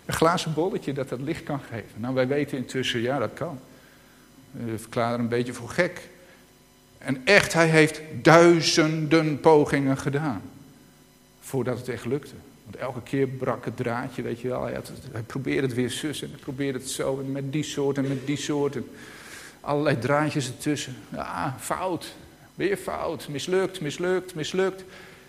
een 0.05 0.13
glazen 0.13 0.53
bolletje, 0.53 0.93
dat 0.93 1.09
dat 1.09 1.19
licht 1.19 1.43
kan 1.43 1.59
geven. 1.59 1.93
Nou, 1.95 2.13
wij 2.13 2.27
weten 2.27 2.57
intussen, 2.57 3.01
ja, 3.01 3.19
dat 3.19 3.33
kan. 3.33 3.59
We 4.51 4.77
verklaren 4.79 5.19
een 5.19 5.27
beetje 5.27 5.53
voor 5.53 5.69
gek. 5.69 6.01
En 6.97 7.21
echt, 7.25 7.53
hij 7.53 7.67
heeft 7.67 8.01
duizenden 8.21 9.39
pogingen 9.39 9.97
gedaan. 9.97 10.41
Voordat 11.53 11.77
het 11.77 11.89
echt 11.89 12.05
lukte. 12.05 12.33
Want 12.63 12.75
elke 12.75 13.01
keer 13.01 13.27
brak 13.27 13.65
het 13.65 13.77
draadje, 13.77 14.21
weet 14.21 14.39
je 14.39 14.47
wel. 14.47 14.63
Hij, 14.65 15.21
probeerde 15.25 15.67
het 15.67 15.75
weer 15.75 15.89
zus 15.89 16.21
en 16.21 16.29
hij 16.29 16.39
probeerde 16.39 16.79
het 16.79 16.89
zo. 16.89 17.19
En 17.19 17.31
met 17.31 17.51
die 17.51 17.63
soort 17.63 17.97
en 17.97 18.07
met 18.07 18.27
die 18.27 18.37
soort. 18.37 18.75
En 18.75 18.87
allerlei 19.59 19.99
draadjes 19.99 20.47
ertussen. 20.47 20.95
Ja, 21.11 21.57
fout. 21.59 22.15
Weer 22.55 22.77
fout. 22.77 23.27
Mislukt, 23.27 23.81
mislukt, 23.81 24.35
mislukt. 24.35 24.83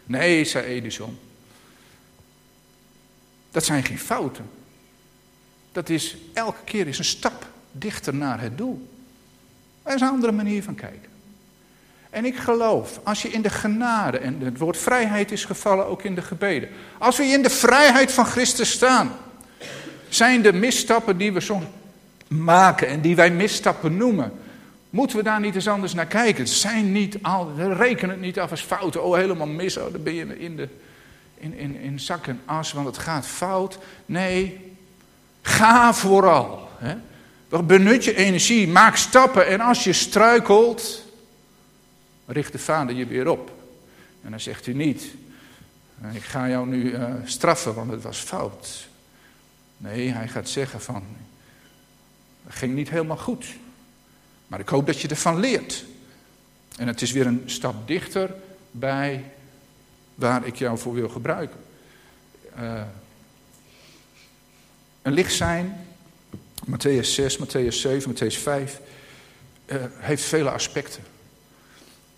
Nee, 0.04 0.44
zei 0.44 0.64
Edison. 0.64 1.18
Dat 3.50 3.64
zijn 3.64 3.82
geen 3.82 3.98
fouten. 3.98 4.44
Dat 5.72 5.88
is 5.88 6.16
elke 6.32 6.64
keer 6.64 6.86
is 6.86 6.98
een 6.98 7.04
stap 7.04 7.46
dichter 7.72 8.14
naar 8.14 8.40
het 8.40 8.58
doel. 8.58 8.88
Dat 9.82 9.94
is 9.94 10.00
een 10.00 10.08
andere 10.08 10.32
manier 10.32 10.62
van 10.62 10.74
kijken. 10.74 11.13
En 12.14 12.24
ik 12.24 12.36
geloof, 12.36 13.00
als 13.02 13.22
je 13.22 13.28
in 13.28 13.42
de 13.42 13.50
genade, 13.50 14.18
en 14.18 14.40
het 14.40 14.58
woord 14.58 14.76
vrijheid 14.76 15.32
is 15.32 15.44
gevallen 15.44 15.86
ook 15.86 16.02
in 16.02 16.14
de 16.14 16.22
gebeden. 16.22 16.68
Als 16.98 17.16
we 17.16 17.24
in 17.24 17.42
de 17.42 17.50
vrijheid 17.50 18.12
van 18.12 18.26
Christus 18.26 18.70
staan, 18.70 19.12
zijn 20.08 20.42
de 20.42 20.52
misstappen 20.52 21.16
die 21.16 21.32
we 21.32 21.40
soms 21.40 21.64
maken 22.28 22.88
en 22.88 23.00
die 23.00 23.16
wij 23.16 23.30
misstappen 23.30 23.96
noemen, 23.96 24.32
moeten 24.90 25.16
we 25.16 25.22
daar 25.22 25.40
niet 25.40 25.54
eens 25.54 25.68
anders 25.68 25.94
naar 25.94 26.06
kijken. 26.06 26.48
Zijn 26.48 26.92
niet 26.92 27.18
al, 27.22 27.54
we 27.54 27.74
rekenen 27.74 28.10
het 28.10 28.24
niet 28.24 28.38
af 28.38 28.50
als 28.50 28.62
fouten. 28.62 29.04
Oh, 29.04 29.16
helemaal 29.16 29.46
mis, 29.46 29.76
oh, 29.76 29.92
dan 29.92 30.02
ben 30.02 30.14
je 30.14 30.38
in, 30.38 30.56
de, 30.56 30.68
in, 31.38 31.58
in, 31.58 31.76
in 31.76 32.00
zak 32.00 32.26
en 32.26 32.40
as, 32.44 32.72
want 32.72 32.86
het 32.86 32.98
gaat 32.98 33.26
fout. 33.26 33.78
Nee, 34.06 34.74
ga 35.42 35.94
vooral. 35.94 36.68
Hè? 36.78 36.96
Benut 37.62 38.04
je 38.04 38.16
energie, 38.16 38.68
maak 38.68 38.96
stappen 38.96 39.46
en 39.46 39.60
als 39.60 39.84
je 39.84 39.92
struikelt, 39.92 41.03
richt 42.26 42.52
de 42.52 42.58
vader 42.58 42.94
je 42.94 43.06
weer 43.06 43.28
op. 43.28 43.52
En 44.22 44.30
dan 44.30 44.40
zegt 44.40 44.64
hij 44.64 44.74
niet, 44.74 45.14
ik 46.12 46.22
ga 46.22 46.48
jou 46.48 46.66
nu 46.66 46.92
uh, 46.92 47.14
straffen, 47.24 47.74
want 47.74 47.90
het 47.90 48.02
was 48.02 48.18
fout. 48.18 48.88
Nee, 49.76 50.10
hij 50.10 50.28
gaat 50.28 50.48
zeggen 50.48 50.80
van, 50.80 51.04
het 52.44 52.54
ging 52.54 52.74
niet 52.74 52.90
helemaal 52.90 53.16
goed. 53.16 53.46
Maar 54.46 54.60
ik 54.60 54.68
hoop 54.68 54.86
dat 54.86 55.00
je 55.00 55.08
ervan 55.08 55.40
leert. 55.40 55.84
En 56.76 56.86
het 56.86 57.02
is 57.02 57.12
weer 57.12 57.26
een 57.26 57.42
stap 57.46 57.86
dichter 57.86 58.34
bij 58.70 59.24
waar 60.14 60.46
ik 60.46 60.56
jou 60.56 60.78
voor 60.78 60.94
wil 60.94 61.08
gebruiken. 61.08 61.60
Uh, 62.58 62.82
een 65.02 65.12
licht 65.12 65.34
zijn, 65.34 65.86
Matthäus 66.70 67.14
6, 67.14 67.38
Matthäus 67.38 67.80
7, 67.80 68.14
Matthäus 68.14 68.38
5, 68.38 68.80
uh, 69.66 69.76
heeft 69.96 70.24
vele 70.24 70.50
aspecten. 70.50 71.02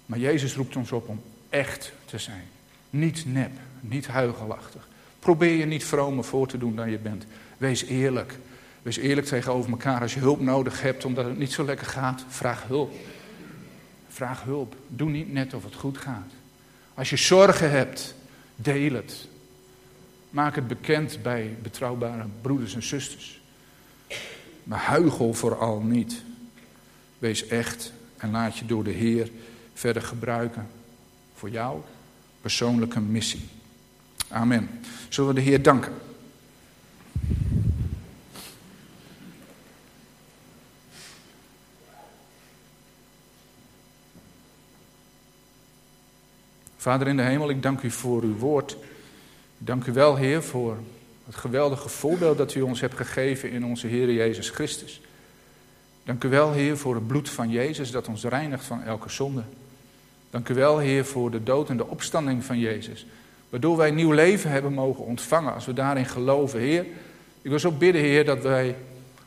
Maar 0.06 0.18
Jezus 0.18 0.54
roept 0.54 0.76
ons 0.76 0.92
op 0.92 1.08
om 1.08 1.22
echt 1.48 1.92
te 2.04 2.18
zijn. 2.18 2.44
Niet 2.90 3.24
nep, 3.26 3.52
niet 3.80 4.06
huigelachtig. 4.06 4.88
Probeer 5.18 5.56
je 5.56 5.66
niet 5.66 5.84
vromer 5.84 6.24
voor 6.24 6.48
te 6.48 6.58
doen 6.58 6.76
dan 6.76 6.90
je 6.90 6.98
bent. 6.98 7.26
Wees 7.58 7.84
eerlijk. 7.84 8.38
Wees 8.82 8.96
eerlijk 8.96 9.26
tegenover 9.26 9.70
elkaar. 9.70 10.00
Als 10.00 10.14
je 10.14 10.20
hulp 10.20 10.40
nodig 10.40 10.82
hebt 10.82 11.04
omdat 11.04 11.24
het 11.24 11.38
niet 11.38 11.52
zo 11.52 11.64
lekker 11.64 11.86
gaat, 11.86 12.24
vraag 12.28 12.64
hulp. 12.66 12.94
Vraag 14.08 14.42
hulp. 14.42 14.76
Doe 14.88 15.10
niet 15.10 15.32
net 15.32 15.54
of 15.54 15.64
het 15.64 15.74
goed 15.74 15.98
gaat. 15.98 16.32
Als 16.94 17.10
je 17.10 17.16
zorgen 17.16 17.70
hebt, 17.70 18.14
deel 18.56 18.92
het. 18.92 19.28
Maak 20.30 20.54
het 20.54 20.68
bekend 20.68 21.22
bij 21.22 21.56
betrouwbare 21.62 22.26
broeders 22.40 22.74
en 22.74 22.82
zusters. 22.82 23.40
Maar 24.62 24.78
huigel 24.78 25.34
vooral 25.34 25.80
niet. 25.80 26.22
Wees 27.18 27.46
echt 27.46 27.92
en 28.16 28.30
laat 28.30 28.58
je 28.58 28.66
door 28.66 28.84
de 28.84 28.90
Heer 28.90 29.30
verder 29.76 30.02
gebruiken 30.02 30.66
voor 31.34 31.50
jouw 31.50 31.84
persoonlijke 32.40 33.00
missie. 33.00 33.48
Amen. 34.28 34.70
Zullen 35.08 35.34
we 35.34 35.40
de 35.40 35.46
Heer 35.46 35.62
danken? 35.62 35.92
Vader 46.76 47.08
in 47.08 47.16
de 47.16 47.22
hemel, 47.22 47.50
ik 47.50 47.62
dank 47.62 47.82
u 47.82 47.90
voor 47.90 48.22
uw 48.22 48.36
woord. 48.36 48.76
Dank 49.58 49.86
u 49.86 49.92
wel, 49.92 50.16
Heer, 50.16 50.42
voor 50.42 50.78
het 51.26 51.34
geweldige 51.34 51.88
voorbeeld 51.88 52.38
dat 52.38 52.54
u 52.54 52.60
ons 52.60 52.80
hebt 52.80 52.94
gegeven 52.94 53.50
in 53.50 53.64
onze 53.64 53.86
Heer 53.86 54.12
Jezus 54.12 54.50
Christus. 54.50 55.00
Dank 56.04 56.24
u 56.24 56.28
wel, 56.28 56.52
Heer, 56.52 56.76
voor 56.76 56.94
het 56.94 57.06
bloed 57.06 57.30
van 57.30 57.50
Jezus 57.50 57.90
dat 57.90 58.08
ons 58.08 58.24
reinigt 58.24 58.64
van 58.64 58.82
elke 58.82 59.10
zonde. 59.10 59.42
Dank 60.36 60.48
u 60.48 60.54
wel, 60.54 60.78
Heer, 60.78 61.04
voor 61.04 61.30
de 61.30 61.42
dood 61.42 61.70
en 61.70 61.76
de 61.76 61.86
opstanding 61.86 62.44
van 62.44 62.58
Jezus. 62.58 63.06
Waardoor 63.48 63.76
wij 63.76 63.90
nieuw 63.90 64.12
leven 64.12 64.50
hebben 64.50 64.72
mogen 64.72 65.04
ontvangen 65.04 65.54
als 65.54 65.66
we 65.66 65.72
daarin 65.72 66.06
geloven. 66.06 66.60
Heer, 66.60 66.84
ik 67.42 67.50
wil 67.50 67.58
zo 67.58 67.70
bidden, 67.70 68.02
Heer, 68.02 68.24
dat 68.24 68.42
wij 68.42 68.76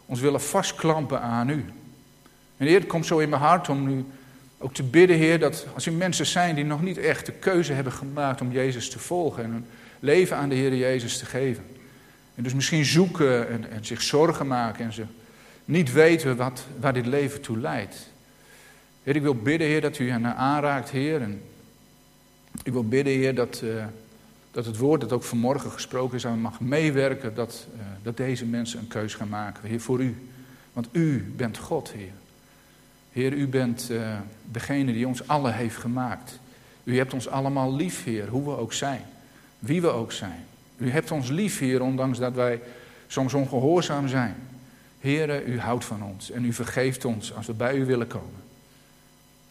ons 0.05 0.19
willen 0.19 0.41
vastklampen 0.41 1.21
aan 1.21 1.49
u. 1.49 1.65
En 2.57 2.67
Heer, 2.67 2.79
het 2.79 2.87
komt 2.87 3.05
zo 3.05 3.17
in 3.17 3.29
mijn 3.29 3.41
hart 3.41 3.69
om 3.69 3.87
nu 3.87 4.05
Ook 4.57 4.73
te 4.73 4.83
bidden, 4.83 5.17
Heer, 5.17 5.39
dat 5.39 5.67
als 5.73 5.85
er 5.85 5.93
mensen 5.93 6.25
zijn 6.25 6.55
die 6.55 6.65
nog 6.65 6.81
niet 6.81 6.97
echt 6.97 7.25
de 7.25 7.31
keuze 7.31 7.73
hebben 7.73 7.93
gemaakt 7.93 8.41
om 8.41 8.51
Jezus 8.51 8.89
te 8.89 8.99
volgen 8.99 9.43
en 9.43 9.51
hun 9.51 9.65
leven 9.99 10.37
aan 10.37 10.49
de 10.49 10.55
Heer 10.55 10.75
Jezus 10.75 11.17
te 11.17 11.25
geven. 11.25 11.63
En 12.35 12.43
dus 12.43 12.53
misschien 12.53 12.85
zoeken 12.85 13.49
en, 13.49 13.71
en 13.71 13.85
zich 13.85 14.01
zorgen 14.01 14.47
maken 14.47 14.85
en 14.85 14.93
ze 14.93 15.03
niet 15.65 15.91
weten 15.91 16.35
wat, 16.35 16.63
waar 16.79 16.93
dit 16.93 17.05
leven 17.05 17.41
toe 17.41 17.59
leidt. 17.59 18.09
Heer, 19.03 19.15
ik 19.15 19.21
wil 19.21 19.35
bidden, 19.35 19.67
Heer, 19.67 19.81
dat 19.81 19.99
u 19.99 20.09
hen 20.09 20.35
aanraakt, 20.35 20.89
Heer. 20.89 21.21
En 21.21 21.41
ik 22.63 22.73
wil 22.73 22.87
bidden, 22.87 23.13
Heer, 23.13 23.35
dat, 23.35 23.61
uh, 23.63 23.85
dat 24.51 24.65
het 24.65 24.77
woord 24.77 25.01
dat 25.01 25.11
ook 25.11 25.23
vanmorgen 25.23 25.71
gesproken 25.71 26.17
is, 26.17 26.25
aan 26.25 26.41
mag 26.41 26.59
meewerken, 26.59 27.35
dat, 27.35 27.67
uh, 27.75 27.81
dat 28.03 28.17
deze 28.17 28.45
mensen 28.45 28.79
een 28.79 28.87
keus 28.87 29.13
gaan 29.13 29.29
maken, 29.29 29.69
Heer, 29.69 29.81
voor 29.81 30.01
u. 30.01 30.15
Want 30.73 30.87
u 30.91 31.33
bent 31.35 31.57
God, 31.57 31.91
Heer. 31.91 32.11
Heer, 33.11 33.33
u 33.33 33.47
bent 33.47 33.87
uh, 33.91 34.17
degene 34.51 34.93
die 34.93 35.07
ons 35.07 35.27
allen 35.27 35.53
heeft 35.53 35.77
gemaakt. 35.77 36.39
U 36.83 36.97
hebt 36.97 37.13
ons 37.13 37.27
allemaal 37.27 37.75
lief, 37.75 38.03
Heer, 38.03 38.27
hoe 38.27 38.43
we 38.43 38.57
ook 38.57 38.73
zijn. 38.73 39.01
Wie 39.59 39.81
we 39.81 39.87
ook 39.87 40.11
zijn. 40.11 40.45
U 40.77 40.91
hebt 40.91 41.11
ons 41.11 41.29
lief, 41.29 41.59
Heer, 41.59 41.81
ondanks 41.81 42.19
dat 42.19 42.33
wij 42.33 42.61
soms 43.07 43.33
ongehoorzaam 43.33 44.07
zijn. 44.07 44.35
Heer, 44.99 45.47
u 45.47 45.59
houdt 45.59 45.85
van 45.85 46.03
ons 46.03 46.31
en 46.31 46.45
u 46.45 46.53
vergeeft 46.53 47.05
ons 47.05 47.35
als 47.35 47.45
we 47.45 47.53
bij 47.53 47.75
u 47.75 47.85
willen 47.85 48.07
komen. 48.07 48.38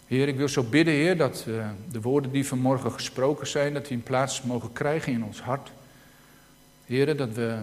Heer, 0.08 0.28
ik 0.28 0.36
wil 0.36 0.48
zo 0.48 0.62
bidden, 0.62 0.94
Heer, 0.94 1.16
dat 1.16 1.44
uh, 1.48 1.68
de 1.90 2.00
woorden 2.00 2.30
die 2.30 2.46
vanmorgen 2.46 2.92
gesproken 2.92 3.46
zijn, 3.46 3.74
dat 3.74 3.86
die 3.86 3.96
een 3.96 4.02
plaats 4.02 4.42
mogen 4.42 4.72
krijgen 4.72 5.12
in 5.12 5.24
ons 5.24 5.40
hart. 5.40 5.70
Heer, 6.86 7.16
dat 7.16 7.32
we 7.32 7.58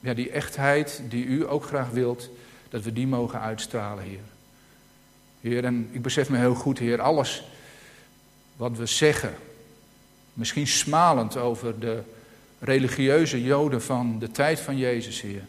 ja, 0.00 0.14
die 0.14 0.30
echtheid 0.30 1.02
die 1.08 1.24
u 1.24 1.48
ook 1.48 1.64
graag 1.64 1.90
wilt, 1.90 2.30
dat 2.68 2.82
we 2.82 2.92
die 2.92 3.06
mogen 3.06 3.40
uitstralen, 3.40 4.04
Heer. 4.04 4.20
Heer, 5.40 5.64
en 5.64 5.88
ik 5.92 6.02
besef 6.02 6.30
me 6.30 6.38
heel 6.38 6.54
goed, 6.54 6.78
Heer, 6.78 7.00
alles 7.00 7.44
wat 8.56 8.76
we 8.76 8.86
zeggen, 8.86 9.34
misschien 10.32 10.66
smalend 10.66 11.36
over 11.36 11.78
de 11.80 12.02
religieuze 12.58 13.42
Joden 13.42 13.82
van 13.82 14.18
de 14.18 14.30
tijd 14.30 14.60
van 14.60 14.76
Jezus, 14.76 15.20
Heer, 15.20 15.44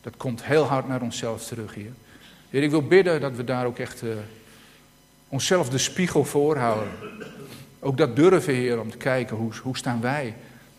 dat 0.00 0.16
komt 0.16 0.44
heel 0.44 0.64
hard 0.64 0.88
naar 0.88 1.02
onszelf 1.02 1.46
terug, 1.46 1.74
Heer. 1.74 1.92
Heer, 2.50 2.62
ik 2.62 2.70
wil 2.70 2.86
bidden 2.86 3.20
dat 3.20 3.36
we 3.36 3.44
daar 3.44 3.66
ook 3.66 3.78
echt 3.78 4.02
uh, 4.02 4.10
onszelf 5.30 5.68
de 5.68 5.78
spiegel 5.78 6.24
voorhouden. 6.24 6.88
Ook 7.78 7.96
dat 7.96 8.16
durven, 8.16 8.54
Heer, 8.54 8.80
om 8.80 8.90
te 8.90 8.96
kijken 8.96 9.36
hoe, 9.36 9.52
hoe 9.62 9.76
staan 9.76 10.00
wij 10.00 10.34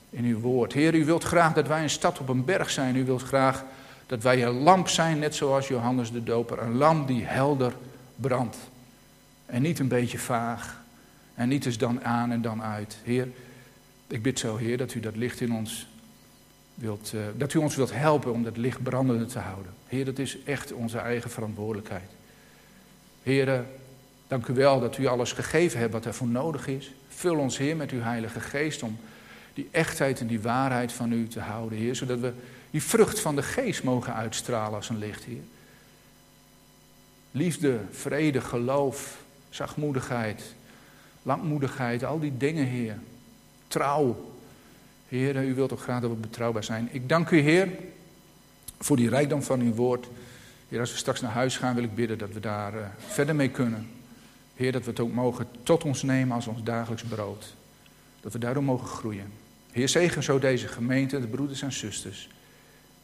in 0.09 0.25
uw 0.25 0.39
woord. 0.39 0.73
Heer, 0.73 0.95
u 0.95 1.05
wilt 1.05 1.23
graag 1.23 1.53
dat 1.53 1.67
wij 1.67 1.83
een 1.83 1.89
stad 1.89 2.19
op 2.19 2.29
een 2.29 2.45
berg 2.45 2.69
zijn. 2.69 2.95
U 2.95 3.05
wilt 3.05 3.23
graag 3.23 3.63
dat 4.05 4.23
wij 4.23 4.45
een 4.45 4.59
lamp 4.59 4.87
zijn, 4.87 5.19
net 5.19 5.35
zoals 5.35 5.67
Johannes 5.67 6.11
de 6.11 6.23
Doper. 6.23 6.61
Een 6.61 6.77
lamp 6.77 7.07
die 7.07 7.25
helder 7.25 7.73
brandt. 8.15 8.57
En 9.45 9.61
niet 9.61 9.79
een 9.79 9.87
beetje 9.87 10.17
vaag. 10.17 10.81
En 11.33 11.49
niet 11.49 11.65
eens 11.65 11.77
dan 11.77 12.03
aan 12.03 12.31
en 12.31 12.41
dan 12.41 12.63
uit. 12.63 12.97
Heer, 13.03 13.27
ik 14.07 14.21
bid 14.21 14.39
zo, 14.39 14.57
Heer, 14.57 14.77
dat 14.77 14.93
u 14.93 14.99
dat 14.99 15.15
licht 15.15 15.41
in 15.41 15.53
ons 15.53 15.87
wilt, 16.73 17.11
uh, 17.15 17.21
dat 17.37 17.53
u 17.53 17.59
ons 17.59 17.75
wilt 17.75 17.93
helpen 17.93 18.33
om 18.33 18.43
dat 18.43 18.57
licht 18.57 18.83
brandende 18.83 19.25
te 19.25 19.39
houden. 19.39 19.71
Heer, 19.87 20.05
dat 20.05 20.19
is 20.19 20.43
echt 20.43 20.73
onze 20.73 20.97
eigen 20.97 21.29
verantwoordelijkheid. 21.29 22.09
Heer, 23.23 23.65
dank 24.31 24.47
u 24.47 24.53
wel 24.53 24.79
dat 24.79 24.97
u 24.97 25.05
alles 25.05 25.31
gegeven 25.31 25.79
hebt 25.79 25.93
wat 25.93 26.05
er 26.05 26.13
voor 26.13 26.27
nodig 26.27 26.67
is. 26.67 26.91
Vul 27.07 27.37
ons, 27.37 27.57
Heer, 27.57 27.75
met 27.75 27.91
uw 27.91 28.01
Heilige 28.01 28.39
Geest 28.39 28.83
om 28.83 28.99
die 29.53 29.67
echtheid 29.71 30.19
en 30.19 30.27
die 30.27 30.41
waarheid 30.41 30.91
van 30.91 31.11
u 31.11 31.27
te 31.27 31.39
houden, 31.39 31.77
Heer. 31.77 31.95
Zodat 31.95 32.19
we 32.19 32.33
die 32.69 32.83
vrucht 32.83 33.19
van 33.19 33.35
de 33.35 33.43
Geest 33.43 33.83
mogen 33.83 34.13
uitstralen 34.13 34.75
als 34.75 34.89
een 34.89 34.97
licht, 34.97 35.23
Heer. 35.23 35.41
Liefde, 37.31 37.79
vrede, 37.91 38.41
geloof, 38.41 39.17
zachtmoedigheid, 39.49 40.43
langmoedigheid, 41.23 42.03
al 42.03 42.19
die 42.19 42.37
dingen, 42.37 42.65
Heer. 42.65 42.97
Trouw. 43.67 44.31
Heer, 45.07 45.43
u 45.43 45.53
wilt 45.53 45.73
ook 45.73 45.81
graag 45.81 46.01
dat 46.01 46.09
we 46.09 46.15
betrouwbaar 46.15 46.63
zijn. 46.63 46.89
Ik 46.91 47.09
dank 47.09 47.29
u, 47.29 47.39
Heer, 47.39 47.69
voor 48.79 48.97
die 48.97 49.09
rijkdom 49.09 49.43
van 49.43 49.59
uw 49.59 49.73
woord. 49.73 50.07
Heer, 50.69 50.79
als 50.79 50.91
we 50.91 50.97
straks 50.97 51.21
naar 51.21 51.31
huis 51.31 51.57
gaan, 51.57 51.75
wil 51.75 51.83
ik 51.83 51.95
bidden 51.95 52.17
dat 52.17 52.33
we 52.33 52.39
daar 52.39 52.73
uh, 52.73 52.85
verder 52.97 53.35
mee 53.35 53.49
kunnen. 53.49 53.99
Heer, 54.61 54.71
dat 54.71 54.83
we 54.83 54.89
het 54.89 54.99
ook 54.99 55.13
mogen 55.13 55.47
tot 55.63 55.83
ons 55.83 56.03
nemen 56.03 56.35
als 56.35 56.47
ons 56.47 56.63
dagelijks 56.63 57.03
brood. 57.03 57.55
Dat 58.19 58.33
we 58.33 58.39
daardoor 58.39 58.63
mogen 58.63 58.87
groeien. 58.87 59.31
Heer, 59.71 59.89
zegen 59.89 60.23
zo 60.23 60.39
deze 60.39 60.67
gemeente, 60.67 61.21
de 61.21 61.27
broeders 61.27 61.61
en 61.61 61.71
zusters. 61.71 62.29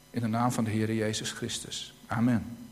In 0.09 0.21
de 0.21 0.27
naam 0.27 0.51
van 0.51 0.63
de 0.63 0.69
Heer 0.69 0.93
Jezus 0.93 1.31
Christus. 1.31 1.93
Amen. 2.07 2.66